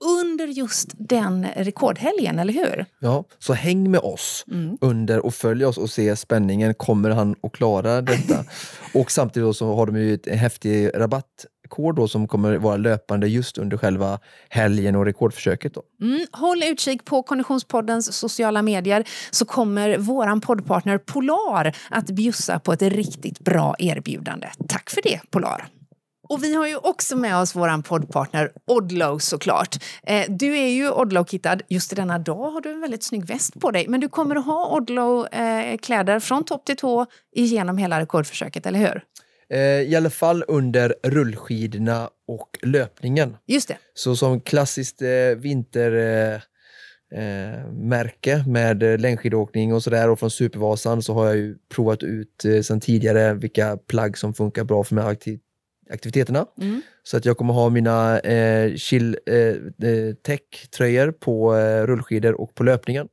under 0.00 0.46
just 0.46 0.88
den 0.98 1.46
rekordhelgen, 1.56 2.38
eller 2.38 2.52
hur? 2.52 2.86
Ja, 2.98 3.24
så 3.38 3.52
häng 3.52 3.90
med 3.90 4.00
oss 4.00 4.44
mm. 4.50 4.78
under 4.80 5.26
och 5.26 5.34
följ 5.34 5.64
oss 5.64 5.78
och 5.78 5.90
se 5.90 6.16
spänningen. 6.16 6.74
Kommer 6.74 7.10
han 7.10 7.34
att 7.42 7.52
klara 7.52 8.02
detta? 8.02 8.44
och 8.94 9.10
samtidigt 9.10 9.56
så 9.56 9.74
har 9.74 9.86
de 9.86 9.96
ju 9.96 10.18
en 10.26 10.38
häftig 10.38 10.90
rabattkod 10.94 11.96
då 11.96 12.08
som 12.08 12.28
kommer 12.28 12.56
vara 12.56 12.76
löpande 12.76 13.28
just 13.28 13.58
under 13.58 13.76
själva 13.76 14.18
helgen 14.48 14.96
och 14.96 15.04
rekordförsöket. 15.04 15.74
Då. 15.74 15.82
Mm, 16.02 16.26
håll 16.32 16.62
utkik 16.62 17.04
på 17.04 17.22
Konditionspoddens 17.22 18.12
sociala 18.12 18.62
medier 18.62 19.04
så 19.30 19.44
kommer 19.44 19.98
våran 19.98 20.40
poddpartner 20.40 20.98
Polar 20.98 21.76
att 21.90 22.06
bjussa 22.06 22.58
på 22.58 22.72
ett 22.72 22.82
riktigt 22.82 23.40
bra 23.40 23.74
erbjudande. 23.78 24.48
Tack 24.68 24.90
för 24.90 25.02
det 25.02 25.20
Polar! 25.30 25.77
Och 26.28 26.44
vi 26.44 26.54
har 26.54 26.66
ju 26.66 26.76
också 26.76 27.16
med 27.16 27.36
oss 27.36 27.56
vår 27.56 27.82
poddpartner 27.82 28.52
Odlow 28.66 29.18
såklart. 29.18 29.76
Eh, 30.02 30.24
du 30.28 30.58
är 30.58 30.68
ju 30.68 30.90
Odlow-kittad. 30.90 31.60
Just 31.68 31.92
i 31.92 31.94
denna 31.94 32.18
dag 32.18 32.50
har 32.50 32.60
du 32.60 32.70
en 32.70 32.80
väldigt 32.80 33.02
snygg 33.02 33.24
väst 33.24 33.60
på 33.60 33.70
dig. 33.70 33.88
Men 33.88 34.00
du 34.00 34.08
kommer 34.08 34.36
att 34.36 34.46
ha 34.46 34.76
Odlow-kläder 34.76 36.14
eh, 36.14 36.20
från 36.20 36.44
topp 36.44 36.64
till 36.64 36.76
tå 36.76 37.06
igenom 37.36 37.78
hela 37.78 38.00
rekordförsöket, 38.00 38.66
eller 38.66 38.78
hur? 38.78 39.02
Eh, 39.50 39.60
I 39.60 39.96
alla 39.96 40.10
fall 40.10 40.44
under 40.48 40.94
rullskidorna 41.02 42.10
och 42.28 42.58
löpningen. 42.62 43.36
Just 43.46 43.68
det. 43.68 43.76
Så 43.94 44.16
som 44.16 44.40
klassiskt 44.40 45.02
vinter... 45.36 45.92
Eh, 47.14 47.72
märke 47.72 48.44
med 48.46 49.00
längdskidåkning 49.00 49.74
och 49.74 49.82
sådär 49.82 50.10
och 50.10 50.18
från 50.18 50.30
Supervasan 50.30 51.02
så 51.02 51.14
har 51.14 51.26
jag 51.26 51.36
ju 51.36 51.56
provat 51.74 52.02
ut 52.02 52.44
eh, 52.44 52.60
sedan 52.60 52.80
tidigare 52.80 53.34
vilka 53.34 53.76
plagg 53.76 54.18
som 54.18 54.34
funkar 54.34 54.64
bra 54.64 54.84
för 54.84 54.94
mig 54.94 55.04
aktiviteterna. 55.90 56.46
Mm. 56.60 56.82
Så 57.02 57.16
att 57.16 57.24
jag 57.24 57.36
kommer 57.36 57.54
ha 57.54 57.68
mina 57.70 58.20
eh, 58.20 58.74
chill 58.74 59.18
eh, 59.26 59.36
eh, 59.36 60.14
tech-tröjor 60.26 61.12
på 61.12 61.56
eh, 61.56 61.86
rullskidor 61.86 62.40
och 62.40 62.54
på 62.54 62.64
löpningen. 62.64 63.08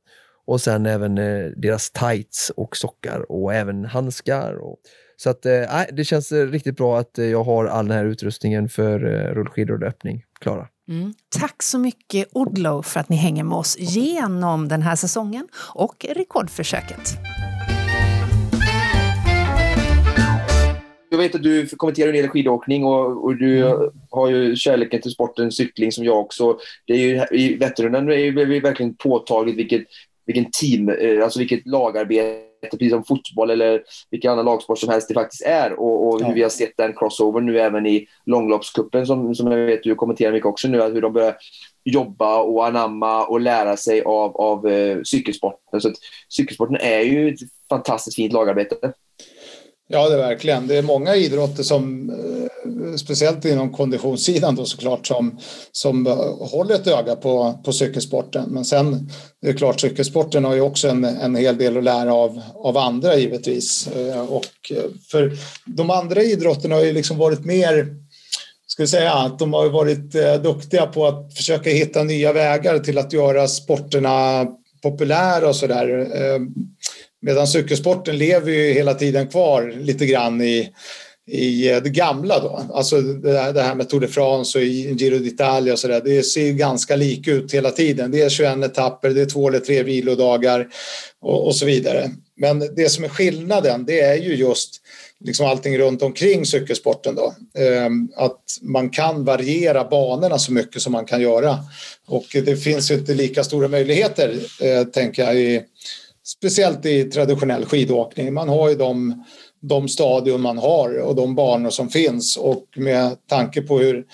Och 0.46 0.60
sen 0.60 0.86
även 0.86 1.18
eh, 1.18 1.46
deras 1.56 1.90
tights 1.90 2.52
och 2.56 2.76
sockar 2.76 3.32
och 3.32 3.54
även 3.54 3.84
handskar. 3.84 4.54
Och, 4.54 4.76
så 5.16 5.30
att 5.30 5.46
eh, 5.46 5.82
det 5.92 6.04
känns 6.04 6.32
eh, 6.32 6.46
riktigt 6.46 6.76
bra 6.76 6.98
att 6.98 7.18
jag 7.18 7.44
har 7.44 7.66
all 7.66 7.88
den 7.88 7.96
här 7.96 8.04
utrustningen 8.04 8.68
för 8.68 8.98
rullskidor 9.34 9.74
och 9.74 9.80
löpning 9.80 10.22
klara. 10.40 10.68
Mm. 10.88 11.14
Tack 11.38 11.62
så 11.62 11.78
mycket 11.78 12.28
Odlo 12.32 12.82
för 12.82 13.00
att 13.00 13.08
ni 13.08 13.16
hänger 13.16 13.44
med 13.44 13.58
oss 13.58 13.76
genom 13.78 14.68
den 14.68 14.82
här 14.82 14.96
säsongen 14.96 15.48
och 15.74 16.06
rekordförsöket. 16.14 17.18
Jag 21.16 21.22
vet 21.22 21.34
att 21.34 21.42
du 21.42 21.66
kommenterar 21.66 22.08
en 22.08 22.14
del 22.14 22.28
skidåkning 22.28 22.84
och, 22.84 23.24
och 23.24 23.36
du 23.36 23.66
mm. 23.66 23.90
har 24.10 24.30
ju 24.30 24.56
kärleken 24.56 25.02
till 25.02 25.10
sporten 25.10 25.52
cykling 25.52 25.92
som 25.92 26.04
jag 26.04 26.20
också. 26.20 26.58
Det 26.86 26.92
är 26.92 26.98
ju, 26.98 27.38
I 27.38 27.56
Vätternrundan 27.56 28.10
är 28.10 28.32
det 28.32 28.60
verkligen 28.60 28.94
påtagligt 28.94 29.56
vilket, 29.56 29.82
vilken 30.26 30.50
team, 30.50 30.88
eh, 30.88 31.24
alltså 31.24 31.38
vilket 31.38 31.66
lagarbete, 31.66 32.42
precis 32.70 32.90
som 32.90 33.04
fotboll 33.04 33.50
eller 33.50 33.82
vilken 34.10 34.32
annan 34.32 34.44
lagsport 34.44 34.78
som 34.78 34.88
helst 34.88 35.08
det 35.08 35.14
faktiskt 35.14 35.42
är. 35.42 35.72
Och, 35.72 36.08
och 36.08 36.24
hur 36.24 36.34
vi 36.34 36.42
har 36.42 36.50
sett 36.50 36.76
den 36.76 36.92
crossover 36.92 37.40
nu 37.40 37.60
även 37.60 37.86
i 37.86 38.06
långloppskuppen 38.26 39.06
som, 39.06 39.34
som 39.34 39.52
jag 39.52 39.66
vet 39.66 39.82
du 39.82 39.94
kommenterar 39.94 40.32
mycket 40.32 40.46
också 40.46 40.68
nu, 40.68 40.82
hur 40.82 41.00
de 41.00 41.12
börjar 41.12 41.36
jobba 41.84 42.38
och 42.38 42.66
anamma 42.66 43.26
och 43.26 43.40
lära 43.40 43.76
sig 43.76 44.02
av, 44.02 44.36
av 44.36 44.66
uh, 44.66 45.02
cykelsporten. 45.02 45.80
Så 45.80 45.88
att 45.88 45.94
cykelsporten 46.28 46.76
är 46.80 47.00
ju 47.00 47.28
ett 47.28 47.40
fantastiskt 47.68 48.16
fint 48.16 48.32
lagarbete. 48.32 48.92
Ja, 49.88 50.08
det 50.08 50.14
är 50.14 50.18
verkligen. 50.18 50.66
Det 50.66 50.76
är 50.76 50.82
många 50.82 51.16
idrotter 51.16 51.62
som, 51.62 52.10
eh, 52.10 52.96
speciellt 52.96 53.44
inom 53.44 53.72
konditionssidan 53.72 54.54
då 54.54 54.64
såklart, 54.64 55.06
som, 55.06 55.38
som 55.72 56.06
eh, 56.06 56.14
håller 56.40 56.74
ett 56.74 56.86
öga 56.86 57.16
på, 57.16 57.60
på 57.64 57.72
cykelsporten. 57.72 58.48
Men 58.50 58.64
sen 58.64 59.10
det 59.42 59.48
är 59.48 59.52
klart, 59.52 59.80
cykelsporten 59.80 60.44
har 60.44 60.54
ju 60.54 60.60
också 60.60 60.88
en, 60.88 61.04
en 61.04 61.36
hel 61.36 61.58
del 61.58 61.76
att 61.76 61.84
lära 61.84 62.14
av, 62.14 62.42
av 62.54 62.76
andra 62.76 63.16
givetvis. 63.16 63.88
Eh, 63.88 64.32
och 64.32 64.72
för 65.10 65.32
de 65.64 65.90
andra 65.90 66.22
idrotterna 66.22 66.74
har 66.74 66.82
ju 66.82 66.92
liksom 66.92 67.18
varit 67.18 67.44
mer 67.44 67.86
ska 68.66 68.82
vi 68.82 68.86
säga 68.86 69.12
att 69.12 69.38
de 69.38 69.52
har 69.52 69.68
varit 69.68 70.12
duktiga 70.42 70.86
på 70.86 71.06
att 71.06 71.34
försöka 71.34 71.70
hitta 71.70 72.02
nya 72.02 72.32
vägar 72.32 72.78
till 72.78 72.98
att 72.98 73.12
göra 73.12 73.48
sporterna 73.48 74.46
populära 74.82 75.48
och 75.48 75.56
sådär. 75.56 76.08
Medan 77.26 77.46
cykelsporten 77.46 78.18
lever 78.18 78.52
ju 78.52 78.72
hela 78.72 78.94
tiden 78.94 79.28
kvar 79.28 79.74
lite 79.80 80.06
grann 80.06 80.40
i, 80.40 80.72
i 81.26 81.70
eh, 81.70 81.82
det 81.82 81.90
gamla 81.90 82.40
då. 82.40 82.62
Alltså 82.74 83.00
det 83.00 83.62
här 83.62 83.74
med 83.74 83.88
Tour 83.88 84.00
de 84.00 84.08
France 84.08 84.58
och 84.58 84.64
Giro 84.64 85.18
d'Italia 85.18 85.72
och 85.72 85.78
sådär. 85.78 86.02
Det 86.04 86.22
ser 86.22 86.42
ju 86.42 86.52
ganska 86.52 86.96
lika 86.96 87.30
ut 87.30 87.54
hela 87.54 87.70
tiden. 87.70 88.10
Det 88.10 88.22
är 88.22 88.28
21 88.28 88.64
etapper, 88.64 89.10
det 89.10 89.20
är 89.20 89.26
två 89.26 89.48
eller 89.48 89.58
tre 89.58 89.82
vilodagar 89.82 90.68
och, 91.20 91.46
och 91.46 91.56
så 91.56 91.66
vidare. 91.66 92.10
Men 92.36 92.58
det 92.76 92.88
som 92.88 93.04
är 93.04 93.08
skillnaden 93.08 93.84
det 93.84 94.00
är 94.00 94.16
ju 94.16 94.34
just 94.34 94.80
liksom 95.20 95.46
allting 95.46 95.78
runt 95.78 96.02
omkring 96.02 96.46
cykelsporten 96.46 97.14
då. 97.14 97.34
Ehm, 97.62 98.08
att 98.16 98.40
man 98.62 98.90
kan 98.90 99.24
variera 99.24 99.84
banorna 99.84 100.38
så 100.38 100.52
mycket 100.52 100.82
som 100.82 100.92
man 100.92 101.04
kan 101.04 101.20
göra. 101.20 101.58
Och 102.06 102.26
det 102.32 102.56
finns 102.56 102.90
ju 102.90 102.94
inte 102.94 103.14
lika 103.14 103.44
stora 103.44 103.68
möjligheter, 103.68 104.34
eh, 104.62 104.84
tänker 104.84 105.24
jag, 105.24 105.36
i 105.36 105.62
speciellt 106.26 106.86
i 106.86 107.04
traditionell 107.04 107.64
skidåkning. 107.64 108.34
Man 108.34 108.48
har 108.48 108.68
ju 108.68 108.74
de, 108.74 109.24
de 109.60 109.88
stadion 109.88 110.40
man 110.40 110.58
har 110.58 110.98
och 110.98 111.14
de 111.14 111.34
banor 111.34 111.70
som 111.70 111.88
finns 111.88 112.36
och 112.36 112.64
med 112.76 113.16
tanke 113.26 113.62
på 113.62 113.78
hur, 113.78 114.04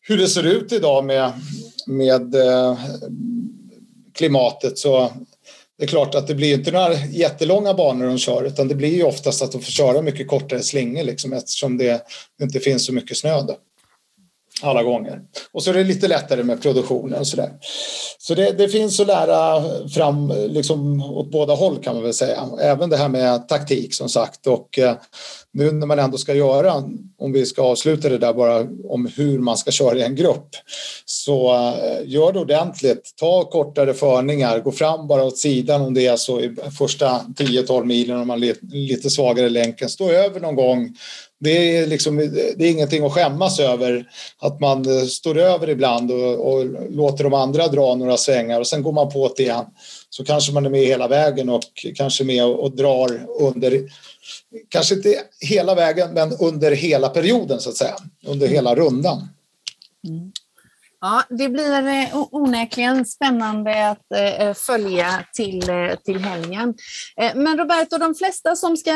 hur 0.00 0.18
det 0.18 0.28
ser 0.28 0.46
ut 0.46 0.72
idag 0.72 1.04
med, 1.04 1.32
med 1.86 2.34
eh, 2.34 2.78
klimatet 4.14 4.78
så 4.78 5.12
det 5.78 5.84
är 5.84 5.88
klart 5.88 6.14
att 6.14 6.26
det 6.26 6.34
blir 6.34 6.54
inte 6.54 6.70
några 6.70 6.94
jättelånga 6.94 7.74
banor 7.74 8.06
de 8.06 8.18
kör 8.18 8.44
utan 8.44 8.68
det 8.68 8.74
blir 8.74 8.94
ju 8.94 9.02
oftast 9.02 9.42
att 9.42 9.52
de 9.52 9.60
får 9.62 9.72
köra 9.72 10.02
mycket 10.02 10.28
kortare 10.28 10.62
slingor 10.62 11.02
liksom, 11.02 11.32
eftersom 11.32 11.78
det 11.78 12.02
inte 12.42 12.60
finns 12.60 12.86
så 12.86 12.92
mycket 12.92 13.16
snö. 13.16 13.42
Då 13.42 13.56
alla 14.62 14.82
gånger. 14.82 15.20
Och 15.52 15.62
så 15.62 15.70
är 15.70 15.74
det 15.74 15.84
lite 15.84 16.08
lättare 16.08 16.42
med 16.42 16.62
produktionen 16.62 17.18
och 17.18 17.26
sådär. 17.26 17.50
Så 18.18 18.34
det, 18.34 18.50
det, 18.50 18.68
finns 18.68 19.00
att 19.00 19.06
lära 19.06 19.62
fram 19.88 20.32
liksom 20.48 21.02
åt 21.02 21.30
båda 21.30 21.54
håll 21.54 21.82
kan 21.82 21.94
man 21.94 22.02
väl 22.02 22.14
säga. 22.14 22.48
Även 22.60 22.90
det 22.90 22.96
här 22.96 23.08
med 23.08 23.48
taktik 23.48 23.94
som 23.94 24.08
sagt 24.08 24.46
och 24.46 24.78
eh, 24.78 24.94
nu 25.52 25.72
när 25.72 25.86
man 25.86 25.98
ändå 25.98 26.18
ska 26.18 26.34
göra, 26.34 26.74
om 27.18 27.32
vi 27.32 27.46
ska 27.46 27.62
avsluta 27.62 28.08
det 28.08 28.18
där 28.18 28.32
bara 28.32 28.66
om 28.88 29.10
hur 29.16 29.38
man 29.38 29.56
ska 29.56 29.70
köra 29.70 29.98
i 29.98 30.02
en 30.02 30.14
grupp, 30.14 30.48
så 31.04 31.54
eh, 31.54 32.08
gör 32.08 32.32
det 32.32 32.38
ordentligt. 32.38 33.10
Ta 33.16 33.44
kortare 33.44 33.94
förningar, 33.94 34.60
gå 34.60 34.72
fram 34.72 35.06
bara 35.06 35.24
åt 35.24 35.38
sidan 35.38 35.82
om 35.82 35.94
det 35.94 36.06
är 36.06 36.16
så 36.16 36.40
i 36.40 36.56
första 36.78 37.20
10-12 37.38 37.84
milen 37.84 38.20
om 38.20 38.26
man 38.26 38.42
är 38.42 38.56
lite 38.62 39.10
svagare 39.10 39.48
länken. 39.48 39.88
Stå 39.88 40.10
över 40.10 40.40
någon 40.40 40.56
gång. 40.56 40.96
Det 41.40 41.76
är, 41.76 41.86
liksom, 41.86 42.16
det 42.56 42.64
är 42.64 42.70
ingenting 42.70 43.04
att 43.04 43.12
skämmas 43.12 43.60
över 43.60 44.04
att 44.38 44.60
man 44.60 44.98
eh, 44.98 45.04
står 45.04 45.38
över 45.38 45.70
ibland 45.70 46.10
och, 46.10 46.52
och 46.52 46.66
låter 46.90 47.24
de 47.24 47.34
andra 47.34 47.68
dra 47.68 47.94
några 47.94 48.16
svängar 48.16 48.60
och 48.60 48.66
sen 48.66 48.82
går 48.82 48.92
man 48.92 49.10
på 49.10 49.32
det 49.36 49.42
igen. 49.42 49.64
Så 50.14 50.24
kanske 50.24 50.52
man 50.52 50.66
är 50.66 50.70
med 50.70 50.84
hela 50.86 51.08
vägen 51.08 51.48
och 51.48 51.86
kanske 51.94 52.24
med 52.24 52.44
och, 52.44 52.60
och 52.60 52.76
drar 52.76 53.26
under 53.40 53.90
kanske 54.68 54.94
inte 54.94 55.14
hela 55.40 55.74
vägen, 55.74 56.14
men 56.14 56.32
under 56.32 56.72
hela 56.72 57.08
perioden 57.08 57.60
så 57.60 57.70
att 57.70 57.76
säga, 57.76 57.96
under 58.26 58.48
hela 58.48 58.74
rundan. 58.74 59.28
Mm. 60.08 60.32
Ja, 61.04 61.22
det 61.28 61.48
blir 61.48 61.88
eh, 61.88 62.16
onekligen 62.30 63.04
spännande 63.04 63.90
att 63.90 64.12
eh, 64.14 64.42
eh, 64.42 64.54
följa 64.54 65.24
till, 65.32 65.62
till 66.04 66.18
helgen. 66.18 66.74
Men 67.34 67.58
Roberto, 67.58 67.98
de 67.98 68.14
flesta 68.14 68.56
som 68.56 68.76
ska 68.76 68.90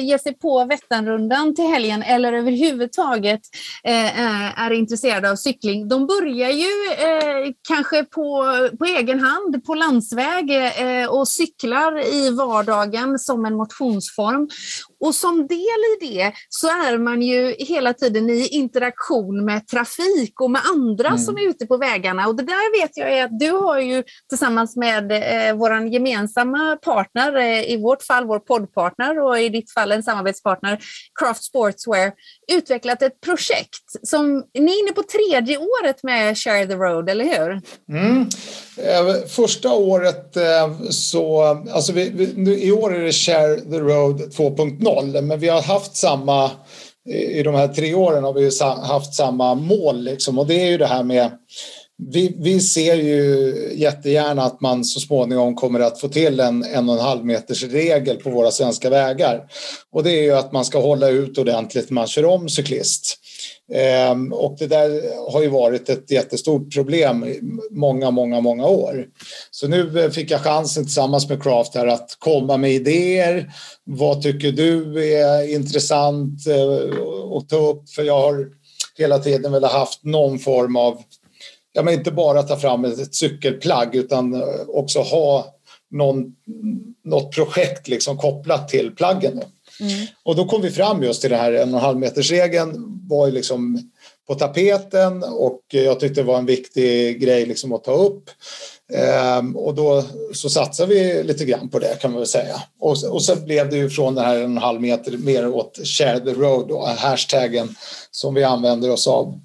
ge 0.00 0.18
sig 0.18 0.38
på 0.38 0.64
Vätternrundan 0.64 1.54
till 1.54 1.64
helgen 1.64 2.02
eller 2.02 2.32
överhuvudtaget 2.32 3.40
är 3.82 4.70
intresserade 4.70 5.30
av 5.30 5.36
cykling, 5.36 5.88
de 5.88 6.06
börjar 6.06 6.50
ju 6.50 6.66
kanske 7.68 8.04
på, 8.04 8.44
på 8.78 8.84
egen 8.84 9.20
hand 9.20 9.64
på 9.64 9.74
landsväg 9.74 10.50
och 11.08 11.28
cyklar 11.28 12.14
i 12.14 12.30
vardagen 12.30 13.18
som 13.18 13.44
en 13.44 13.56
motionsform. 13.56 14.48
Och 15.00 15.14
som 15.14 15.46
del 15.46 15.58
i 15.58 16.06
det 16.06 16.32
så 16.48 16.66
är 16.66 16.98
man 16.98 17.22
ju 17.22 17.54
hela 17.58 17.94
tiden 17.94 18.30
i 18.30 18.48
interaktion 18.48 19.44
med 19.44 19.66
trafik 19.66 20.40
och 20.40 20.50
med 20.50 20.62
andra 20.72 21.05
mm. 21.06 21.18
som 21.18 21.38
är 21.38 21.48
ute 21.48 21.66
på 21.66 21.76
vägarna. 21.76 22.26
Och 22.26 22.36
det 22.36 22.42
där 22.42 22.80
vet 22.80 22.96
jag 22.96 23.12
är 23.12 23.24
att 23.24 23.38
du 23.38 23.50
har 23.50 23.80
ju 23.80 24.02
tillsammans 24.28 24.76
med 24.76 25.12
eh, 25.12 25.56
vår 25.56 25.86
gemensamma 25.86 26.76
partner, 26.76 27.36
eh, 27.36 27.72
i 27.72 27.76
vårt 27.82 28.02
fall 28.02 28.26
vår 28.26 28.38
poddpartner 28.38 29.18
och 29.18 29.40
i 29.40 29.48
ditt 29.48 29.72
fall 29.72 29.92
en 29.92 30.02
samarbetspartner, 30.02 30.78
Craft 31.20 31.44
Sportswear, 31.44 32.12
utvecklat 32.52 33.02
ett 33.02 33.20
projekt 33.20 33.84
som 34.02 34.44
ni 34.54 34.72
är 34.72 34.82
inne 34.82 34.92
på 34.92 35.02
tredje 35.02 35.58
året 35.58 36.02
med 36.02 36.38
Share 36.38 36.66
the 36.66 36.74
Road, 36.74 37.08
eller 37.08 37.24
hur? 37.24 37.60
Mm. 37.92 38.28
Eh, 38.76 39.26
första 39.28 39.72
året 39.72 40.36
eh, 40.36 40.80
så, 40.90 41.42
alltså 41.72 41.92
vi, 41.92 42.10
vi, 42.36 42.64
i 42.64 42.72
år 42.72 42.94
är 42.94 43.00
det 43.00 43.12
Share 43.12 43.60
the 43.60 43.78
Road 43.78 44.20
2.0 44.20 45.20
men 45.20 45.40
vi 45.40 45.48
har 45.48 45.62
haft 45.62 45.96
samma 45.96 46.50
i 47.06 47.42
de 47.42 47.54
här 47.54 47.68
tre 47.68 47.94
åren 47.94 48.24
har 48.24 48.32
vi 48.32 48.50
haft 48.86 49.14
samma 49.14 49.54
mål 49.54 50.02
liksom, 50.02 50.38
och 50.38 50.46
det 50.46 50.62
är 50.62 50.70
ju 50.70 50.78
det 50.78 50.86
här 50.86 51.02
med 51.02 51.30
vi, 51.98 52.36
vi 52.38 52.60
ser 52.60 52.94
ju 52.94 53.54
jättegärna 53.74 54.42
att 54.42 54.60
man 54.60 54.84
så 54.84 55.00
småningom 55.00 55.54
kommer 55.54 55.80
att 55.80 56.00
få 56.00 56.08
till 56.08 56.40
en 56.40 56.64
en 56.64 56.88
och 56.88 56.94
en 56.94 57.00
halv 57.00 57.24
meters 57.24 57.64
regel 57.64 58.16
på 58.16 58.30
våra 58.30 58.50
svenska 58.50 58.90
vägar. 58.90 59.44
Och 59.92 60.02
det 60.02 60.10
är 60.10 60.22
ju 60.22 60.32
att 60.32 60.52
man 60.52 60.64
ska 60.64 60.80
hålla 60.80 61.08
ut 61.08 61.38
ordentligt 61.38 61.90
när 61.90 61.94
man 61.94 62.06
kör 62.06 62.24
om 62.24 62.48
cyklist. 62.48 63.18
Ehm, 63.72 64.32
och 64.32 64.56
det 64.58 64.66
där 64.66 65.02
har 65.32 65.42
ju 65.42 65.48
varit 65.48 65.88
ett 65.88 66.10
jättestort 66.10 66.74
problem 66.74 67.24
i 67.24 67.40
många, 67.70 68.10
många, 68.10 68.40
många 68.40 68.66
år. 68.66 69.06
Så 69.50 69.68
nu 69.68 70.04
eh, 70.04 70.10
fick 70.10 70.30
jag 70.30 70.40
chansen 70.40 70.84
tillsammans 70.84 71.28
med 71.28 71.42
Craft 71.42 71.74
här 71.74 71.86
att 71.86 72.16
komma 72.18 72.56
med 72.56 72.72
idéer. 72.72 73.52
Vad 73.84 74.22
tycker 74.22 74.52
du 74.52 75.04
är 75.14 75.54
intressant 75.54 76.46
eh, 76.46 77.36
att 77.36 77.48
ta 77.48 77.56
upp? 77.56 77.90
För 77.90 78.02
jag 78.02 78.20
har 78.20 78.46
hela 78.98 79.18
tiden 79.18 79.52
velat 79.52 79.72
haft 79.72 80.04
någon 80.04 80.38
form 80.38 80.76
av 80.76 80.98
ja, 81.76 81.82
men 81.82 81.94
inte 81.94 82.10
bara 82.10 82.42
ta 82.42 82.56
fram 82.56 82.84
ett 82.84 83.14
cykelplagg 83.14 83.94
utan 83.94 84.42
också 84.68 85.00
ha 85.00 85.54
någon, 85.90 86.34
något 87.04 87.34
projekt 87.34 87.88
liksom 87.88 88.18
kopplat 88.18 88.68
till 88.68 88.94
plaggen. 88.94 89.32
Mm. 89.80 90.06
Och 90.22 90.36
då 90.36 90.44
kom 90.44 90.62
vi 90.62 90.70
fram 90.70 91.02
just 91.02 91.20
till 91.20 91.30
det 91.30 91.36
här 91.36 91.52
en 91.52 91.68
och 91.74 91.78
en 91.78 91.84
halv 91.84 91.98
meters 91.98 92.30
regeln 92.30 93.00
var 93.08 93.26
ju 93.26 93.32
liksom 93.32 93.90
på 94.26 94.34
tapeten 94.34 95.22
och 95.22 95.60
jag 95.68 96.00
tyckte 96.00 96.20
det 96.20 96.26
var 96.26 96.38
en 96.38 96.46
viktig 96.46 97.20
grej 97.20 97.46
liksom 97.46 97.72
att 97.72 97.84
ta 97.84 97.92
upp. 97.92 98.30
Ehm, 98.92 99.56
och 99.56 99.74
då 99.74 100.04
så 100.34 100.50
satsade 100.50 100.94
vi 100.94 101.22
lite 101.22 101.44
grann 101.44 101.68
på 101.68 101.78
det 101.78 102.00
kan 102.00 102.10
man 102.10 102.20
väl 102.20 102.28
säga. 102.28 102.62
Och, 102.80 102.96
och 103.10 103.22
så 103.22 103.36
blev 103.36 103.70
det 103.70 103.76
ju 103.76 103.90
från 103.90 104.14
den 104.14 104.24
här 104.24 104.36
en 104.36 104.42
och 104.42 104.50
en 104.50 104.58
halv 104.58 104.80
meter 104.80 105.16
mer 105.16 105.48
åt 105.48 105.80
share 105.84 106.20
the 106.20 106.32
road, 106.32 106.68
då, 106.68 106.84
hashtaggen 106.98 107.74
som 108.10 108.34
vi 108.34 108.44
använder 108.44 108.90
oss 108.90 109.06
av. 109.06 109.40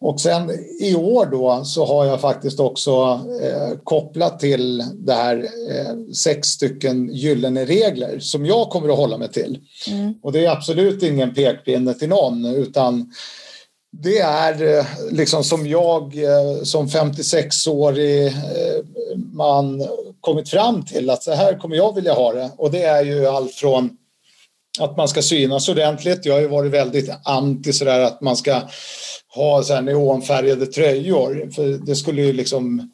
Och 0.00 0.20
sen 0.20 0.50
i 0.80 0.94
år 0.94 1.26
då 1.26 1.64
så 1.64 1.84
har 1.84 2.04
jag 2.04 2.20
faktiskt 2.20 2.60
också 2.60 3.20
eh, 3.42 3.78
kopplat 3.84 4.40
till 4.40 4.84
det 4.94 5.12
här 5.12 5.36
eh, 5.70 6.14
sex 6.14 6.48
stycken 6.48 7.08
gyllene 7.12 7.64
regler 7.64 8.18
som 8.18 8.46
jag 8.46 8.70
kommer 8.70 8.88
att 8.88 8.98
hålla 8.98 9.18
mig 9.18 9.32
till. 9.32 9.58
Mm. 9.88 10.14
Och 10.22 10.32
det 10.32 10.46
är 10.46 10.50
absolut 10.50 11.02
ingen 11.02 11.34
pekpinne 11.34 11.94
till 11.94 12.08
någon 12.08 12.46
utan 12.46 13.12
det 14.02 14.18
är 14.18 14.78
eh, 14.78 14.86
liksom 15.10 15.44
som 15.44 15.66
jag 15.66 16.24
eh, 16.24 16.62
som 16.62 16.88
56-årig 16.88 18.26
eh, 18.26 18.32
man 19.32 19.88
kommit 20.20 20.48
fram 20.48 20.84
till 20.84 21.10
att 21.10 21.22
så 21.22 21.32
här 21.32 21.58
kommer 21.58 21.76
jag 21.76 21.94
vilja 21.94 22.12
ha 22.12 22.32
det. 22.32 22.50
Och 22.56 22.70
det 22.70 22.82
är 22.82 23.04
ju 23.04 23.26
allt 23.26 23.54
från 23.54 23.90
att 24.80 24.96
man 24.96 25.08
ska 25.08 25.22
synas 25.22 25.68
ordentligt. 25.68 26.26
Jag 26.26 26.34
har 26.34 26.40
ju 26.40 26.48
varit 26.48 26.72
väldigt 26.72 27.10
anti 27.24 27.72
sådär 27.72 28.00
att 28.00 28.20
man 28.20 28.36
ska 28.36 28.62
ha 29.36 29.62
så 29.62 29.74
här 29.74 29.82
neonfärgade 29.82 30.66
tröjor. 30.66 31.50
För 31.54 31.86
det 31.86 31.96
skulle 31.96 32.22
ju 32.22 32.32
liksom... 32.32 32.92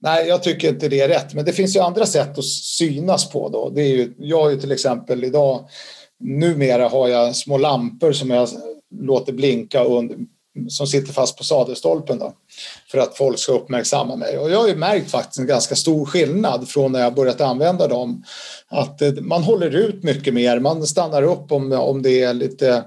Nej, 0.00 0.28
jag 0.28 0.42
tycker 0.42 0.68
inte 0.68 0.88
det 0.88 1.00
är 1.00 1.08
rätt. 1.08 1.34
Men 1.34 1.44
det 1.44 1.52
finns 1.52 1.76
ju 1.76 1.80
andra 1.80 2.06
sätt 2.06 2.38
att 2.38 2.44
synas 2.44 3.30
på 3.30 3.48
då. 3.48 3.70
Det 3.70 3.82
är 3.82 3.88
ju, 3.88 4.14
jag 4.18 4.42
har 4.42 4.50
ju 4.50 4.60
till 4.60 4.72
exempel 4.72 5.24
idag, 5.24 5.68
numera 6.20 6.88
har 6.88 7.08
jag 7.08 7.36
små 7.36 7.58
lampor 7.58 8.12
som 8.12 8.30
jag 8.30 8.48
låter 9.00 9.32
blinka 9.32 9.84
under, 9.84 10.16
som 10.68 10.86
sitter 10.86 11.12
fast 11.12 11.38
på 11.38 11.44
sadelstolpen 11.44 12.18
då, 12.18 12.32
för 12.90 12.98
att 12.98 13.16
folk 13.16 13.38
ska 13.38 13.52
uppmärksamma 13.52 14.16
mig. 14.16 14.38
Och 14.38 14.50
jag 14.50 14.58
har 14.58 14.68
ju 14.68 14.76
märkt 14.76 15.10
faktiskt 15.10 15.38
en 15.38 15.46
ganska 15.46 15.74
stor 15.74 16.06
skillnad 16.06 16.68
från 16.68 16.92
när 16.92 17.00
jag 17.00 17.14
börjat 17.14 17.40
använda 17.40 17.88
dem. 17.88 18.24
Att 18.68 19.02
eh, 19.02 19.12
man 19.12 19.42
håller 19.42 19.70
ut 19.70 20.02
mycket 20.02 20.34
mer, 20.34 20.60
man 20.60 20.86
stannar 20.86 21.22
upp 21.22 21.52
om, 21.52 21.72
om 21.72 22.02
det 22.02 22.22
är 22.22 22.34
lite 22.34 22.84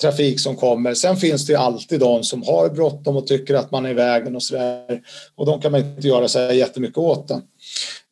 trafik 0.00 0.40
som 0.40 0.56
kommer. 0.56 0.94
Sen 0.94 1.16
finns 1.16 1.46
det 1.46 1.52
ju 1.52 1.58
alltid 1.58 2.00
de 2.00 2.24
som 2.24 2.42
har 2.42 2.68
bråttom 2.68 3.16
och 3.16 3.26
tycker 3.26 3.54
att 3.54 3.70
man 3.70 3.86
är 3.86 3.90
i 3.90 3.94
vägen 3.94 4.36
och 4.36 4.42
sådär. 4.42 5.00
Och 5.36 5.46
de 5.46 5.60
kan 5.60 5.72
man 5.72 5.80
inte 5.80 6.08
göra 6.08 6.28
så 6.28 6.38
jättemycket 6.38 6.98
åt. 6.98 7.28
Det. 7.28 7.40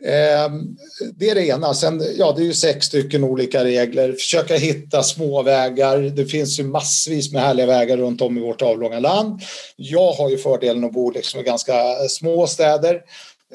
Ehm, 0.05 0.77
det 1.14 1.31
är 1.31 1.35
det 1.35 1.47
ena. 1.47 1.75
Sen, 1.75 2.03
ja, 2.18 2.33
det 2.37 2.42
är 2.42 2.47
ju 2.47 2.53
sex 2.53 2.87
stycken 2.87 3.25
olika 3.25 3.64
regler. 3.64 4.12
Försöka 4.12 4.57
hitta 4.57 5.03
små 5.03 5.42
vägar. 5.42 5.99
Det 5.99 6.27
finns 6.27 6.61
ju 6.61 6.64
massvis 6.64 7.33
med 7.33 7.42
härliga 7.42 7.66
vägar 7.66 7.97
runt 7.97 8.20
om 8.20 8.38
i 8.38 8.40
vårt 8.40 8.62
avlånga 8.62 8.99
land. 8.99 9.40
Jag 9.77 10.12
har 10.12 10.31
ju 10.31 10.38
fördelen 10.38 10.85
att 10.85 10.92
bo 10.92 11.11
liksom 11.11 11.40
i 11.40 11.42
ganska 11.42 11.75
små 12.09 12.47
städer 12.47 13.01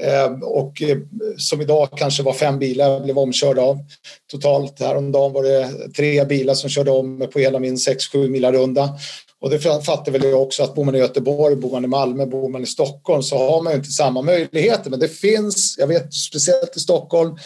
Eh, 0.02 0.32
och 0.42 0.82
eh, 0.82 0.98
som 1.38 1.62
idag 1.62 1.90
kanske 1.98 2.24
var 2.24 2.34
fem 2.34 2.60
bilar 2.60 2.90
jag 2.90 3.04
blev 3.04 3.20
omkörd 3.20 3.60
av 3.60 3.78
totalt. 4.32 4.80
Häromdagen 4.80 5.34
var 5.34 5.44
det 5.44 5.94
tre 5.98 6.26
bilar 6.26 6.54
som 6.54 6.70
körde 6.70 6.92
om 6.92 7.30
på 7.34 7.40
hela 7.40 7.60
min 7.60 7.76
6-7 7.76 8.30
mila 8.30 8.52
runda. 8.52 8.90
Och 9.42 9.50
det 9.50 9.60
fattar 9.60 10.12
väl 10.12 10.24
jag 10.24 10.42
också 10.42 10.64
att 10.64 10.76
bor 10.76 10.86
man 10.86 10.96
i 10.96 10.98
Göteborg, 10.98 11.56
bor 11.56 11.72
man 11.72 11.84
i 11.84 11.88
Malmö, 11.88 12.26
bor 12.26 12.50
man 12.50 12.64
i 12.64 12.66
Stockholm 12.66 13.24
så 13.24 13.38
har 13.38 13.62
man 13.62 13.74
ju 13.74 13.78
inte 13.78 13.92
samma 13.92 14.22
möjligheter. 14.22 14.90
Men 14.90 15.00
det 15.00 15.08
finns, 15.08 15.76
jag 15.78 15.88
vet 15.88 16.14
speciellt 16.14 16.78
i 16.78 16.80
Stockholm, 16.80 17.38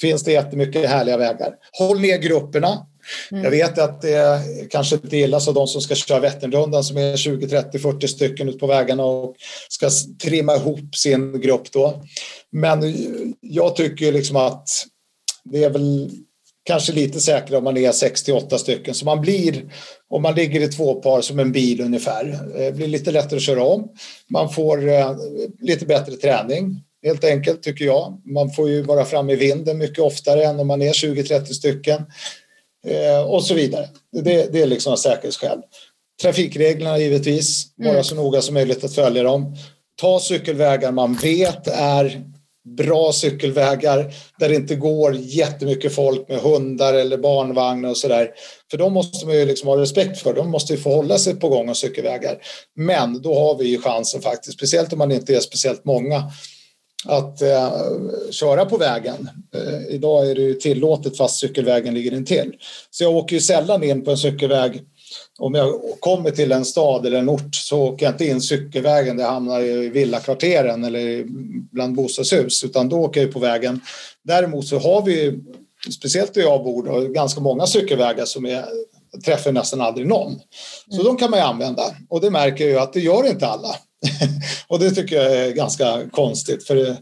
finns 0.00 0.24
det 0.24 0.32
jättemycket 0.32 0.88
härliga 0.88 1.16
vägar. 1.16 1.54
Håll 1.78 2.00
ner 2.00 2.18
grupperna. 2.18 2.86
Mm. 3.30 3.44
Jag 3.44 3.50
vet 3.50 3.78
att 3.78 4.02
det 4.02 4.42
kanske 4.70 4.96
inte 4.96 5.16
gillas 5.16 5.48
av 5.48 5.54
de 5.54 5.66
som 5.66 5.80
ska 5.80 5.94
köra 5.94 6.20
Vätternrundan 6.20 6.84
som 6.84 6.96
är 6.96 7.16
20, 7.16 7.48
30, 7.48 7.78
40 7.78 8.08
stycken 8.08 8.48
ute 8.48 8.58
på 8.58 8.66
vägarna 8.66 9.04
och 9.04 9.34
ska 9.68 9.90
trimma 10.22 10.56
ihop 10.56 10.96
sin 10.96 11.40
grupp 11.40 11.72
då. 11.72 12.02
Men 12.50 12.94
jag 13.40 13.76
tycker 13.76 14.12
liksom 14.12 14.36
att 14.36 14.68
det 15.44 15.64
är 15.64 15.70
väl 15.70 16.10
kanske 16.64 16.92
lite 16.92 17.20
säkrare 17.20 17.58
om 17.58 17.64
man 17.64 17.76
är 17.76 17.92
68 17.92 18.58
stycken. 18.58 18.94
Så 18.94 19.04
man 19.04 19.20
blir, 19.20 19.72
om 20.08 20.22
man 20.22 20.34
ligger 20.34 20.60
i 20.60 20.68
två 20.68 20.94
par 20.94 21.20
som 21.20 21.38
en 21.38 21.52
bil 21.52 21.80
ungefär, 21.80 22.38
det 22.54 22.66
eh, 22.66 22.74
blir 22.74 22.86
lite 22.86 23.10
lättare 23.10 23.36
att 23.36 23.42
köra 23.42 23.64
om. 23.64 23.88
Man 24.30 24.52
får 24.52 24.88
eh, 24.88 25.16
lite 25.60 25.86
bättre 25.86 26.16
träning 26.16 26.82
helt 27.02 27.24
enkelt 27.24 27.62
tycker 27.62 27.84
jag. 27.84 28.22
Man 28.24 28.50
får 28.50 28.68
ju 28.68 28.82
vara 28.82 29.04
framme 29.04 29.32
i 29.32 29.36
vinden 29.36 29.78
mycket 29.78 29.98
oftare 29.98 30.44
än 30.44 30.60
om 30.60 30.66
man 30.66 30.82
är 30.82 30.92
20-30 30.92 31.44
stycken. 31.44 32.02
Eh, 32.86 33.22
och 33.22 33.44
så 33.44 33.54
vidare. 33.54 33.88
Det, 34.12 34.52
det 34.52 34.62
är 34.62 34.66
liksom 34.66 34.96
säkerhetsskäl. 34.96 35.58
Trafikreglerna 36.22 36.98
givetvis, 36.98 37.66
vara 37.76 37.90
mm. 37.90 38.04
så 38.04 38.14
noga 38.14 38.42
som 38.42 38.54
möjligt 38.54 38.84
att 38.84 38.94
följa 38.94 39.22
dem. 39.22 39.56
Ta 40.00 40.20
cykelvägar 40.20 40.92
man 40.92 41.14
vet 41.14 41.66
är 41.68 42.22
bra 42.64 43.12
cykelvägar 43.12 44.14
där 44.38 44.48
det 44.48 44.54
inte 44.54 44.74
går 44.74 45.14
jättemycket 45.14 45.94
folk 45.94 46.28
med 46.28 46.38
hundar 46.38 46.94
eller 46.94 47.18
barnvagnar 47.18 47.90
och 47.90 47.96
sådär. 47.96 48.30
För 48.70 48.78
de 48.78 48.92
måste 48.92 49.26
man 49.26 49.34
ju 49.34 49.46
liksom 49.46 49.68
ha 49.68 49.76
respekt 49.76 50.18
för. 50.20 50.34
De 50.34 50.50
måste 50.50 50.72
ju 50.72 50.78
få 50.78 50.94
hålla 50.94 51.18
sig 51.18 51.34
på 51.34 51.48
gång 51.48 51.68
och 51.68 51.76
cykelvägar. 51.76 52.38
Men 52.76 53.22
då 53.22 53.34
har 53.34 53.58
vi 53.58 53.64
ju 53.64 53.80
chansen 53.80 54.20
faktiskt, 54.22 54.56
speciellt 54.56 54.92
om 54.92 54.98
man 54.98 55.12
inte 55.12 55.36
är 55.36 55.40
speciellt 55.40 55.84
många, 55.84 56.32
att 57.04 57.42
eh, 57.42 57.72
köra 58.30 58.64
på 58.64 58.76
vägen. 58.76 59.28
Eh, 59.54 59.94
idag 59.94 60.30
är 60.30 60.34
det 60.34 60.42
ju 60.42 60.54
tillåtet 60.54 61.16
fast 61.16 61.38
cykelvägen 61.38 61.94
ligger 61.94 62.14
intill. 62.14 62.52
Så 62.90 63.04
jag 63.04 63.16
åker 63.16 63.36
ju 63.36 63.40
sällan 63.40 63.82
in 63.82 64.04
på 64.04 64.10
en 64.10 64.18
cykelväg 64.18 64.82
om 65.38 65.54
jag 65.54 65.80
kommer 66.00 66.30
till 66.30 66.52
en 66.52 66.64
stad 66.64 67.06
eller 67.06 67.18
en 67.18 67.28
ort 67.28 67.54
så 67.54 67.80
åker 67.80 68.06
jag 68.06 68.14
inte 68.14 68.24
in 68.24 68.40
cykelvägen 68.40 69.16
där 69.16 69.24
jag 69.24 69.30
hamnar 69.30 69.60
i 69.60 69.88
villakvarteren 69.88 70.84
eller 70.84 71.24
bland 71.72 71.96
bostadshus 71.96 72.64
utan 72.64 72.88
då 72.88 72.96
åker 72.96 73.20
jag 73.20 73.32
på 73.32 73.38
vägen. 73.38 73.80
Däremot 74.24 74.66
så 74.66 74.78
har 74.78 75.02
vi, 75.02 75.40
speciellt 75.98 76.34
där 76.34 76.42
jag 76.42 76.64
bor, 76.64 76.82
då, 76.82 77.00
ganska 77.00 77.40
många 77.40 77.66
cykelvägar 77.66 78.24
som 78.24 78.46
är 78.46 78.64
träffar 79.24 79.52
nästan 79.52 79.80
aldrig 79.80 80.06
någon. 80.06 80.40
Så 80.88 80.94
mm. 80.94 81.04
de 81.06 81.16
kan 81.16 81.30
man 81.30 81.38
ju 81.38 81.44
använda 81.44 81.82
och 82.08 82.20
det 82.20 82.30
märker 82.30 82.64
jag 82.64 82.72
ju 82.72 82.78
att 82.78 82.92
det 82.92 83.00
gör 83.00 83.26
inte 83.26 83.46
alla. 83.46 83.76
och 84.68 84.78
det 84.78 84.90
tycker 84.90 85.16
jag 85.16 85.36
är 85.36 85.50
ganska 85.50 86.02
konstigt 86.10 86.66
för 86.66 86.96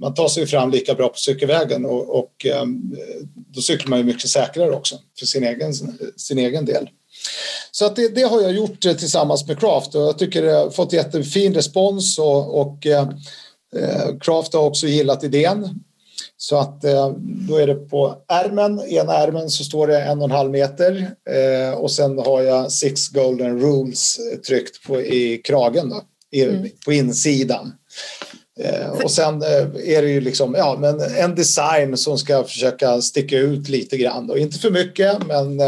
man 0.00 0.14
tar 0.14 0.28
sig 0.28 0.46
fram 0.46 0.70
lika 0.70 0.94
bra 0.94 1.08
på 1.08 1.18
cykelvägen 1.18 1.84
och, 1.84 2.18
och 2.18 2.46
ehm, 2.46 2.96
då 3.54 3.60
cyklar 3.60 3.90
man 3.90 3.98
ju 3.98 4.04
mycket 4.04 4.30
säkrare 4.30 4.70
också 4.70 4.98
för 5.18 5.26
sin 5.26 5.44
egen, 5.44 5.74
sin 6.16 6.38
egen 6.38 6.64
del. 6.64 6.88
Så 7.70 7.86
att 7.86 7.96
det, 7.96 8.08
det, 8.08 8.22
har 8.22 8.40
jag 8.40 8.52
gjort 8.52 8.84
eh, 8.84 8.92
tillsammans 8.92 9.46
med 9.46 9.60
Craft 9.60 9.94
och 9.94 10.02
jag 10.02 10.18
tycker 10.18 10.42
det 10.42 10.52
har 10.52 10.70
fått 10.70 10.92
jättefin 10.92 11.54
respons 11.54 12.18
och, 12.18 12.60
och 12.60 12.86
eh, 12.86 13.08
eh, 13.76 14.18
Craft 14.20 14.52
har 14.52 14.62
också 14.62 14.86
gillat 14.86 15.24
idén. 15.24 15.68
Så 16.42 16.56
att 16.56 16.84
eh, 16.84 17.14
då 17.18 17.56
är 17.56 17.66
det 17.66 17.74
på 17.74 18.16
ärmen, 18.28 18.80
ena 18.80 19.12
ärmen 19.12 19.50
så 19.50 19.64
står 19.64 19.86
det 19.86 20.02
en 20.02 20.18
och 20.18 20.24
en 20.24 20.30
halv 20.30 20.50
meter 20.50 21.10
eh, 21.30 21.74
och 21.74 21.90
sen 21.90 22.18
har 22.18 22.42
jag 22.42 22.72
Six 22.72 23.08
Golden 23.08 23.60
Rules 23.60 24.18
tryckt 24.46 24.86
på, 24.86 25.00
i 25.00 25.40
kragen 25.44 25.88
då, 25.88 26.02
mm. 26.42 26.68
på 26.84 26.92
insidan. 26.92 27.72
Eh, 28.60 28.90
och 28.90 29.10
sen 29.10 29.42
är 29.42 30.02
det 30.02 30.08
ju 30.08 30.20
liksom, 30.20 30.54
ja, 30.58 30.76
men 30.80 31.00
en 31.00 31.34
design 31.34 31.96
som 31.96 32.18
ska 32.18 32.44
försöka 32.44 33.02
sticka 33.02 33.38
ut 33.38 33.68
lite 33.68 33.96
grann. 33.96 34.26
Då. 34.26 34.38
Inte 34.38 34.58
för 34.58 34.70
mycket, 34.70 35.26
men 35.26 35.60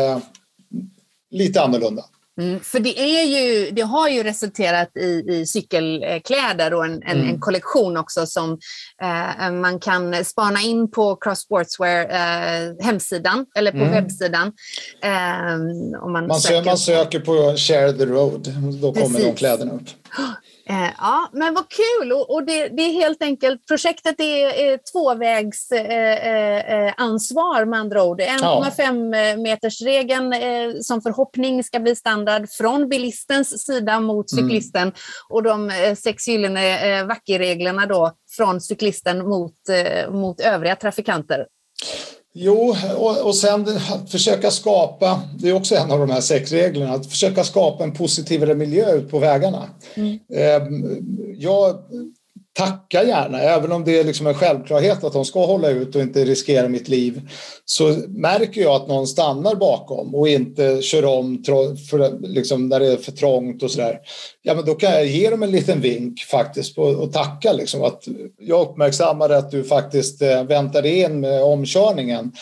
lite 1.31 1.63
annorlunda. 1.63 2.05
Mm, 2.41 2.61
för 2.61 2.81
det, 2.81 2.99
är 2.99 3.25
ju, 3.25 3.71
det 3.71 3.83
har 3.83 4.09
ju 4.09 4.23
resulterat 4.23 4.97
i, 4.97 5.25
i 5.29 5.47
cykelkläder 5.47 6.75
och 6.75 6.85
en, 6.85 7.03
en, 7.03 7.17
mm. 7.17 7.29
en 7.29 7.41
kollektion 7.41 7.97
också 7.97 8.27
som 8.27 8.59
eh, 9.03 9.53
man 9.53 9.81
kan 9.81 10.25
spana 10.25 10.61
in 10.61 10.91
på 10.91 11.17
Cross 11.17 11.41
Sportswear 11.41 12.05
eh, 12.05 12.75
hemsidan 12.81 13.47
eller 13.57 13.71
på 13.71 13.77
mm. 13.77 13.91
webbsidan. 13.91 14.53
Eh, 15.03 15.55
om 16.03 16.13
man, 16.13 16.27
man, 16.27 16.41
söker, 16.41 16.65
man 16.65 16.79
söker 16.79 17.21
på 17.21 17.57
Share 17.57 17.93
the 17.93 18.07
Road, 18.07 18.53
då 18.83 18.93
kommer 18.93 19.07
Precis. 19.07 19.25
de 19.25 19.35
kläderna 19.35 19.73
upp. 19.73 19.89
Eh, 20.67 20.91
ja, 20.99 21.29
men 21.33 21.55
vad 21.55 21.65
kul! 21.69 22.13
Och, 22.13 22.31
och 22.31 22.45
det, 22.45 22.69
det, 22.69 22.83
är 22.83 22.93
helt 22.93 23.23
enkelt, 23.23 23.67
projektet 23.69 24.21
är, 24.21 24.47
är 24.47 24.79
tvåvägsansvar 24.93 27.57
eh, 27.57 27.63
eh, 27.63 27.67
med 27.67 27.81
andra 27.81 28.05
ord. 28.05 28.21
1,5 28.21 29.17
ja. 29.17 29.37
metersregeln 29.37 30.33
eh, 30.33 30.71
som 30.81 31.03
förhoppning 31.03 31.65
ska 31.65 31.81
bli 31.81 31.97
standard 31.97 32.51
från 32.51 32.89
bilistens 32.89 33.65
sida 33.65 34.01
mot 34.01 34.33
mm. 34.33 34.45
cyklisten 34.45 34.83
mm. 34.83 34.95
och 35.29 35.43
de 35.43 35.71
eh, 35.71 35.95
sex 35.95 36.29
gyllene 36.29 36.99
eh, 36.99 37.07
vackerreglerna 37.07 37.87
då 37.87 38.13
från 38.37 38.61
cyklisten 38.61 39.29
mot, 39.29 39.69
eh, 39.69 40.11
mot 40.11 40.41
övriga 40.41 40.77
trafikanter. 40.77 41.47
Jo, 42.37 42.77
och, 42.97 43.27
och 43.27 43.37
sen 43.37 43.69
att 43.93 44.11
försöka 44.11 44.51
skapa, 44.51 45.23
det 45.39 45.49
är 45.49 45.53
också 45.53 45.75
en 45.75 45.91
av 45.91 45.99
de 45.99 46.11
här 46.11 46.21
sex 46.21 46.53
reglerna, 46.53 46.93
att 46.93 47.07
försöka 47.07 47.45
skapa 47.45 47.85
en 47.85 47.93
positivare 47.93 48.55
miljö 48.55 48.93
ut 48.93 49.11
på 49.11 49.19
vägarna. 49.19 49.69
Mm. 49.95 50.19
Ehm, 50.35 50.85
jag 51.39 51.77
tacka 52.55 53.05
gärna, 53.05 53.41
även 53.41 53.73
om 53.73 53.85
det 53.85 53.99
är 53.99 54.05
liksom 54.05 54.27
en 54.27 54.35
självklarhet 54.35 55.05
att 55.05 55.13
de 55.13 55.25
ska 55.25 55.47
hålla 55.47 55.69
ut 55.69 55.95
och 55.95 56.03
inte 56.03 56.25
riskera 56.25 56.69
mitt 56.69 56.89
liv, 56.89 57.29
så 57.65 57.97
märker 58.09 58.61
jag 58.61 58.75
att 58.75 58.89
någon 58.89 59.07
stannar 59.07 59.55
bakom 59.55 60.15
och 60.15 60.29
inte 60.29 60.83
kör 60.83 61.05
om 61.05 61.45
för, 61.91 62.29
liksom, 62.29 62.69
när 62.69 62.81
det 62.81 62.93
är 62.93 62.97
för 62.97 63.13
trångt 63.13 63.63
och 63.63 63.71
sådär. 63.71 63.99
Ja, 64.43 64.55
men 64.55 64.65
då 64.65 64.75
kan 64.75 64.91
jag 64.91 65.07
ge 65.07 65.31
dem 65.31 65.43
en 65.43 65.51
liten 65.51 65.81
vink 65.81 66.21
faktiskt 66.21 66.79
och 66.79 67.13
tacka 67.13 67.53
liksom 67.53 67.83
att 67.83 68.05
jag 68.39 68.69
uppmärksammade 68.69 69.37
att 69.37 69.51
du 69.51 69.65
faktiskt 69.65 70.23
eh, 70.23 70.45
väntade 70.45 70.89
in 70.89 71.21
med 71.21 71.43
omkörningen. 71.43 72.33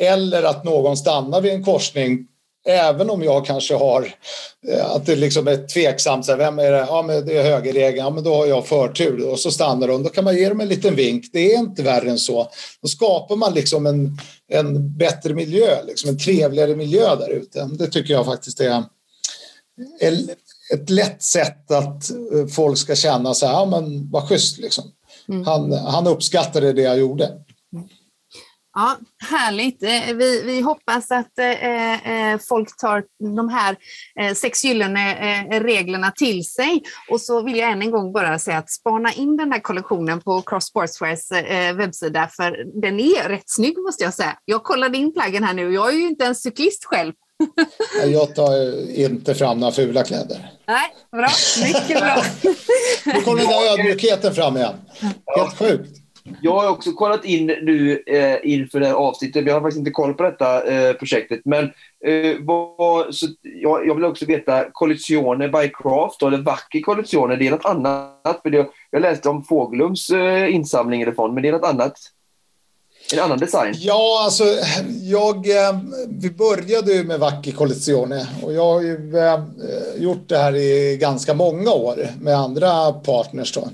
Eller 0.00 0.42
att 0.42 0.64
någon 0.64 0.96
stannar 0.96 1.40
vid 1.40 1.52
en 1.52 1.64
korsning 1.64 2.26
Även 2.68 3.10
om 3.10 3.22
jag 3.22 3.46
kanske 3.46 3.74
har 3.74 4.14
eh, 4.68 4.90
att 4.90 5.06
det 5.06 5.16
liksom 5.16 5.48
är 5.48 5.66
tveksamt, 5.66 6.26
så 6.26 6.32
här, 6.32 6.38
vem 6.38 6.58
är 6.58 6.72
det? 6.72 6.78
Ja, 6.78 7.02
men 7.02 7.26
det 7.26 7.38
är 7.38 7.42
högerregeln, 7.42 8.04
ja, 8.04 8.10
men 8.10 8.24
då 8.24 8.34
har 8.34 8.46
jag 8.46 8.66
förtur 8.66 9.28
och 9.28 9.38
så 9.38 9.50
stannar 9.50 9.88
de. 9.88 10.02
Då 10.02 10.08
kan 10.08 10.24
man 10.24 10.36
ge 10.36 10.48
dem 10.48 10.60
en 10.60 10.68
liten 10.68 10.96
vink. 10.96 11.24
Det 11.32 11.54
är 11.54 11.58
inte 11.58 11.82
värre 11.82 12.10
än 12.10 12.18
så. 12.18 12.48
Då 12.82 12.88
skapar 12.88 13.36
man 13.36 13.54
liksom 13.54 13.86
en, 13.86 14.18
en 14.48 14.98
bättre 14.98 15.34
miljö, 15.34 15.82
liksom 15.84 16.10
en 16.10 16.18
trevligare 16.18 16.76
miljö 16.76 17.16
där 17.16 17.30
ute. 17.30 17.68
Det 17.78 17.86
tycker 17.86 18.14
jag 18.14 18.26
faktiskt 18.26 18.60
är 18.60 18.82
ett 20.74 20.90
lätt 20.90 21.22
sätt 21.22 21.70
att 21.70 22.10
eh, 22.10 22.46
folk 22.50 22.78
ska 22.78 22.94
känna 22.94 23.34
så 23.34 23.46
här, 23.46 23.52
ja 23.52 23.64
men 23.64 24.10
vad 24.10 24.28
schysst 24.28 24.58
liksom. 24.58 24.84
Mm. 25.28 25.44
Han, 25.44 25.72
han 25.72 26.06
uppskattade 26.06 26.72
det 26.72 26.82
jag 26.82 26.98
gjorde. 26.98 27.30
Ja, 28.78 28.96
härligt. 29.30 29.82
Eh, 29.82 30.14
vi, 30.14 30.42
vi 30.42 30.60
hoppas 30.60 31.10
att 31.10 31.38
eh, 31.38 32.32
eh, 32.32 32.38
folk 32.48 32.76
tar 32.76 33.04
de 33.36 33.48
här 33.48 33.76
eh, 34.20 34.34
sex 34.34 34.64
gyllene 34.64 35.12
eh, 35.50 35.60
reglerna 35.60 36.10
till 36.10 36.44
sig. 36.44 36.82
Och 37.10 37.20
så 37.20 37.42
vill 37.42 37.56
jag 37.56 37.70
än 37.70 37.82
en 37.82 37.90
gång 37.90 38.12
bara 38.12 38.38
säga 38.38 38.58
att 38.58 38.70
spana 38.70 39.12
in 39.12 39.36
den 39.36 39.52
här 39.52 39.60
kollektionen 39.60 40.20
på 40.20 40.42
Cross 40.42 40.64
Sportswears 40.64 41.30
webbsida, 41.74 42.28
för 42.36 42.80
den 42.82 43.00
är 43.00 43.28
rätt 43.28 43.42
snygg 43.50 43.78
måste 43.78 44.04
jag 44.04 44.14
säga. 44.14 44.38
Jag 44.44 44.64
kollade 44.64 44.98
in 44.98 45.12
plaggen 45.12 45.44
här 45.44 45.54
nu 45.54 45.74
jag 45.74 45.88
är 45.88 45.96
ju 45.96 46.08
inte 46.08 46.26
en 46.26 46.34
cyklist 46.34 46.84
själv. 46.84 47.12
jag 48.04 48.34
tar 48.34 48.80
inte 48.90 49.34
fram 49.34 49.58
några 49.60 49.72
fula 49.72 50.04
kläder. 50.04 50.50
Nej, 50.66 50.94
bra. 51.12 51.28
Mycket 51.62 52.00
bra. 52.00 52.22
Nu 53.04 53.20
kommer 53.20 53.38
den 53.38 53.48
där 53.48 53.72
ödmjukheten 53.72 54.34
fram 54.34 54.56
igen. 54.56 54.74
Helt 55.36 55.58
sjukt. 55.58 56.07
Jag 56.42 56.60
har 56.60 56.70
också 56.70 56.92
kollat 56.92 57.24
in 57.24 57.46
nu 57.46 58.02
eh, 58.06 58.38
inför 58.42 58.80
det 58.80 58.86
här 58.86 58.94
avsnittet. 58.94 59.46
Jag 59.46 59.54
har 59.54 59.60
faktiskt 59.60 59.78
inte 59.78 59.90
koll 59.90 60.14
på 60.14 60.22
detta 60.22 60.64
eh, 60.64 60.92
projektet. 60.92 61.40
Men 61.44 61.64
eh, 62.04 62.36
vad, 62.40 63.14
så 63.14 63.26
jag, 63.42 63.86
jag, 63.86 63.94
vill 63.94 64.04
också 64.04 64.26
veta, 64.26 64.64
Collezione 64.72 65.48
by 65.48 65.70
Craft, 65.74 66.22
eller 66.22 66.38
Vacker 66.38 66.80
Collezione, 66.80 67.36
det 67.36 67.46
är 67.46 67.50
något 67.50 67.64
annat? 67.64 68.40
För 68.42 68.50
det, 68.50 68.66
jag 68.90 69.02
läste 69.02 69.28
om 69.28 69.44
Fåglums 69.44 70.10
eh, 70.10 70.54
insamling 70.54 71.02
eller 71.02 71.12
fond, 71.12 71.34
men 71.34 71.42
det 71.42 71.48
är 71.48 71.52
något 71.52 71.70
annat? 71.70 71.98
En 73.12 73.20
annan 73.20 73.38
design? 73.38 73.74
Ja, 73.78 74.20
alltså 74.24 74.44
jag, 75.02 75.36
eh, 75.36 75.78
vi 76.08 76.30
började 76.30 76.92
ju 76.92 77.04
med 77.04 77.20
Vacker 77.20 77.52
Collezione 77.52 78.26
och 78.42 78.52
jag 78.52 78.64
har 78.64 78.80
ju 78.80 79.18
eh, 79.18 79.40
gjort 80.02 80.28
det 80.28 80.38
här 80.38 80.56
i 80.56 80.98
ganska 81.00 81.34
många 81.34 81.70
år 81.70 82.08
med 82.20 82.36
andra 82.36 82.92
partners. 82.92 83.52
Då. 83.52 83.68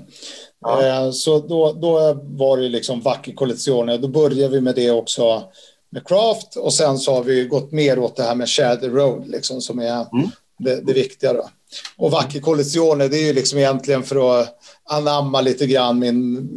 Ja. 0.65 1.05
Eh, 1.05 1.11
så 1.11 1.39
då, 1.39 1.73
då 1.73 2.19
var 2.23 2.57
det 2.57 2.69
liksom 2.69 3.01
Vacker 3.01 3.33
Collezione. 3.33 3.97
Då 3.97 4.07
började 4.07 4.53
vi 4.53 4.61
med 4.61 4.75
det 4.75 4.91
också 4.91 5.43
med 5.89 6.07
Craft 6.07 6.55
och 6.55 6.73
sen 6.73 6.97
så 6.97 7.13
har 7.13 7.23
vi 7.23 7.45
gått 7.45 7.71
mer 7.71 7.99
åt 7.99 8.15
det 8.15 8.23
här 8.23 8.35
med 8.35 8.47
the 8.79 8.87
Road 8.87 9.27
liksom, 9.27 9.61
som 9.61 9.79
är 9.79 10.05
mm. 10.13 10.29
det, 10.59 10.81
det 10.81 10.93
viktiga. 10.93 11.33
Då. 11.33 11.49
Och 11.97 12.11
Vacker 12.11 12.39
Collezione 12.39 13.07
det 13.07 13.17
är 13.17 13.25
ju 13.25 13.33
liksom 13.33 13.59
egentligen 13.59 14.03
för 14.03 14.39
att 14.39 14.57
anamma 14.83 15.41
lite 15.41 15.67
grann 15.67 15.99
min, 15.99 16.49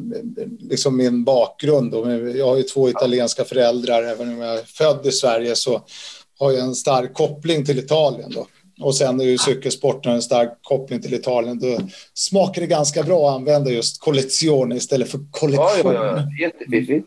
liksom 0.61 0.97
min 0.97 1.25
bakgrund. 1.25 1.95
Jag 2.37 2.47
har 2.47 2.57
ju 2.57 2.63
två 2.63 2.89
italienska 2.89 3.45
föräldrar, 3.45 4.03
även 4.03 4.29
om 4.29 4.39
jag 4.39 4.55
är 4.55 4.65
född 4.65 5.07
i 5.07 5.13
Sverige 5.13 5.57
så 5.57 5.83
har 6.39 6.53
jag 6.53 6.61
en 6.61 6.75
stark 6.75 7.15
koppling 7.15 7.65
till 7.65 7.79
Italien. 7.79 8.31
Då. 8.35 8.47
Och 8.81 8.97
sen 8.97 9.21
är 9.21 9.25
ju 9.25 9.39
cykelsporten 9.39 10.13
en 10.13 10.23
stark 10.23 10.59
koppling 10.63 11.03
till 11.03 11.15
Italien. 11.15 11.59
Då 11.59 11.79
smakar 12.15 12.61
det 12.61 12.67
ganska 12.67 13.03
bra 13.03 13.29
att 13.29 13.37
använda 13.37 13.71
just 13.71 14.01
collezione 14.01 14.77
istället 14.77 15.11
för 15.11 15.21
kollektion. 15.31 15.95
Ja, 15.95 16.05
ja, 16.05 16.17
ja. 16.17 16.45
Jättefiffigt. 16.47 17.07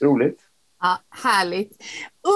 Roligt. 0.00 0.38
Ja, 0.82 0.98
härligt. 1.10 1.70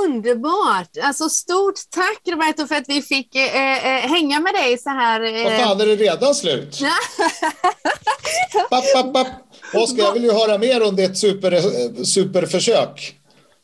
Underbart! 0.05 0.91
Alltså, 1.03 1.29
stort 1.29 1.75
tack 1.91 2.21
Roberto 2.35 2.67
för 2.67 2.75
att 2.75 2.89
vi 2.89 3.03
fick 3.03 3.37
eh, 3.37 3.87
eh, 3.87 4.11
hänga 4.11 4.41
med 4.41 4.55
dig 4.55 4.79
så 4.79 4.91
här. 4.91 5.21
Eh. 5.21 5.45
Vad 5.45 5.53
fan, 5.53 5.81
är 5.81 5.87
det 5.87 5.97
redan 5.97 6.35
slut? 6.35 6.81
papp, 8.71 8.85
papp, 8.95 9.13
papp. 9.13 9.27
Oskar, 9.75 10.03
jag 10.03 10.13
vill 10.13 10.25
ju 10.25 10.33
höra 10.33 10.59
mer 10.59 10.89
om 10.89 10.97
ditt 10.97 11.19
super, 11.19 12.05
superförsök. 12.05 13.17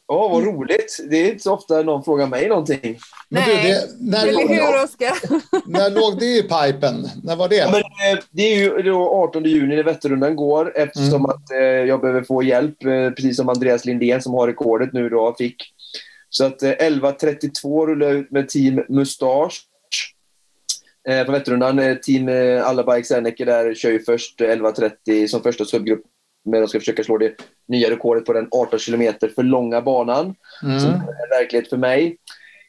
Ja, 0.09 0.29
vad 0.29 0.45
roligt. 0.45 0.99
Det 1.11 1.17
är 1.17 1.29
inte 1.31 1.43
så 1.43 1.53
ofta 1.53 1.83
någon 1.83 2.05
frågar 2.05 2.27
mig 2.27 2.49
någonting. 2.49 2.99
Men 3.29 3.43
du, 3.49 3.55
Nej. 3.55 3.73
det, 3.73 3.89
när, 4.11 4.23
Eller 4.27 4.33
låg, 4.33 4.51
hur, 4.51 4.85
Oskar? 4.85 5.13
när 5.71 5.91
låg 5.91 6.19
det 6.19 6.27
i 6.27 6.43
pipen? 6.43 7.09
När 7.23 7.37
var 7.37 7.49
det? 7.49 7.57
Ja, 7.57 7.71
men, 7.71 7.81
eh, 7.81 8.25
det 8.31 8.43
är 8.43 8.57
ju 8.57 8.83
då 8.83 9.11
18 9.11 9.45
juni 9.45 9.77
när 9.77 9.83
Vätternrundan 9.83 10.37
går 10.37 10.73
eftersom 10.77 11.15
Mm. 11.15 11.25
att 11.25 11.51
eh, 11.51 11.59
jag 11.61 12.01
behöver 12.01 12.23
få 12.23 12.43
hjälp, 12.43 12.85
eh, 12.85 13.11
precis 13.11 13.37
som 13.37 13.49
Andreas 13.49 13.85
Lindén 13.85 14.23
som 14.23 14.35
har 14.35 14.47
rekordet 14.47 14.93
nu 14.93 15.09
då 15.09 15.35
fick. 15.39 15.57
Så 16.29 16.45
att 16.45 16.63
eh, 16.63 16.71
11.32 16.71 17.87
rullar 17.87 18.07
jag 18.07 18.17
ut 18.17 18.31
med 18.31 18.49
Team 18.49 18.85
Mustache. 18.89 19.57
Eh, 21.09 21.25
på 21.27 21.33
Vätternrundan, 21.33 21.79
eh, 21.79 21.97
Team 21.97 22.29
eh, 22.29 22.69
Alla 22.69 22.95
Bikes 22.95 23.11
Enneke 23.11 23.45
där 23.45 23.75
kör 23.75 23.91
ju 23.91 24.03
först 24.03 24.41
eh, 24.41 24.45
11.30 24.47 25.27
som 25.27 25.43
första 25.43 25.65
subgrupp. 25.65 26.03
Men 26.45 26.61
de 26.61 26.69
ska 26.69 26.79
försöka 26.79 27.05
slå 27.05 27.19
det 27.19 27.35
nya 27.69 27.91
rekordet 27.91 28.25
på 28.25 28.33
den 28.33 28.49
18 28.51 28.79
kilometer 28.79 29.29
för 29.29 29.43
långa 29.43 29.81
banan 29.83 30.35
Mm. 30.65 30.81
som 30.81 30.91
är 30.91 31.41
verklighet 31.41 31.69
för 31.69 31.77
mig. 31.77 32.17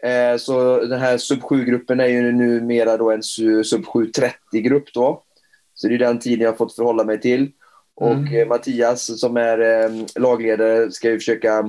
Eh, 0.04 0.38
så 0.38 0.80
den 0.86 1.00
här 1.00 1.18
sub 1.18 1.42
7-gruppen 1.42 2.00
är 2.00 2.08
ju 2.08 2.32
numera 2.32 2.98
då 2.98 3.12
en 3.12 3.22
su- 3.22 3.64
sub 3.64 3.86
7-30-grupp 3.86 4.94
då. 4.94 5.24
Så 5.74 5.88
det 5.88 5.94
är 5.96 6.00
den 6.00 6.20
tiden 6.20 6.42
jag 6.44 6.52
har 6.52 6.58
fått 6.58 6.76
förhålla 6.76 7.04
mig 7.04 7.22
till. 7.22 7.52
Och 7.96 8.12
Mm. 8.12 8.36
eh, 8.36 8.48
Mattias 8.48 9.20
som 9.20 9.38
är 9.38 9.60
eh, 9.60 9.92
lagledare 10.16 10.92
ska 10.92 11.10
ju 11.10 11.18
försöka 11.20 11.60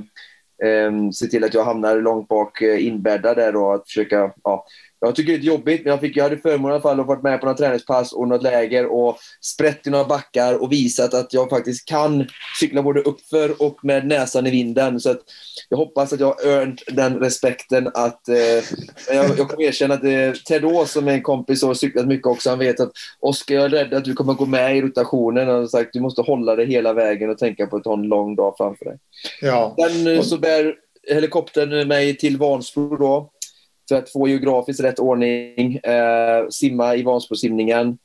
eh, 0.64 1.11
se 1.12 1.26
till 1.26 1.44
att 1.44 1.55
jag 1.55 1.64
hamnar 1.64 2.00
långt 2.00 2.28
bak 2.28 2.62
eh, 2.62 2.86
inbäddad 2.86 3.36
där 3.36 3.57
och 3.57 3.74
att 3.74 3.84
försöka, 3.86 4.32
ja. 4.44 4.66
Jag 5.07 5.16
tycker 5.16 5.32
det 5.32 5.38
är 5.38 5.40
jobbigt, 5.40 5.84
men 5.84 5.90
jag, 5.90 6.00
fick, 6.00 6.16
jag 6.16 6.24
hade 6.24 6.38
förmånen 6.38 6.70
i 6.70 6.74
alla 6.74 6.82
fall 6.82 7.00
att 7.00 7.07
varit 7.07 7.22
med 7.22 7.40
på 7.40 7.46
några 7.46 7.59
träningspass 7.59 8.12
och 8.12 8.28
något 8.28 8.42
läger 8.42 8.86
och 8.86 9.18
sprätt 9.40 9.86
i 9.86 9.90
några 9.90 10.05
backar 10.05 10.62
och 10.62 10.72
visat 10.72 11.14
att 11.14 11.34
jag 11.34 11.50
faktiskt 11.50 11.88
kan 11.88 12.28
cykla 12.61 12.82
både 12.82 13.00
uppför 13.00 13.62
och 13.62 13.84
med 13.84 14.07
näsan 14.07 14.46
i 14.46 14.50
vinden. 14.50 15.00
Så 15.00 15.11
att 15.11 15.20
jag 15.68 15.76
hoppas 15.76 16.12
att 16.12 16.20
jag 16.20 16.26
har 16.26 16.46
earned 16.46 16.78
den 16.86 17.18
respekten 17.18 17.90
att... 17.94 18.28
Eh, 18.28 18.36
jag, 19.09 19.38
jag 19.38 19.48
kommer 19.48 19.62
erkänna 19.62 19.94
att 19.94 20.05
eh, 20.05 20.32
Ted 20.32 20.64
Ås 20.64 20.90
som 20.90 21.09
är 21.09 21.12
en 21.12 21.22
kompis 21.22 21.62
och 21.62 21.68
har 21.68 21.74
cyklat 21.74 22.07
mycket 22.07 22.26
också, 22.26 22.50
han 22.50 22.59
vet 22.59 22.80
att 22.80 22.92
Oskar, 23.20 23.55
jag 23.55 23.64
är 23.64 23.68
rädd 23.68 23.94
att 23.94 24.05
du 24.05 24.14
kommer 24.14 24.34
gå 24.34 24.46
med 24.46 24.76
i 24.76 24.82
rotationen. 24.82 25.48
Han 25.48 25.61
har 25.61 25.66
sagt 25.66 25.92
du 25.92 26.00
måste 26.00 26.22
hålla 26.22 26.57
dig 26.57 26.66
hela 26.66 26.92
vägen 26.92 27.30
och 27.30 27.38
tänka 27.38 27.66
på 27.66 27.76
att 27.76 27.84
ha 27.84 27.92
en 27.92 28.02
lång 28.02 28.36
dag 28.36 28.55
framför 28.57 28.84
dig. 28.84 28.98
Ja. 29.40 29.76
Sen 29.78 30.07
eh, 30.07 30.22
så 30.22 30.38
bär 30.38 30.74
helikoptern 31.09 31.88
mig 31.88 32.16
till 32.16 32.36
Vansbro 32.36 32.96
då 32.96 33.30
för 33.89 33.97
att 33.99 34.11
få 34.11 34.28
geografiskt 34.28 34.80
rätt 34.82 34.99
ordning. 34.99 35.76
Eh, 35.76 36.49
simma 36.51 36.97
i 36.97 37.03
Vansbrosimningen. 37.03 37.99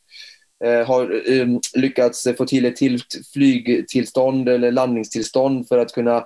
Eh, 0.65 0.88
har 0.88 1.32
eh, 1.32 1.47
lyckats 1.75 2.27
få 2.38 2.45
till 2.45 2.65
ett 2.65 2.75
till 2.75 2.99
flygtillstånd 3.34 4.49
eller 4.49 4.71
landningstillstånd 4.71 5.67
för 5.67 5.77
att 5.77 5.93
kunna 5.93 6.25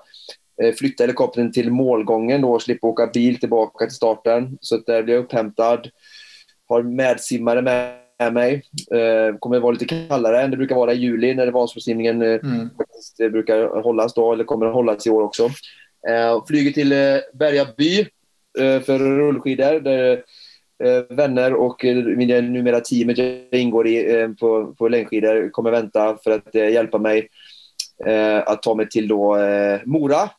eh, 0.64 0.74
flytta 0.76 1.04
helikoptern 1.04 1.52
till 1.52 1.72
målgången 1.72 2.42
då 2.42 2.52
och 2.54 2.62
slippa 2.62 2.88
åka 2.88 3.08
bil 3.08 3.40
tillbaka 3.40 3.86
till 3.86 3.96
starten. 3.96 4.58
Så 4.62 4.76
att 4.76 4.86
där 4.86 5.04
blir 5.04 5.14
jag 5.16 5.24
upphämtad. 5.24 5.90
Har 6.68 6.84
medsimmare 6.84 7.62
med 7.62 8.34
mig. 8.34 8.54
Eh, 8.92 9.38
kommer 9.40 9.60
vara 9.60 9.72
lite 9.72 9.86
kallare 10.08 10.42
än 10.42 10.52
det 10.52 10.58
brukar 10.58 10.76
vara 10.76 10.94
i 10.94 10.98
juli 10.98 11.34
när 11.36 11.48
Vansbrosimningen 11.52 12.22
eh, 12.22 12.40
Mm. 12.44 12.70
eh, 13.20 13.30
brukar 13.30 13.82
hållas 13.82 14.14
då, 14.14 14.34
eller 14.34 14.44
kommer 14.44 14.66
att 14.66 14.74
hållas 14.74 15.08
i 15.08 15.10
år 15.10 15.22
också. 15.22 15.44
Eh, 16.10 16.46
flyger 16.48 16.72
till 16.72 16.92
eh, 16.92 16.98
Bergaby 17.34 18.08
Eh, 18.60 18.82
för 18.82 19.00
rullskidor 19.00 19.80
där 19.80 20.24
eh, 20.84 21.04
vänner 21.10 21.54
och 21.54 21.86
eh, 21.86 21.96
mina 21.96 22.42
numera 22.42 22.80
teamet 22.80 23.18
jag 23.18 23.40
ingår 23.52 23.88
i 23.88 24.28
på, 24.40 24.76
på 24.78 24.88
längdskidor 24.88 25.50
kommer 25.50 25.72
vänta 25.72 26.18
för 26.24 26.32
att 26.32 26.56
hjälpa 26.56 26.98
mig 26.98 27.28
att 28.46 28.64
ta 28.64 28.76
mig 28.76 28.90
till 28.90 29.08
då, 29.08 29.38
Mora 29.86 30.30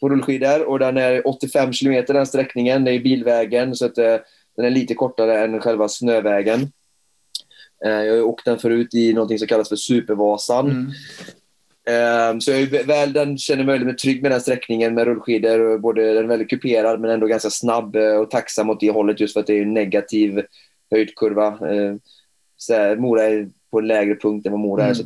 på 0.00 0.08
rullskidor 0.08 0.62
och 0.62 0.78
den 0.78 0.96
är 0.96 1.26
85 1.26 1.72
kilometer 1.72 2.14
den 2.14 2.26
sträckningen. 2.26 2.84
Det 2.84 2.92
är 2.92 3.00
bilvägen 3.00 3.74
så 3.74 3.86
att 3.86 3.94
den 3.94 4.64
är 4.64 4.70
lite 4.70 4.94
kortare 4.94 5.44
än 5.44 5.60
själva 5.60 5.88
snövägen. 5.88 6.72
Jag 7.78 8.14
har 8.14 8.22
åkt 8.22 8.44
den 8.44 8.58
förut 8.58 8.94
i 8.94 9.12
något 9.12 9.38
som 9.38 9.48
kallas 9.48 9.68
för 9.68 9.76
Supervasan. 9.76 10.70
Mm. 10.70 10.92
Ehm, 11.90 12.40
Så 12.40 12.50
jag 12.50 12.60
är 12.60 12.84
väl, 12.86 13.12
den 13.12 13.38
känner 13.38 13.64
mig 13.64 13.78
väldigt 13.78 13.98
trygg 13.98 14.22
med 14.22 14.30
den 14.30 14.40
sträckningen 14.40 14.94
med 14.94 15.04
rullskidor. 15.04 15.78
Både, 15.78 16.14
den 16.14 16.24
är 16.24 16.28
väldigt 16.28 16.50
kuperad 16.50 17.00
men 17.00 17.10
ändå 17.10 17.26
ganska 17.26 17.50
snabb 17.50 17.96
eh, 17.96 18.16
och 18.16 18.30
tacksam 18.30 18.70
åt 18.70 18.80
det 18.80 18.90
hållet 18.90 19.20
just 19.20 19.32
för 19.32 19.40
att 19.40 19.46
det 19.46 19.58
är 19.58 19.62
en 19.62 19.74
negativ 19.74 20.42
höjdkurva. 20.90 21.68
Ehm, 21.68 22.00
Så 22.56 22.74
här, 22.74 22.96
Mora 22.96 23.22
är 23.22 23.48
på 23.70 23.78
en 23.78 23.86
lägre 23.86 24.14
punkt 24.16 24.46
än 24.46 24.52
vad 24.52 24.60
Mora 24.60 24.82
är. 24.84 24.86
Mm. 24.86 24.94
Så, 24.94 25.02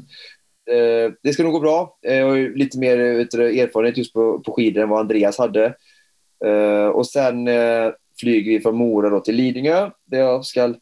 eh, 0.72 1.12
det 1.22 1.32
ska 1.32 1.43
nog 1.43 1.53
gå 1.53 1.61
bra. 1.61 1.99
Eh, 2.07 2.16
Jag 2.16 2.26
har 2.26 2.57
lite 2.57 2.78
mer 2.78 2.99
erfarenhet 2.99 3.97
just 3.97 4.12
på, 4.12 4.41
på 4.41 4.53
skidor 4.53 4.82
än 4.82 4.89
vad 4.89 5.01
Andreas 5.01 5.39
hade. 5.39 5.74
Och 6.93 7.07
sen 7.07 7.49
flyger 8.20 8.53
vi 8.53 8.61
från 8.61 8.76
Mora 8.76 9.11
då 9.11 9.20
till 9.20 9.35
Lidingö 9.35 9.91
där 10.05 10.18
jag 10.18 10.45
ska 10.45 10.74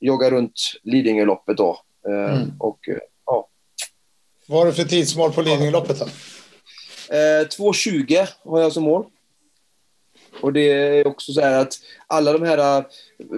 jogga 0.00 0.30
runt 0.30 0.52
Lidingöloppet 0.82 1.56
då. 1.56 1.78
Eh, 2.08 2.34
Mm. 2.36 2.48
Och 2.58 2.78
Vad 4.48 4.58
har 4.58 4.66
du 4.66 4.72
för 4.72 4.84
tidsmål 4.84 5.32
på 5.32 5.42
Lidingöloppet 5.42 5.98
då? 5.98 6.04
Eh, 7.14 7.46
2.20 7.46 8.28
har 8.44 8.60
jag 8.60 8.72
som 8.72 8.82
mål. 8.82 9.04
Och 10.40 10.52
det 10.52 10.72
är 10.72 11.06
också 11.06 11.32
så 11.32 11.40
här 11.40 11.60
att 11.60 11.74
alla 12.06 12.32
de 12.32 12.42
här 12.42 12.78
eh, 12.78 12.84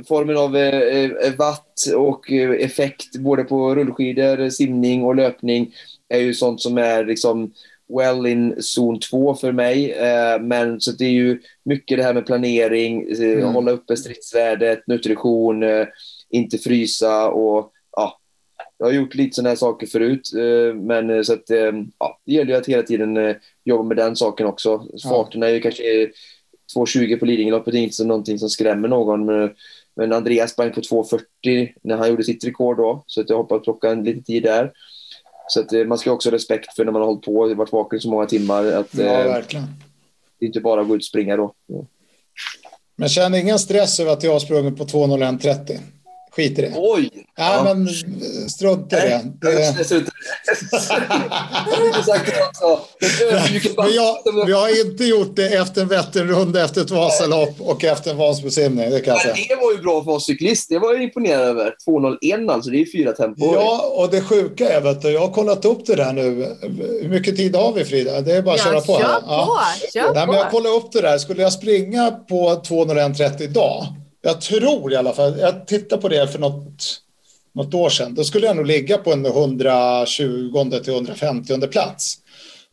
formen 0.09 0.36
av 0.36 0.57
eh, 0.57 1.05
eh, 1.05 1.34
watt 1.38 1.84
och 1.96 2.32
effekt 2.32 3.16
både 3.16 3.44
på 3.44 3.74
rullskidor, 3.74 4.50
simning 4.50 5.05
och 5.05 5.16
löpning 5.16 5.74
är 6.09 6.18
ju 6.18 6.34
sånt 6.34 6.61
som 6.62 6.78
är 6.78 7.05
liksom 7.05 7.52
well 7.98 8.26
in 8.26 8.62
zon 8.62 9.00
2 9.00 9.34
för 9.34 9.52
mig. 9.52 9.96
Men 10.40 10.80
så 10.80 10.92
det 10.92 11.05
är 11.05 11.11
ju 11.11 11.40
mycket 11.64 11.98
det 11.98 12.05
här 12.05 12.14
med 12.14 12.26
planering, 12.26 13.02
Mm. 13.18 13.44
hålla 13.55 13.70
uppe 13.70 13.96
stridsvärdet, 13.96 14.86
nutrition, 14.86 15.64
inte 16.30 16.59
frysa 16.59 17.28
och 17.28 17.70
jag 18.85 18.89
har 18.89 19.03
gjort 19.03 19.14
lite 19.14 19.35
sådana 19.35 19.49
här 19.49 19.57
saker 19.57 19.87
förut, 19.87 20.30
eh, 20.35 20.74
men 20.74 21.11
eh, 21.11 21.22
så 21.22 21.32
att, 21.32 21.51
eh, 21.51 21.72
ja, 21.99 22.20
det 22.26 22.32
gäller 22.32 22.53
ju 22.53 22.59
att 22.59 22.66
hela 22.66 22.82
tiden 22.82 23.35
jobba 23.64 23.82
med 23.82 23.97
den 23.97 24.16
saken 24.16 24.47
också. 24.47 24.87
Farten 25.03 25.43
är 25.43 25.49
ju 25.49 25.61
kanske 25.61 25.82
2.20 26.76 27.18
på 27.18 27.24
Lidingöloppet, 27.24 27.74
inte 27.74 27.97
så 27.97 28.05
någonting 28.05 28.39
som 28.39 28.51
skrämmer 28.51 28.89
någon. 28.89 29.24
Men, 29.24 29.51
men 29.97 30.12
Andreas 30.12 30.51
sprang 30.51 30.72
på 30.72 30.80
2.40 30.80 31.72
när 31.82 31.97
han 31.97 32.09
gjorde 32.09 32.24
sitt 32.24 32.45
rekord 32.45 32.76
då, 32.76 33.05
så 33.07 33.20
att 33.20 33.30
jag 33.30 33.37
hoppas 33.37 33.62
plocka 33.62 33.91
en 33.91 34.05
liten 34.05 34.22
tid 34.22 34.43
där. 34.43 34.72
Så 35.49 35.61
att 35.61 35.87
man 35.87 35.99
ska 35.99 36.12
också 36.12 36.28
ha 36.28 36.35
respekt 36.35 36.76
för 36.76 36.85
när 36.85 36.93
man 36.93 37.03
har 37.03 37.07
hållit 37.07 37.24
på 37.24 37.37
och 37.37 37.57
varit 37.57 37.72
vaken 37.72 38.01
så 38.01 38.11
många 38.11 38.26
timmar, 38.26 38.64
att 38.64 38.95
Ja, 38.95 39.05
verkligen. 39.05 39.66
det 40.39 40.45
är 40.45 40.47
inte 40.47 40.61
bara 40.61 40.80
att 40.80 40.89
gå 40.89 40.95
ut 40.95 41.01
och 41.01 41.05
springa 41.05 41.37
då. 41.37 41.55
Men 42.97 43.09
känn 43.09 43.35
ingen 43.35 43.59
stress 43.59 44.01
över 44.01 44.12
att 44.12 44.22
jag 44.22 44.32
har 44.32 44.41
sprungit 44.41 44.76
på 44.76 44.85
2.01.30. 44.85 45.78
Skit 46.37 46.59
i 46.59 46.62
det. 46.62 46.72
Oj! 46.76 47.11
Ja, 47.37 47.62
men 47.64 47.89
strunta 48.49 49.07
i 49.07 49.09
det. 49.09 49.22
Nej, 49.43 49.70
det. 49.74 49.74
vi 54.47 54.53
har 54.53 54.87
inte 54.87 55.05
gjort 55.05 55.37
det 55.37 55.49
efter 55.49 55.82
en 55.82 55.89
Vätternrunda, 55.89 56.64
efter 56.64 56.80
ett 56.80 56.91
Vasalopp 56.91 57.61
och 57.61 57.85
efter 57.85 58.11
en 58.11 58.16
Vansbrosimning. 58.16 58.91
Det 58.91 59.01
kan 59.01 59.16
jag 59.24 59.37
det 59.49 59.57
var 59.61 59.72
ju 59.72 59.78
bra 59.78 60.05
för 60.05 60.11
oss 60.11 60.26
cyklist. 60.26 60.68
Det 60.68 60.78
var 60.78 60.93
jag 60.93 61.03
imponerad 61.03 61.41
över. 61.41 61.74
2.01 61.89 62.53
alltså, 62.53 62.70
det 62.70 62.76
är 62.76 62.78
ju 62.78 62.93
fyra 62.93 63.12
tempor. 63.12 63.55
Ja, 63.55 63.95
och 63.97 64.11
det 64.11 64.20
sjuka 64.20 64.68
är 64.68 64.80
vet 64.80 65.03
du, 65.03 65.11
jag 65.11 65.20
har 65.20 65.32
kollat 65.32 65.64
upp 65.64 65.87
det 65.87 65.95
där 65.95 66.12
nu. 66.12 66.57
Hur 67.03 67.09
mycket 67.09 67.37
tid 67.37 67.57
har 67.57 67.72
vi 67.72 67.85
Frida? 67.85 68.20
Det 68.20 68.32
är 68.32 68.43
bara 68.43 68.55
att 68.55 68.61
köra 68.61 68.80
på. 68.80 68.99
kör 68.99 69.05
här. 69.05 69.20
på. 69.20 69.26
Ja. 69.26 69.61
Kör 69.93 70.14
Nej, 70.14 70.26
men 70.26 70.37
jag 70.37 70.45
på. 70.45 70.51
kollade 70.51 70.76
upp 70.76 70.93
det 70.93 71.01
där. 71.01 71.18
Skulle 71.18 71.43
jag 71.43 71.53
springa 71.53 72.11
på 72.11 72.62
2.01.30 72.64 73.43
idag? 73.43 73.87
Jag 74.24 74.40
tror 74.40 74.92
i 74.92 74.96
alla 74.96 75.12
fall, 75.12 75.38
jag 75.38 75.66
tittade 75.66 76.02
på 76.02 76.08
det 76.08 76.28
för 76.28 76.38
något, 76.38 77.00
något 77.52 77.74
år 77.74 77.90
sedan. 77.90 78.14
Då 78.14 78.24
skulle 78.24 78.46
jag 78.46 78.56
nog 78.56 78.66
ligga 78.66 78.98
på 78.98 79.12
en 79.12 79.26
120 79.26 80.80
till 80.84 80.92
150 80.92 81.66
plats. 81.66 82.18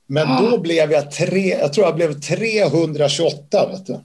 Men 0.08 0.44
då 0.44 0.58
blev 0.58 0.92
jag 0.92 1.12
tre, 1.12 1.58
jag 1.60 1.74
tror 1.74 1.86
jag 1.86 1.96
blev 1.96 2.20
328. 2.20 3.68
Vet 3.68 3.86
du. 3.86 4.00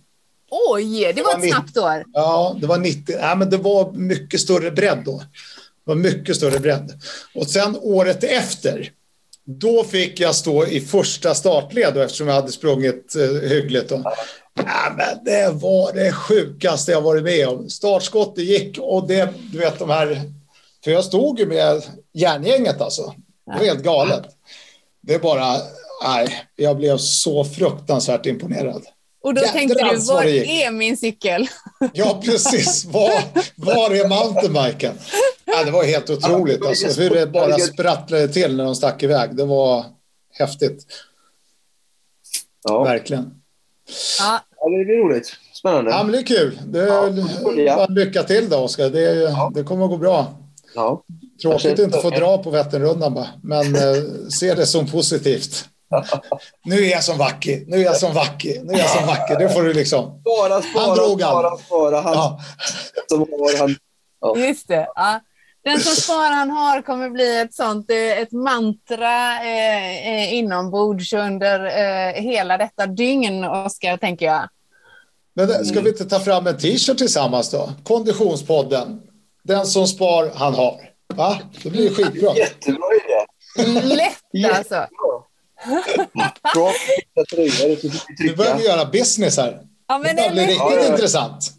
Oj, 0.51 1.12
det 1.16 1.22
var 1.22 1.38
ett 1.38 1.51
snabbt 1.51 1.76
år. 1.76 2.05
Ja, 2.12 2.57
det 2.61 2.66
var 2.66 2.78
90. 2.78 3.16
Nej, 3.20 3.36
men 3.36 3.51
det 3.51 3.57
var 3.57 3.92
mycket 3.92 4.40
större 4.40 4.70
bredd 4.70 5.03
då. 5.05 5.18
Det 5.18 5.90
var 5.90 5.94
mycket 5.94 6.36
större 6.36 6.59
bredd. 6.59 6.92
Och 7.34 7.47
sen 7.47 7.76
året 7.80 8.24
efter, 8.24 8.90
då 9.44 9.84
fick 9.84 10.20
jag 10.20 10.34
stå 10.34 10.66
i 10.66 10.80
första 10.80 11.34
startled 11.34 11.97
eftersom 11.97 12.28
jag 12.28 12.34
hade 12.34 12.53
sprungit 12.53 13.16
eh, 13.16 13.49
hyggligt. 13.49 13.88
Då. 13.88 14.12
Ja, 14.57 14.93
men 14.97 15.25
det 15.25 15.51
var 15.53 15.93
det 15.93 16.13
sjukaste 16.13 16.93
jag 16.93 17.01
varit 17.01 17.25
med 17.25 17.49
om. 17.49 17.71
Startskottet 17.71 18.45
gick 18.45 18.79
och 18.79 19.07
det, 19.09 19.35
du 19.53 19.59
vet 19.59 19.79
de 19.79 19.91
här, 19.91 20.23
för 20.85 20.91
jag 20.91 21.05
stod 21.05 21.39
ju 21.39 21.47
med 21.47 21.83
järngänget 22.13 22.81
alltså. 22.81 23.15
Det 23.47 23.59
var 23.59 23.65
helt 23.65 23.83
galet. 23.83 24.25
Det 25.01 25.15
är 25.15 25.19
bara, 25.19 25.57
nej, 26.05 26.47
jag 26.57 26.77
blev 26.77 26.99
så 26.99 27.45
fruktansvärt 27.45 28.27
imponerad. 28.27 28.83
Och 29.23 29.35
då 29.35 29.43
tänkte 29.43 29.91
du, 29.91 29.97
var 29.97 30.25
är 30.25 30.71
min 30.71 30.97
cykel? 30.97 31.49
Ja, 31.93 32.23
precis. 32.25 32.85
Var, 32.85 33.23
var 33.57 33.91
är 33.91 34.09
mountainbiken? 34.09 34.99
Ja, 35.45 35.65
det 35.65 35.71
var 35.71 35.85
helt 35.85 36.11
otroligt. 36.11 36.67
Alltså, 36.67 37.01
hur 37.01 37.11
det 37.11 37.27
bara 37.27 37.59
sprattlade 37.59 38.29
till 38.29 38.57
när 38.57 38.65
de 38.65 38.75
stack 38.75 39.03
iväg. 39.03 39.37
Det 39.37 39.45
var 39.45 39.85
häftigt. 40.33 40.87
Ja. 42.63 42.85
Verkligen. 42.85 43.43
Ja. 44.19 44.41
Ja, 44.73 44.79
det 44.79 44.85
blir 44.85 44.97
roligt. 44.97 45.33
Spännande. 45.53 45.91
Ja, 45.91 46.03
men 46.03 46.12
det 46.12 46.19
är 46.19 46.23
kul. 46.23 46.59
Det 46.67 46.81
är, 46.81 46.87
Ja, 47.67 47.87
lycka 47.89 48.23
till 48.23 48.49
då, 48.49 48.57
Oskar. 48.57 48.91
Det, 48.91 49.01
är- 49.11 49.21
Ja. 49.23 49.51
det 49.55 49.62
kommer 49.62 49.85
att 49.85 49.91
gå 49.91 49.97
bra. 49.97 50.27
Ja. 50.75 51.03
Tråkigt 51.43 51.73
att 51.73 51.79
inte 51.79 51.99
få 52.01 52.11
dra 52.11 52.39
på 52.43 52.51
Vätternrundan 52.51 53.14
bara, 53.14 53.27
men 53.43 53.75
eh, 53.75 54.03
se 54.31 54.55
det 54.55 54.67
som 54.67 54.87
positivt. 54.87 55.64
Nu 56.64 56.77
är 56.85 56.91
jag 56.91 57.05
som 57.05 57.19
vacker, 57.19 57.62
nu 57.67 57.77
är 57.77 57.85
jag 57.85 57.97
som 57.97 58.14
vacker, 58.14 58.62
nu 58.64 58.73
är 58.73 58.79
jag 58.79 58.91
som 58.91 59.07
vacker. 59.07 59.39
Det 59.39 59.49
får 59.49 59.62
du 59.62 59.73
liksom. 59.73 60.21
Spara, 60.21 60.62
spara, 60.62 60.85
Han 60.87 60.97
drog 60.97 61.23
han. 61.23 61.31
spara, 61.31 61.57
spara. 61.57 62.01
Han 62.01 62.12
Ja, 62.14 62.41
som 63.09 63.19
har 63.21 63.59
han. 63.59 63.77
Just 64.49 64.69
det. 64.69 64.87
Ja. 64.95 65.21
Den 65.64 65.81
som 65.81 65.93
sparar 66.03 66.31
han 66.31 66.51
har 66.51 66.83
kommer 66.83 67.11
bli 67.11 67.41
ett 67.41 67.55
sånt 67.55 67.91
eh, 67.91 68.19
ett 68.19 68.33
mantra 68.33 69.43
eh, 69.45 70.09
eh, 70.14 70.35
inombords 70.35 71.12
under 71.12 71.64
eh, 71.64 72.12
hela 72.23 72.59
detta 72.59 72.87
dygn, 72.87 73.45
Oskar, 73.45 73.97
tänker 73.97 74.27
jag. 74.27 74.49
Men 75.37 75.49
det- 75.49 75.64
ska 75.64 75.80
vi 75.80 75.89
inte 75.89 76.05
ta 76.05 76.20
fram 76.20 76.47
en 76.47 76.59
t-shirt 76.59 76.99
tillsammans 76.99 77.51
då? 77.51 77.72
Konditionspodden. 77.84 79.03
Den 79.43 79.66
som 79.66 79.87
spar, 79.87 80.30
han 80.34 80.55
har. 80.55 80.80
Va? 81.14 81.39
Det 81.62 81.70
blir 81.70 81.95
skitbra. 81.95 82.34
Jättebra 82.37 82.89
idé. 82.95 83.87
Lätt 83.95 84.57
alltså. 84.57 84.87
Det 87.37 88.24
Nu 88.24 88.34
börjar 88.37 88.57
vi 88.59 88.64
göra 88.64 88.84
business 88.84 89.37
här. 89.37 89.61
Ja, 89.89 89.99
Det 89.99 90.03
men 90.05 90.16
börjar 90.16 90.30
bli 90.30 90.41
riktigt 90.43 90.59
Ja, 90.59 90.74
ja. 90.82 90.87
intressant. 90.93 91.53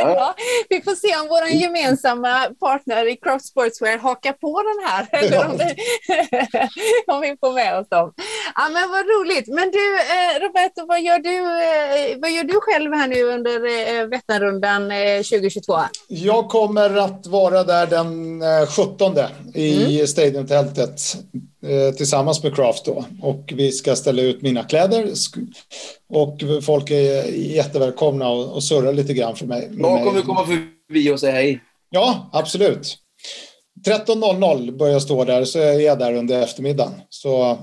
Ja, 0.00 0.34
vi 0.68 0.82
får 0.82 0.94
se 0.94 1.20
om 1.20 1.26
vår 1.28 1.44
gemensamma 1.48 2.48
partner 2.60 3.08
i 3.12 3.16
Craft 3.16 3.46
Sportswear 3.46 3.98
hakar 3.98 4.32
på 4.32 4.62
den 4.62 4.78
här. 4.88 5.02
Eller 5.12 5.46
om, 5.46 5.58
vi, 5.58 5.64
om 7.12 7.20
vi 7.20 7.36
får 7.40 7.52
med 7.52 7.78
oss 7.78 7.88
dem. 7.88 8.12
Ja, 8.54 8.68
men 8.72 8.90
vad 8.90 9.04
roligt. 9.06 9.48
Men 9.48 9.70
du, 9.70 9.86
eh, 10.16 10.34
Roberto, 10.42 10.86
vad 10.88 11.00
gör 11.02 11.18
du, 11.18 11.36
eh, 11.38 12.18
vad 12.20 12.30
gör 12.30 12.44
du 12.44 12.60
själv 12.60 12.92
här 12.92 13.08
nu 13.08 13.22
under 13.22 13.56
eh, 13.56 14.06
Vätternrundan 14.06 14.90
eh, 14.90 15.16
2022? 15.16 15.78
Jag 16.08 16.48
kommer 16.48 16.96
att 16.96 17.26
vara 17.26 17.64
där 17.64 17.86
den 17.86 18.42
eh, 18.42 18.66
17 18.66 19.16
i 19.54 20.06
Stadiumtältet 20.06 21.00
eh, 21.14 21.57
tillsammans 21.96 22.42
med 22.42 22.54
Craft 22.54 22.84
då. 22.84 23.04
Och 23.22 23.52
vi 23.56 23.72
ska 23.72 23.96
ställa 23.96 24.22
ut 24.22 24.42
mina 24.42 24.64
kläder. 24.64 25.12
Och 26.08 26.42
folk 26.62 26.90
är 26.90 27.24
jättevälkomna 27.32 28.28
och, 28.28 28.52
och 28.52 28.64
surra 28.64 28.92
lite 28.92 29.14
grann 29.14 29.36
för 29.36 29.46
mig. 29.46 29.70
mig. 29.70 30.04
kommer 30.04 30.22
komma 30.22 30.46
förbi 30.46 31.10
och 31.10 31.20
säga 31.20 31.32
hej. 31.32 31.60
Ja, 31.90 32.30
absolut. 32.32 32.96
13.00 33.86 34.78
börjar 34.78 34.92
jag 34.92 35.02
stå 35.02 35.24
där, 35.24 35.44
så 35.44 35.58
är 35.58 35.80
jag 35.80 35.98
där 35.98 36.14
under 36.14 36.42
eftermiddagen. 36.42 36.92
Så 37.08 37.58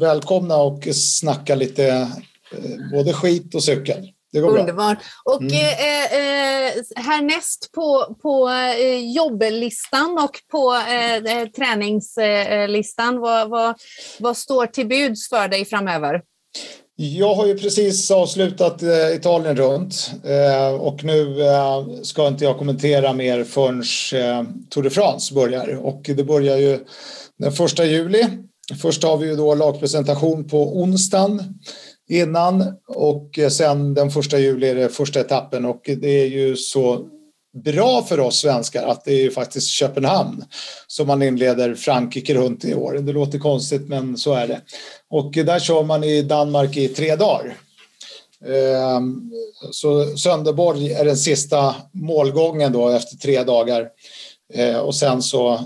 välkomna 0.00 0.56
och 0.56 0.84
snacka 0.94 1.54
lite 1.54 1.86
eh, 1.86 2.90
både 2.92 3.12
skit 3.12 3.54
och 3.54 3.62
cykel. 3.62 4.08
Underbart. 4.34 4.98
Och 5.24 5.40
Mm. 5.42 5.52
eh, 5.54 6.04
eh, 6.04 6.72
härnäst 6.96 7.72
på, 7.74 8.16
på 8.22 8.48
eh, 8.48 9.12
jobblistan 9.12 10.18
och 10.24 10.38
på 10.52 10.74
eh, 10.74 11.14
eh, 11.16 11.46
träningslistan, 11.48 13.20
vad, 13.20 13.50
vad, 13.50 13.74
vad 14.18 14.36
står 14.36 14.66
till 14.66 14.86
buds 14.88 15.28
för 15.28 15.48
dig 15.48 15.64
framöver? 15.64 16.22
Jag 16.98 17.34
har 17.34 17.46
ju 17.46 17.58
precis 17.58 18.10
avslutat 18.10 18.82
eh, 18.82 19.14
Italien 19.14 19.56
runt 19.56 20.10
och 20.80 21.04
nu 21.04 21.36
ska 22.02 22.28
inte 22.28 22.44
jag 22.44 22.58
kommentera 22.58 23.12
mer 23.12 23.44
förrän 23.44 23.82
Tour 24.70 24.82
de 24.82 24.90
France 24.90 25.34
börjar. 25.34 25.76
Och 25.86 26.00
det 26.02 26.24
börjar 26.24 26.56
ju 26.56 26.78
den 27.38 27.52
första 27.52 27.84
juli. 27.84 28.26
Först 28.82 29.02
har 29.02 29.16
vi 29.16 29.26
ju 29.28 29.36
då 29.36 29.54
lagpresentation 29.54 30.48
på 30.48 30.80
onsdagen 30.80 31.42
innan 32.08 32.74
och 32.88 33.38
sen 33.50 33.94
den 33.94 34.10
första 34.10 34.38
juli 34.38 34.68
är 34.68 34.74
det 34.74 34.88
första 34.88 35.20
etappen 35.20 35.64
och 35.64 35.80
det 35.84 36.22
är 36.22 36.26
ju 36.26 36.56
så 36.56 37.08
bra 37.64 38.02
för 38.02 38.20
oss 38.20 38.38
svenskar 38.38 38.86
att 38.86 39.04
det 39.04 39.12
är 39.12 39.22
ju 39.22 39.30
faktiskt 39.30 39.68
Köpenhamn 39.68 40.44
som 40.86 41.06
man 41.06 41.22
inleder 41.22 41.74
Frankrike 41.74 42.34
runt 42.34 42.64
i 42.64 42.74
år. 42.74 42.92
Det 42.92 43.12
låter 43.12 43.38
konstigt 43.38 43.88
men 43.88 44.16
så 44.16 44.34
är 44.34 44.48
det. 44.48 44.60
Och 45.10 45.32
där 45.32 45.58
kör 45.58 45.82
man 45.82 46.04
i 46.04 46.22
Danmark 46.22 46.76
i 46.76 46.88
tre 46.88 47.16
dagar. 47.16 47.56
Ehm, 48.44 49.32
så 49.70 50.16
Sönderborg 50.16 50.92
är 50.92 51.04
den 51.04 51.16
sista 51.16 51.74
målgången 51.92 52.72
då 52.72 52.88
efter 52.88 53.16
tre 53.16 53.44
dagar. 53.44 53.88
Ehm, 54.54 54.80
och 54.80 54.94
sen 54.94 55.22
så 55.22 55.60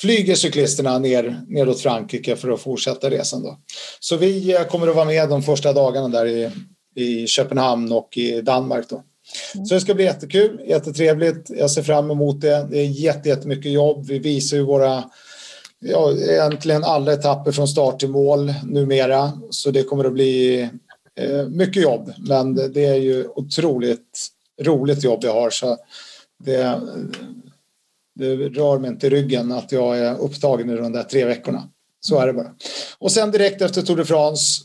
flyger 0.00 0.34
cyklisterna 0.34 0.98
ner 0.98 1.40
nedåt 1.48 1.80
Frankrike 1.80 2.36
för 2.36 2.50
att 2.50 2.60
fortsätta 2.60 3.10
resan. 3.10 3.42
Då. 3.42 3.58
Så 4.00 4.16
vi 4.16 4.54
eh, 4.54 4.62
kommer 4.62 4.88
att 4.88 4.96
vara 4.96 5.04
med 5.04 5.28
de 5.28 5.42
första 5.42 5.72
dagarna 5.72 6.08
där 6.08 6.26
i, 6.26 6.50
i 6.94 7.26
Köpenhamn 7.26 7.92
och 7.92 8.16
i 8.16 8.40
Danmark. 8.40 8.88
Då. 8.88 9.02
Så 9.68 9.74
det 9.74 9.80
ska 9.80 9.94
bli 9.94 10.04
jättekul, 10.04 10.60
jättetrevligt. 10.66 11.50
Jag 11.50 11.70
ser 11.70 11.82
fram 11.82 12.10
emot 12.10 12.40
det. 12.40 12.66
Det 12.70 12.78
är 12.78 12.86
jätte- 12.86 13.28
jättemycket 13.28 13.72
jobb. 13.72 14.06
Vi 14.06 14.18
visar 14.18 14.56
ju 14.56 14.62
våra 14.62 15.04
ja, 15.78 16.12
egentligen 16.12 16.84
alla 16.84 17.12
etapper 17.12 17.52
från 17.52 17.68
start 17.68 17.98
till 17.98 18.08
mål 18.08 18.54
numera. 18.64 19.32
Så 19.50 19.70
det 19.70 19.82
kommer 19.82 20.04
att 20.04 20.12
bli 20.12 20.60
eh, 21.20 21.48
mycket 21.48 21.82
jobb. 21.82 22.12
Men 22.18 22.54
det, 22.54 22.84
är 22.84 22.94
ju 22.94 23.28
otroligt 23.28 24.28
roligt 24.62 25.04
jobb 25.04 25.20
jag 25.22 25.34
har. 25.34 25.50
Så 25.50 25.76
det, 26.44 26.80
det 28.16 28.36
rör 28.36 28.78
mig 28.78 28.90
inte 28.90 29.06
i 29.06 29.10
ryggen 29.10 29.52
att 29.52 29.72
jag 29.72 29.98
är 29.98 30.18
upptagen 30.18 30.70
i 30.70 30.76
de 30.76 30.92
där 30.92 31.02
tre 31.02 31.24
veckorna. 31.24 31.62
Så 32.00 32.18
är 32.18 32.26
det 32.26 32.32
bara. 32.32 32.50
Och 32.98 33.12
sen 33.12 33.30
direkt 33.30 33.62
efter 33.62 33.82
Tour 33.82 33.96
de 33.96 34.04
France 34.04 34.62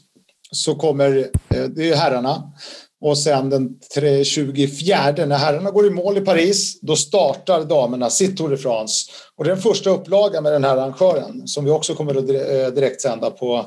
så 0.51 0.75
kommer 0.75 1.29
eh, 1.49 1.63
det 1.63 1.89
är 1.89 1.95
herrarna. 1.95 2.53
Och 3.01 3.17
sen 3.17 3.49
den 3.49 3.79
24 4.23 5.11
när 5.25 5.37
herrarna 5.37 5.71
går 5.71 5.87
i 5.87 5.89
mål 5.89 6.17
i 6.17 6.21
Paris 6.21 6.79
då 6.81 6.95
startar 6.95 7.63
damerna 7.63 8.09
sitt 8.09 8.37
Tour 8.37 8.49
de 8.49 8.57
France. 8.57 9.11
Och 9.35 9.43
det 9.43 9.49
är 9.49 9.55
den 9.55 9.63
första 9.63 9.89
upplagan 9.89 10.43
med 10.43 10.53
den 10.53 10.63
här 10.63 10.77
arrangören 10.77 11.47
som 11.47 11.65
vi 11.65 11.71
också 11.71 11.95
kommer 11.95 12.15
att 12.15 12.29
eh, 12.29 12.73
direkt 12.75 13.01
sända 13.01 13.31
på, 13.31 13.65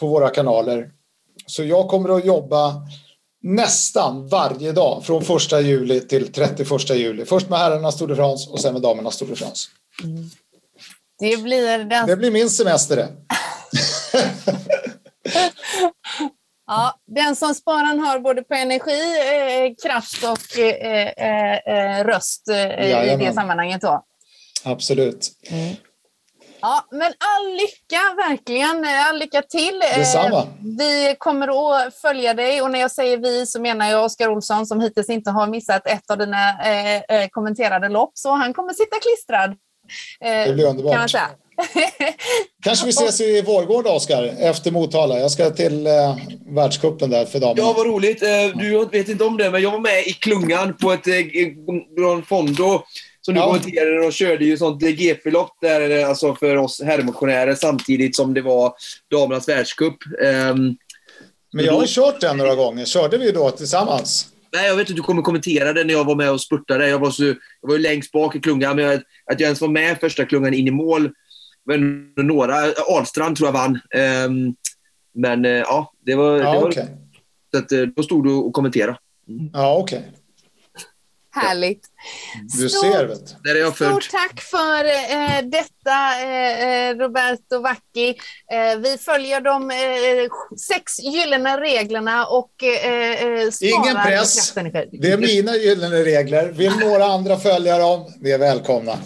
på 0.00 0.06
våra 0.06 0.28
kanaler. 0.28 0.90
Så 1.46 1.64
jag 1.64 1.88
kommer 1.88 2.16
att 2.16 2.24
jobba 2.24 2.74
nästan 3.42 4.28
varje 4.28 4.72
dag 4.72 5.04
från 5.04 5.22
1 5.22 5.52
juli 5.52 6.00
till 6.00 6.32
31 6.32 6.90
juli. 6.90 7.24
Först 7.24 7.48
med 7.48 7.58
herrarnas 7.58 7.96
Tour 7.96 8.08
de 8.08 8.16
France 8.16 8.50
och 8.50 8.60
sen 8.60 8.72
med 8.72 8.82
damernas 8.82 9.18
Tour 9.18 9.28
de 9.28 9.36
France. 9.36 9.68
Det 11.18 11.36
blir 11.42 11.78
den 11.78 12.06
Det 12.06 12.16
blir 12.16 12.30
min 12.30 12.50
semester 12.50 12.96
det. 12.96 13.08
Ja, 16.66 17.00
den 17.06 17.36
som 17.36 17.54
sparan 17.54 18.00
har 18.00 18.18
både 18.18 18.42
på 18.42 18.54
energi, 18.54 19.02
eh, 19.18 19.74
kraft 19.88 20.24
och 20.24 20.58
eh, 20.58 21.08
eh, 21.08 21.56
eh, 21.56 22.04
röst 22.04 22.48
eh, 22.48 23.12
i 23.12 23.16
det 23.16 23.32
sammanhanget. 23.34 23.80
Då. 23.80 24.04
Absolut. 24.64 25.28
Ja, 26.62 26.86
men 26.90 27.02
all 27.18 27.52
lycka, 27.52 28.00
verkligen. 28.28 28.84
All 29.08 29.18
lycka 29.18 29.42
till. 29.42 29.82
Eh, 29.92 29.98
Detsamma. 29.98 30.46
Vi 30.78 31.16
kommer 31.18 31.48
att 31.86 31.94
följa 32.00 32.34
dig 32.34 32.62
och 32.62 32.70
när 32.70 32.80
jag 32.80 32.90
säger 32.90 33.16
vi 33.18 33.46
så 33.46 33.60
menar 33.60 33.90
jag 33.90 34.04
Oskar 34.04 34.28
Olsson 34.28 34.66
som 34.66 34.80
hittills 34.80 35.08
inte 35.08 35.30
har 35.30 35.46
missat 35.46 35.86
ett 35.86 36.10
av 36.10 36.18
dina 36.18 36.50
eh, 36.64 36.96
eh, 36.96 37.28
kommenterade 37.30 37.88
lopp. 37.88 38.10
Så 38.14 38.30
han 38.30 38.54
kommer 38.54 38.72
sitta 38.72 38.96
klistrad. 39.00 39.50
Eh, 40.20 40.48
Det 40.48 40.54
blir 40.54 40.66
underbart. 40.66 40.92
Kan 40.92 41.00
man 41.00 41.08
säga. 41.08 41.28
Kanske 42.64 42.86
vi 42.86 42.90
ses 42.90 43.20
i 43.20 43.42
Vårgårda, 43.42 43.90
Oskar, 43.90 44.22
efter 44.38 44.70
Motala. 44.70 45.18
Jag 45.18 45.30
ska 45.30 45.50
till 45.50 45.86
eh, 45.86 46.16
världscupen 46.46 47.10
där 47.10 47.24
för 47.24 47.38
damerna. 47.40 47.60
Ja, 47.62 47.74
vad 47.76 47.86
roligt. 47.86 48.20
Du 48.54 48.88
vet 48.92 49.08
inte 49.08 49.24
om 49.24 49.36
det, 49.36 49.50
men 49.50 49.62
jag 49.62 49.70
var 49.70 49.78
med 49.78 50.06
i 50.06 50.12
klungan 50.12 50.76
på 50.76 50.92
ett 50.92 51.06
eh, 51.06 51.14
Gran 51.98 52.22
Fondo 52.28 52.82
som 53.22 53.34
du 53.34 53.40
Ja. 53.40 53.46
kommenterade 53.46 54.06
och 54.06 54.12
körde 54.12 54.44
ju 54.44 54.56
sånt 54.56 54.82
GP-lopp 54.82 55.50
där, 55.60 55.90
eh, 56.00 56.08
alltså 56.08 56.34
för 56.34 56.56
oss 56.56 56.82
herrmotionärer 56.82 57.54
samtidigt 57.54 58.16
som 58.16 58.34
det 58.34 58.42
var 58.42 58.74
damernas 59.10 59.48
världscup. 59.48 59.96
Ehm, 60.24 60.76
Men 61.52 61.64
jag 61.64 61.72
har 61.72 61.86
kört 61.86 62.20
den 62.20 62.36
några 62.36 62.54
gånger. 62.54 62.84
Körde 62.84 63.18
vi 63.18 63.30
då 63.32 63.50
tillsammans? 63.50 64.28
Nej, 64.54 64.66
jag 64.68 64.76
vet 64.76 64.90
inte, 64.90 64.98
du 64.98 65.02
kommer 65.02 65.22
kommentera 65.22 65.72
det 65.72 65.84
när 65.84 65.94
jag 65.94 66.04
var 66.04 66.14
med 66.14 66.30
och 66.30 66.40
spurtade. 66.40 66.88
Jag 66.88 66.98
var, 66.98 67.10
så, 67.10 67.24
jag 67.24 67.34
var 67.60 67.74
ju 67.74 67.80
längst 67.82 68.12
bak 68.12 68.36
i 68.36 68.40
klungan, 68.40 68.76
men 68.76 68.84
jag, 68.84 68.94
att 68.94 69.00
jag 69.26 69.40
ens 69.40 69.60
var 69.60 69.68
med 69.68 70.00
första 70.00 70.24
klungan 70.24 70.54
in 70.54 70.68
i 70.68 70.70
mål 70.70 71.10
nog 71.76 72.24
några. 72.24 72.54
Ahlstrand 72.88 73.36
tror 73.36 73.48
jag 73.48 73.52
vann. 73.52 73.80
Ehm, 73.94 74.54
men 75.14 75.44
eh, 75.44 75.50
ja, 75.50 75.92
det 76.06 76.14
var... 76.14 76.32
det 76.38 76.42
Ja, 76.44 76.60
var 76.60 76.68
okej. 76.68 76.86
så 77.54 77.58
att, 77.58 77.72
eh, 77.72 77.80
då 77.80 78.02
stod 78.02 78.24
du 78.24 78.30
och 78.32 78.52
kommenterade. 78.52 78.98
Ja, 79.52 79.76
okej. 79.76 80.02
Härligt. 81.34 81.86
Du 82.58 82.68
Stort- 82.68 82.92
ser, 82.92 83.06
vet 83.06 83.26
du. 83.26 83.48
Där 83.50 83.56
är 83.56 83.60
jag 83.60 83.76
född. 83.76 83.90
Stort 83.90 84.10
tack 84.10 84.40
för 84.40 84.84
eh, 84.84 85.42
detta, 85.42 86.22
eh, 86.22 86.68
eh, 86.68 86.96
Roberto 86.96 87.58
Vacchi. 87.62 88.08
Eh, 88.52 88.78
vi 88.78 88.98
följer 88.98 89.40
de 89.40 89.70
eh, 89.70 89.76
sex 90.58 90.98
gyllene 91.00 91.60
reglerna 91.60 92.26
och 92.26 92.62
eh, 92.62 93.24
eh, 93.24 93.50
sparar 93.50 93.84
Ingen 93.84 93.96
press. 94.06 94.54
Det 94.92 95.12
är 95.12 95.18
mina 95.18 95.56
gyllene 95.56 95.96
regler. 96.04 96.48
Vill 96.52 96.72
några 96.78 97.04
andra 97.04 97.36
följa 97.38 97.78
dem, 97.78 98.12
ni 98.20 98.30
är 98.30 98.38
välkomna. 98.38 98.92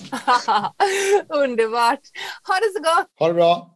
Underbart. 1.29 2.01
Ha 2.47 2.55
det 2.55 2.73
så 2.77 2.83
gott. 2.83 3.07
Ha 3.19 3.29
det 3.29 3.35
bra. 3.35 3.73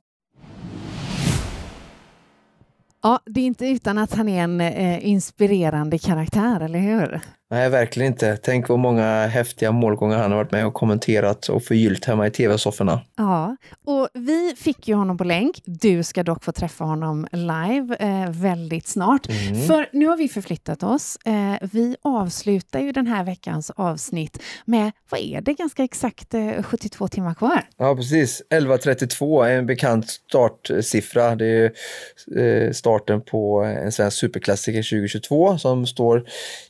Ja, 3.02 3.20
det 3.26 3.40
är 3.40 3.44
inte 3.44 3.66
utan 3.66 3.98
att 3.98 4.14
han 4.14 4.28
är 4.28 4.42
en 4.44 4.60
eh, 4.60 5.06
inspirerande 5.08 5.98
karaktär, 5.98 6.60
eller 6.60 6.78
hur? 6.78 7.20
Nej, 7.52 7.68
verkligen 7.68 8.12
inte. 8.12 8.36
Tänk 8.36 8.68
vad 8.68 8.78
många 8.78 9.26
häftiga 9.26 9.72
målgångar 9.72 10.18
han 10.18 10.30
har 10.30 10.38
varit 10.38 10.52
med 10.52 10.66
och 10.66 10.74
kommenterat 10.74 11.48
och 11.48 11.62
förgyllt 11.62 12.04
hemma 12.04 12.26
i 12.26 12.30
tv-sofforna. 12.30 13.00
Ja, 13.16 13.56
och 13.86 14.08
vi 14.14 14.54
fick 14.56 14.88
ju 14.88 14.94
honom 14.94 15.18
på 15.18 15.24
länk. 15.24 15.62
Du 15.64 16.02
ska 16.02 16.22
dock 16.22 16.44
få 16.44 16.52
träffa 16.52 16.84
honom 16.84 17.26
live 17.32 17.96
eh, 18.00 18.30
väldigt 18.30 18.86
snart. 18.86 19.28
Mm. 19.28 19.66
För 19.66 19.88
nu 19.92 20.06
har 20.06 20.16
vi 20.16 20.28
förflyttat 20.28 20.82
oss. 20.82 21.18
Eh, 21.24 21.68
vi 21.72 21.96
avslutar 22.02 22.80
ju 22.80 22.92
den 22.92 23.06
här 23.06 23.24
veckans 23.24 23.70
avsnitt 23.70 24.42
med, 24.64 24.92
vad 25.10 25.20
är 25.20 25.40
det, 25.40 25.54
ganska 25.54 25.84
exakt 25.84 26.34
eh, 26.34 26.62
72 26.62 27.08
timmar 27.08 27.34
kvar? 27.34 27.62
Ja, 27.76 27.96
precis. 27.96 28.42
11.32 28.50 29.46
är 29.46 29.58
en 29.58 29.66
bekant 29.66 30.08
startsiffra. 30.08 31.36
Det 31.36 31.46
är 31.46 31.72
eh, 32.40 32.72
starten 32.72 33.20
på 33.20 33.62
en 33.62 33.92
svensk 33.92 34.16
superklassiker 34.16 34.82
2022 34.82 35.58
som 35.58 35.86
står 35.86 36.24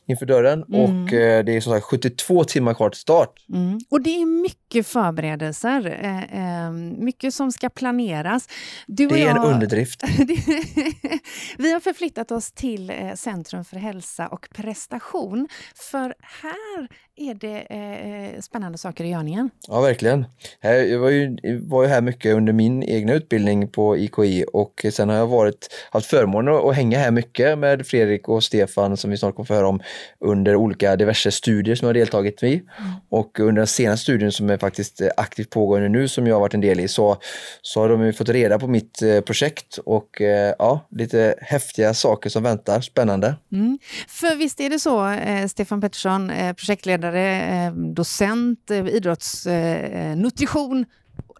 inför 0.07 0.25
dörren. 0.25 0.65
Mm. 0.71 1.03
Och 1.03 1.13
eh, 1.13 1.45
det 1.45 1.55
är 1.55 1.61
som 1.61 1.73
sagt 1.73 1.85
72 1.85 2.43
timmar 2.43 2.73
kvar 2.73 2.89
till 2.89 2.99
start. 2.99 3.45
Mm. 3.53 3.79
Och 3.89 4.01
det 4.01 4.09
är 4.09 4.25
mycket 4.25 4.60
förberedelser, 4.85 5.99
eh, 6.01 6.65
eh, 6.65 6.71
mycket 6.97 7.33
som 7.33 7.51
ska 7.51 7.69
planeras. 7.69 8.47
Du 8.87 9.07
det 9.07 9.21
är 9.21 9.25
jag, 9.25 9.37
en 9.37 9.53
underdrift. 9.53 10.03
vi 11.57 11.73
har 11.73 11.79
förflyttat 11.79 12.31
oss 12.31 12.51
till 12.51 12.89
eh, 12.89 13.13
Centrum 13.15 13.65
för 13.65 13.77
hälsa 13.77 14.27
och 14.27 14.47
prestation. 14.53 15.47
För 15.75 16.13
här 16.41 16.87
är 17.15 17.33
det 17.33 17.59
eh, 17.59 18.41
spännande 18.41 18.77
saker 18.77 19.03
i 19.03 19.09
görningen. 19.09 19.49
Ja, 19.67 19.81
verkligen. 19.81 20.25
Jag 20.61 20.99
var 20.99 21.09
ju, 21.09 21.37
var 21.67 21.83
ju 21.83 21.89
här 21.89 22.01
mycket 22.01 22.35
under 22.35 22.53
min 22.53 22.83
egna 22.83 23.13
utbildning 23.13 23.67
på 23.67 23.97
IKI 23.97 24.45
och 24.53 24.85
sen 24.91 25.09
har 25.09 25.15
jag 25.15 25.27
varit, 25.27 25.67
haft 25.91 26.05
förmånen 26.05 26.55
att 26.55 26.75
hänga 26.75 26.99
här 26.99 27.11
mycket 27.11 27.57
med 27.57 27.87
Fredrik 27.87 28.29
och 28.29 28.43
Stefan 28.43 28.97
som 28.97 29.11
vi 29.11 29.17
snart 29.17 29.35
kommer 29.35 29.47
få 29.47 29.53
höra 29.53 29.67
om 29.67 29.81
under 30.19 30.55
olika 30.55 30.95
diverse 30.95 31.31
studier 31.31 31.75
som 31.75 31.85
jag 31.85 31.89
har 31.89 31.99
deltagit 31.99 32.43
i. 32.43 32.53
Mm. 32.53 32.91
Och 33.09 33.39
under 33.39 33.59
den 33.59 33.67
senaste 33.67 34.03
studien 34.03 34.31
som 34.31 34.49
är 34.49 34.57
faktiskt 34.61 35.01
eh, 35.01 35.09
aktivt 35.17 35.49
pågående 35.49 35.89
nu 35.89 36.07
som 36.07 36.27
jag 36.27 36.35
har 36.35 36.39
varit 36.39 36.53
en 36.53 36.61
del 36.61 36.79
i 36.79 36.87
så, 36.87 37.17
så 37.61 37.79
har 37.79 37.89
de 37.89 38.05
ju 38.05 38.13
fått 38.13 38.29
reda 38.29 38.59
på 38.59 38.67
mitt 38.67 39.01
eh, 39.01 39.21
projekt 39.21 39.77
och 39.77 40.21
eh, 40.21 40.53
ja, 40.59 40.87
lite 40.91 41.35
häftiga 41.41 41.93
saker 41.93 42.29
som 42.29 42.43
väntar. 42.43 42.81
Spännande. 42.81 43.35
Mm. 43.51 43.79
För 44.07 44.35
visst 44.35 44.59
är 44.59 44.69
det 44.69 44.79
så, 44.79 45.07
eh, 45.07 45.47
Stefan 45.47 45.81
Pettersson, 45.81 46.31
projektledare 46.55 47.41
eh, 47.41 47.73
docent, 47.73 48.71
eh, 48.71 48.87
idrottsnutrition. 48.87 50.85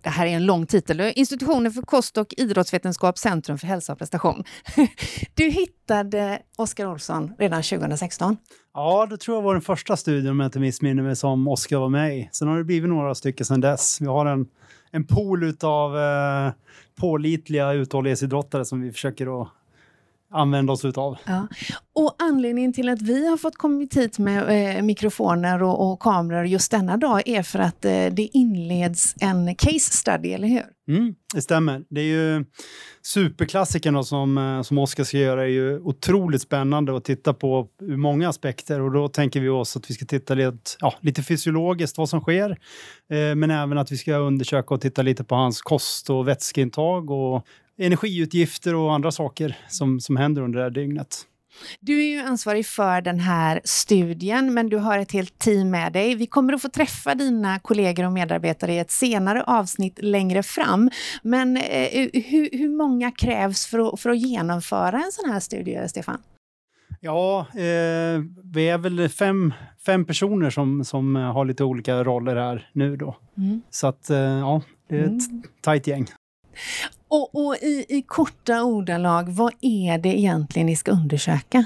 Det 0.01 0.09
här 0.09 0.25
är 0.25 0.29
en 0.29 0.45
lång 0.45 0.65
titel. 0.65 1.01
Institutionen 1.15 1.71
för 1.71 1.81
kost 1.81 2.17
och 2.17 2.33
idrottsvetenskap, 2.37 3.17
Centrum 3.17 3.57
för 3.57 3.67
hälsa 3.67 3.93
och 3.93 3.99
prestation. 3.99 4.43
Du 5.33 5.49
hittade 5.49 6.41
Oskar 6.57 6.87
Olsson 6.87 7.33
redan 7.39 7.63
2016. 7.63 8.37
Ja, 8.73 9.07
det 9.09 9.17
tror 9.17 9.37
jag 9.37 9.41
var 9.41 9.53
den 9.53 9.61
första 9.61 9.97
studien, 9.97 10.31
om 10.31 10.39
jag 10.39 10.47
inte 10.47 10.59
missminner 10.59 11.03
mig, 11.03 11.15
som 11.15 11.47
Oskar 11.47 11.77
var 11.77 11.89
med 11.89 12.17
i. 12.17 12.29
Sen 12.31 12.47
har 12.47 12.57
det 12.57 12.63
blivit 12.63 12.89
några 12.89 13.15
stycken 13.15 13.45
sedan 13.45 13.61
dess. 13.61 14.01
Vi 14.01 14.05
har 14.05 14.25
en, 14.25 14.45
en 14.91 15.07
pool 15.07 15.55
av 15.61 15.97
eh, 15.97 16.51
pålitliga 16.99 17.73
uthållighetsidrottare 17.73 18.65
som 18.65 18.81
vi 18.81 18.91
försöker 18.91 19.41
att 19.41 19.47
använda 20.31 20.73
oss 20.73 20.85
utav. 20.85 21.17
Ja. 21.25 21.47
Och 21.93 22.15
anledningen 22.19 22.73
till 22.73 22.89
att 22.89 23.01
vi 23.01 23.27
har 23.27 23.37
fått 23.37 23.57
kommit 23.57 23.97
hit 23.97 24.19
med 24.19 24.77
eh, 24.77 24.83
mikrofoner 24.83 25.63
och, 25.63 25.91
och, 25.91 25.99
kameror 25.99 26.45
just 26.45 26.71
denna 26.71 26.97
dag 26.97 27.21
är 27.25 27.43
för 27.43 27.59
att 27.59 27.85
eh, 27.85 28.05
det 28.11 28.29
inleds 28.33 29.15
en 29.19 29.55
case 29.55 29.97
study, 29.97 30.29
eller 30.29 30.47
hur? 30.47 30.63
Mm, 30.87 31.15
det 31.33 31.41
stämmer. 31.41 31.83
Det 31.89 32.01
är 32.01 32.05
ju 32.05 32.45
superklassikern 33.01 34.03
som, 34.03 34.37
eh, 34.37 34.61
som 34.61 34.77
Oskar 34.77 35.03
ska 35.03 35.17
göra 35.17 35.43
är 35.43 35.47
ju 35.47 35.79
otroligt 35.79 36.41
spännande 36.41 36.97
att 36.97 37.03
titta 37.03 37.33
på 37.33 37.67
ur 37.81 37.97
många 37.97 38.29
aspekter 38.29 38.81
och 38.81 38.91
då 38.91 39.07
tänker 39.07 39.39
vi 39.39 39.49
oss 39.49 39.77
att 39.77 39.89
vi 39.89 39.93
ska 39.93 40.05
titta 40.05 40.33
lite, 40.33 40.57
ja, 40.79 40.93
lite 41.01 41.23
fysiologiskt 41.23 41.97
vad 41.97 42.09
som 42.09 42.21
sker, 42.21 42.49
eh, 43.09 43.35
men 43.35 43.51
även 43.51 43.77
att 43.77 43.91
vi 43.91 43.97
ska 43.97 44.15
undersöka 44.15 44.73
och 44.73 44.81
titta 44.81 45.01
lite 45.01 45.23
på 45.23 45.35
hans 45.35 45.61
kost 45.61 46.09
och 46.09 46.27
vätskeintag 46.27 47.11
och 47.11 47.45
energiutgifter 47.81 48.75
och 48.75 48.93
andra 48.93 49.11
saker 49.11 49.57
som, 49.69 49.99
som 49.99 50.15
händer 50.15 50.41
under 50.41 50.59
det 50.59 50.65
här 50.65 50.71
dygnet. 50.71 51.25
Du 51.79 51.99
är 51.99 52.09
ju 52.09 52.19
ansvarig 52.19 52.65
för 52.65 53.01
den 53.01 53.19
här 53.19 53.61
studien, 53.63 54.53
men 54.53 54.69
du 54.69 54.77
har 54.77 54.99
ett 54.99 55.11
helt 55.11 55.39
team 55.39 55.69
med 55.69 55.93
dig. 55.93 56.15
Vi 56.15 56.27
kommer 56.27 56.53
att 56.53 56.61
få 56.61 56.69
träffa 56.69 57.15
dina 57.15 57.59
kollegor 57.59 58.05
och 58.05 58.11
medarbetare 58.11 58.73
i 58.73 58.79
ett 58.79 58.91
senare 58.91 59.43
avsnitt 59.43 59.99
längre 60.01 60.43
fram. 60.43 60.89
Men 61.23 61.57
eh, 61.57 62.09
hur, 62.13 62.57
hur, 62.57 62.69
många 62.69 63.11
krävs 63.11 63.67
för 63.67 63.93
att, 63.93 63.99
för 63.99 64.09
att 64.09 64.19
genomföra 64.19 64.97
en 64.97 65.11
sån 65.11 65.29
här 65.29 65.39
studie, 65.39 65.87
Stefan? 65.87 66.21
Ja, 66.99 67.47
eh, 67.53 68.21
vi 68.43 68.69
är 68.69 68.77
väl 68.77 69.09
fem, 69.09 69.53
fem 69.85 70.05
personer 70.05 70.49
som, 70.49 70.85
som 70.85 71.15
har 71.15 71.45
lite 71.45 71.63
olika 71.63 72.03
roller 72.03 72.35
här 72.35 72.69
nu 72.73 72.95
då. 72.95 73.15
Mm. 73.37 73.61
Så 73.69 73.87
att, 73.87 74.09
eh, 74.09 74.17
ja, 74.17 74.61
det 74.89 74.95
är 74.95 75.03
ett 75.03 75.29
mm. 75.29 75.43
tajt 75.61 75.87
gäng. 75.87 76.07
Och, 77.07 77.45
och 77.45 77.55
i, 77.55 77.85
i 77.89 78.01
korta 78.01 78.63
ordalag, 78.63 79.29
vad 79.29 79.53
är 79.61 79.97
det 79.97 80.19
egentligen 80.19 80.65
ni 80.65 80.75
ska 80.75 80.91
undersöka? 80.91 81.65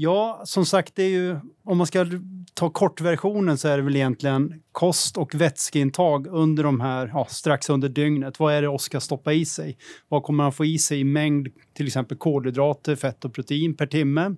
Ja, 0.00 0.42
som 0.44 0.66
sagt, 0.66 0.96
det 0.96 1.02
är 1.02 1.08
ju, 1.08 1.36
om 1.64 1.78
man 1.78 1.86
ska 1.86 2.06
ta 2.54 2.70
kortversionen 2.70 3.58
så 3.58 3.68
är 3.68 3.76
det 3.76 3.82
väl 3.82 3.96
egentligen 3.96 4.62
kost 4.72 5.16
och 5.16 5.34
vätskeintag 5.34 6.26
under 6.26 6.62
de 6.62 6.80
här, 6.80 7.10
ja, 7.14 7.26
strax 7.30 7.70
under 7.70 7.88
dygnet. 7.88 8.38
Vad 8.38 8.54
är 8.54 8.62
det 8.62 8.68
Oskar 8.68 9.00
stoppa 9.00 9.32
i 9.32 9.44
sig? 9.44 9.78
Vad 10.08 10.22
kommer 10.22 10.42
han 10.42 10.52
få 10.52 10.64
i 10.64 10.78
sig 10.78 11.00
i 11.00 11.04
mängd, 11.04 11.48
till 11.76 11.86
exempel 11.86 12.18
kolhydrater, 12.18 12.96
fett 12.96 13.24
och 13.24 13.34
protein 13.34 13.76
per 13.76 13.86
timme? 13.86 14.34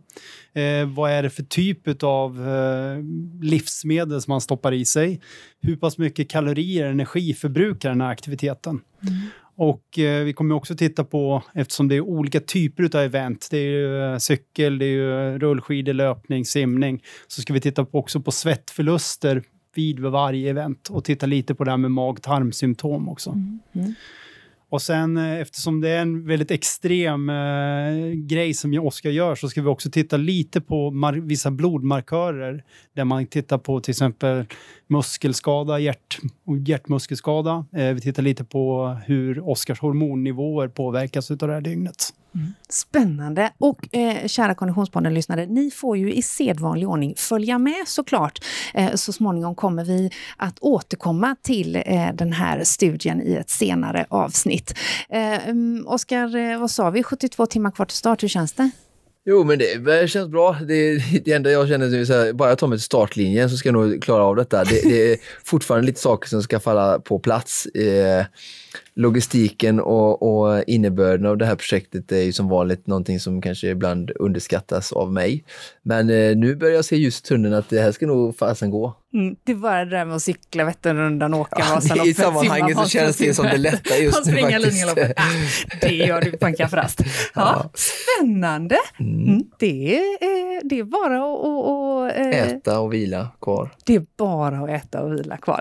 Eh, 0.53 0.89
vad 0.95 1.11
är 1.11 1.23
det 1.23 1.31
för 1.31 1.43
typ 1.43 2.03
av 2.03 2.49
eh, 2.49 2.99
livsmedel 3.43 4.23
som 4.23 4.31
han 4.31 4.41
stoppar 4.41 4.73
i 4.73 4.85
sig? 4.85 5.21
Hur 5.61 5.77
pass 5.77 5.99
mycket 5.99 6.31
kalorier 6.31 6.85
och 6.85 6.91
energi 6.91 7.35
förbrukar 7.35 7.89
den 7.89 8.01
här 8.01 8.11
aktiviteten? 8.11 8.81
Mm. 9.03 9.21
Och 9.61 9.99
eh, 9.99 10.25
vi 10.25 10.33
kommer 10.33 10.55
också 10.55 10.77
titta 10.77 11.05
på, 11.05 11.43
eftersom 11.55 11.89
det 11.89 11.97
är 11.97 12.01
olika 12.01 12.41
typer 12.41 12.97
av 12.97 13.03
event, 13.03 13.49
det 13.51 13.59
är 13.59 13.71
ju 13.71 14.13
eh, 14.13 14.19
cykel, 14.19 14.79
det 14.79 14.85
är 14.85 14.89
ju 14.89 15.35
eh, 15.35 15.39
rullskidor, 15.39 15.93
löpning, 15.93 16.45
simning, 16.45 17.03
så 17.27 17.43
ska 17.43 17.53
vi 17.53 17.61
titta 17.61 17.85
på 17.85 17.99
också 17.99 18.21
på 18.21 18.31
svettförluster 18.31 19.43
vid 19.75 20.01
varje 20.01 20.51
event 20.51 20.89
och 20.89 21.05
titta 21.05 21.27
lite 21.27 21.55
på 21.55 21.65
det 21.65 21.71
här 21.71 21.79
med 21.79 21.91
mag-tarmsymptom 21.91 23.09
också. 23.09 23.31
Mm. 23.31 23.59
Mm. 23.73 23.95
Och 24.71 24.83
sen 24.83 25.17
eh, 25.17 25.41
eftersom 25.41 25.81
det 25.81 25.89
är 25.89 26.03
en 26.03 26.27
väldigt 26.27 26.51
extrem 26.51 27.31
eh, 27.31 28.13
grej 28.13 28.55
som 28.55 28.75
Oskar 28.75 29.11
gör 29.11 29.35
så 29.35 29.49
ska 29.49 29.63
vi 29.63 29.69
också 29.69 29.91
titta 29.91 30.17
lite 30.17 30.61
på 30.61 30.93
vissa 31.23 31.51
blodmarkörer 31.51 32.65
där 32.97 33.05
man 33.05 33.27
tittar 33.27 33.59
på 33.59 33.81
till 33.81 33.93
exempel 33.93 34.45
muskelskada, 34.87 35.79
hjärt 35.79 36.19
och 36.45 36.59
hjärtmuskelskada. 36.59 37.65
Eh, 37.73 37.93
vi 37.95 38.01
tittar 38.01 38.23
lite 38.23 38.45
på 38.45 38.97
hur 39.07 39.49
Oskars 39.49 39.81
hormonnivåer 39.81 40.69
påverkas 40.69 41.31
av 41.31 41.37
det 41.37 41.53
här 41.53 41.61
dygnet. 41.61 42.13
Mm. 42.35 42.53
Spännande! 42.69 43.53
Och 43.59 43.95
eh, 43.97 44.27
kära 44.27 44.55
Konditionspodden-lyssnare, 44.55 45.47
ni 45.47 45.71
får 45.71 45.97
ju 45.97 46.13
i 46.13 46.23
sedvanlig 46.23 46.89
ordning 46.89 47.15
följa 47.17 47.59
med 47.59 47.83
såklart. 47.87 48.39
Eh, 48.75 48.95
så 48.95 49.13
småningom 49.13 49.55
kommer 49.55 49.85
vi 49.85 50.11
att 50.37 50.59
återkomma 50.61 51.37
till 51.43 51.77
eh, 51.77 52.13
den 52.15 52.33
här 52.33 52.65
studien 52.65 53.23
i 53.23 53.35
ett 53.35 53.51
senare 53.51 54.07
avsnitt. 54.09 54.60
Eh, 55.09 55.51
um, 55.51 55.87
Oskar, 55.87 56.37
eh, 56.37 56.61
vad 56.61 56.71
sa 56.71 56.91
vi? 56.91 57.03
72 57.03 57.47
timmar 57.47 57.71
kvar 57.71 57.87
till 57.87 57.97
start, 57.97 58.23
hur 58.23 58.29
känns 58.29 58.53
det? 58.53 58.71
Jo, 59.25 59.45
men 59.45 59.59
det 59.59 60.11
känns 60.11 60.29
bra. 60.29 60.57
Det, 60.69 60.99
det 61.25 61.33
enda 61.33 61.51
jag 61.51 61.69
känner 61.69 62.11
är 62.13 62.29
att 62.29 62.37
bara 62.37 62.49
jag 62.49 62.59
tar 62.59 62.67
mig 62.67 62.79
till 62.79 62.85
startlinjen 62.85 63.51
så 63.51 63.57
ska 63.57 63.69
jag 63.69 63.75
nog 63.75 64.03
klara 64.03 64.25
av 64.25 64.37
detta. 64.37 64.65
Det, 64.65 64.81
det 64.83 65.13
är 65.13 65.19
fortfarande 65.45 65.87
lite 65.87 66.01
saker 66.01 66.29
som 66.29 66.43
ska 66.43 66.61
falla 66.61 66.99
på 66.99 67.19
plats. 67.19 67.67
Eh, 67.67 68.25
logistiken 68.95 69.81
och, 69.81 70.23
och 70.23 70.65
innebörden 70.67 71.27
av 71.27 71.37
det 71.37 71.47
här 71.47 71.57
projektet 71.57 72.13
är 72.13 72.23
ju 72.23 72.33
som 72.33 72.49
vanligt 72.49 72.87
någonting 72.87 73.21
som 73.21 73.43
kanske 73.43 73.69
ibland 73.69 74.11
underskattas 74.11 74.93
av 74.93 75.13
mig. 75.13 75.45
Men 75.83 76.11
eh, 76.11 76.37
nu 76.37 76.57
börjar 76.57 76.75
jag 76.75 76.85
se 76.85 76.97
just 76.97 77.25
tunneln 77.25 77.55
att 77.55 77.69
det 77.69 77.81
här 77.81 77.93
ska 77.93 78.07
nog 78.07 78.37
fasen 78.39 78.71
gå. 78.71 78.97
Mm, 79.15 79.37
det 79.45 79.53
är 79.53 79.57
bara 79.57 79.85
det 79.85 79.91
där 79.91 80.05
med 80.05 80.17
att 80.17 80.23
cykla 80.23 80.65
Vätternrundan 80.65 81.35
och 81.35 81.41
åka 81.41 81.57
ja, 81.59 81.75
Vasaloppet. 81.75 82.07
I 82.07 82.15
sammanhanget 82.15 82.79
så 82.79 82.89
känns 82.89 83.17
det 83.17 83.35
som 83.35 83.45
det 83.45 83.57
lätta 83.57 83.97
just 83.97 84.27
nu 84.27 84.41
faktiskt. 84.41 84.87
Ja, 84.97 85.05
det 85.81 85.95
gör 85.95 86.21
du 86.21 86.31
på 86.37 86.47
en 86.47 86.55
kafferast. 86.55 87.01
Ja, 87.35 87.71
Spännande! 87.75 88.77
Mm. 89.01 89.29
mm. 89.29 89.43
Det, 89.59 89.97
är, 89.97 90.69
det 90.69 90.79
är 90.79 90.85
bara 90.85 91.17
att... 91.17 91.41
Och, 91.41 91.99
och, 91.99 92.11
eh, 92.11 92.49
äta 92.49 92.81
och 92.81 92.93
vila 92.93 93.29
kvar. 93.41 93.71
Det 93.85 93.95
är 93.95 94.07
bara 94.17 94.59
att 94.59 94.71
äta 94.85 95.03
och 95.03 95.13
vila 95.13 95.37
kvar. 95.37 95.61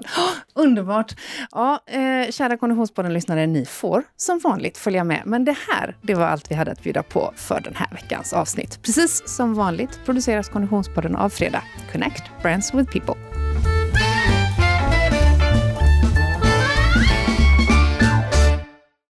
Underbart! 0.59 1.15
Ja, 1.51 1.79
eh, 1.85 2.31
kära 2.31 2.57
Konditionspodden-lyssnare, 2.57 3.47
ni 3.47 3.65
får 3.65 4.03
som 4.17 4.39
vanligt 4.39 4.77
följa 4.77 5.03
med. 5.03 5.21
Men 5.25 5.45
det 5.45 5.55
här, 5.69 5.95
det 6.01 6.15
var 6.15 6.25
allt 6.25 6.51
vi 6.51 6.55
hade 6.55 6.71
att 6.71 6.83
bjuda 6.83 7.03
på 7.03 7.33
för 7.35 7.61
den 7.61 7.75
här 7.75 7.87
veckans 7.91 8.33
avsnitt. 8.33 8.79
Precis 8.83 9.23
som 9.25 9.53
vanligt 9.53 9.99
produceras 10.05 10.49
Konditionspodden 10.49 11.15
av 11.15 11.29
Fredag. 11.29 11.63
Connect 11.91 12.23
Brands 12.41 12.73
with 12.73 12.91
People. 12.91 13.28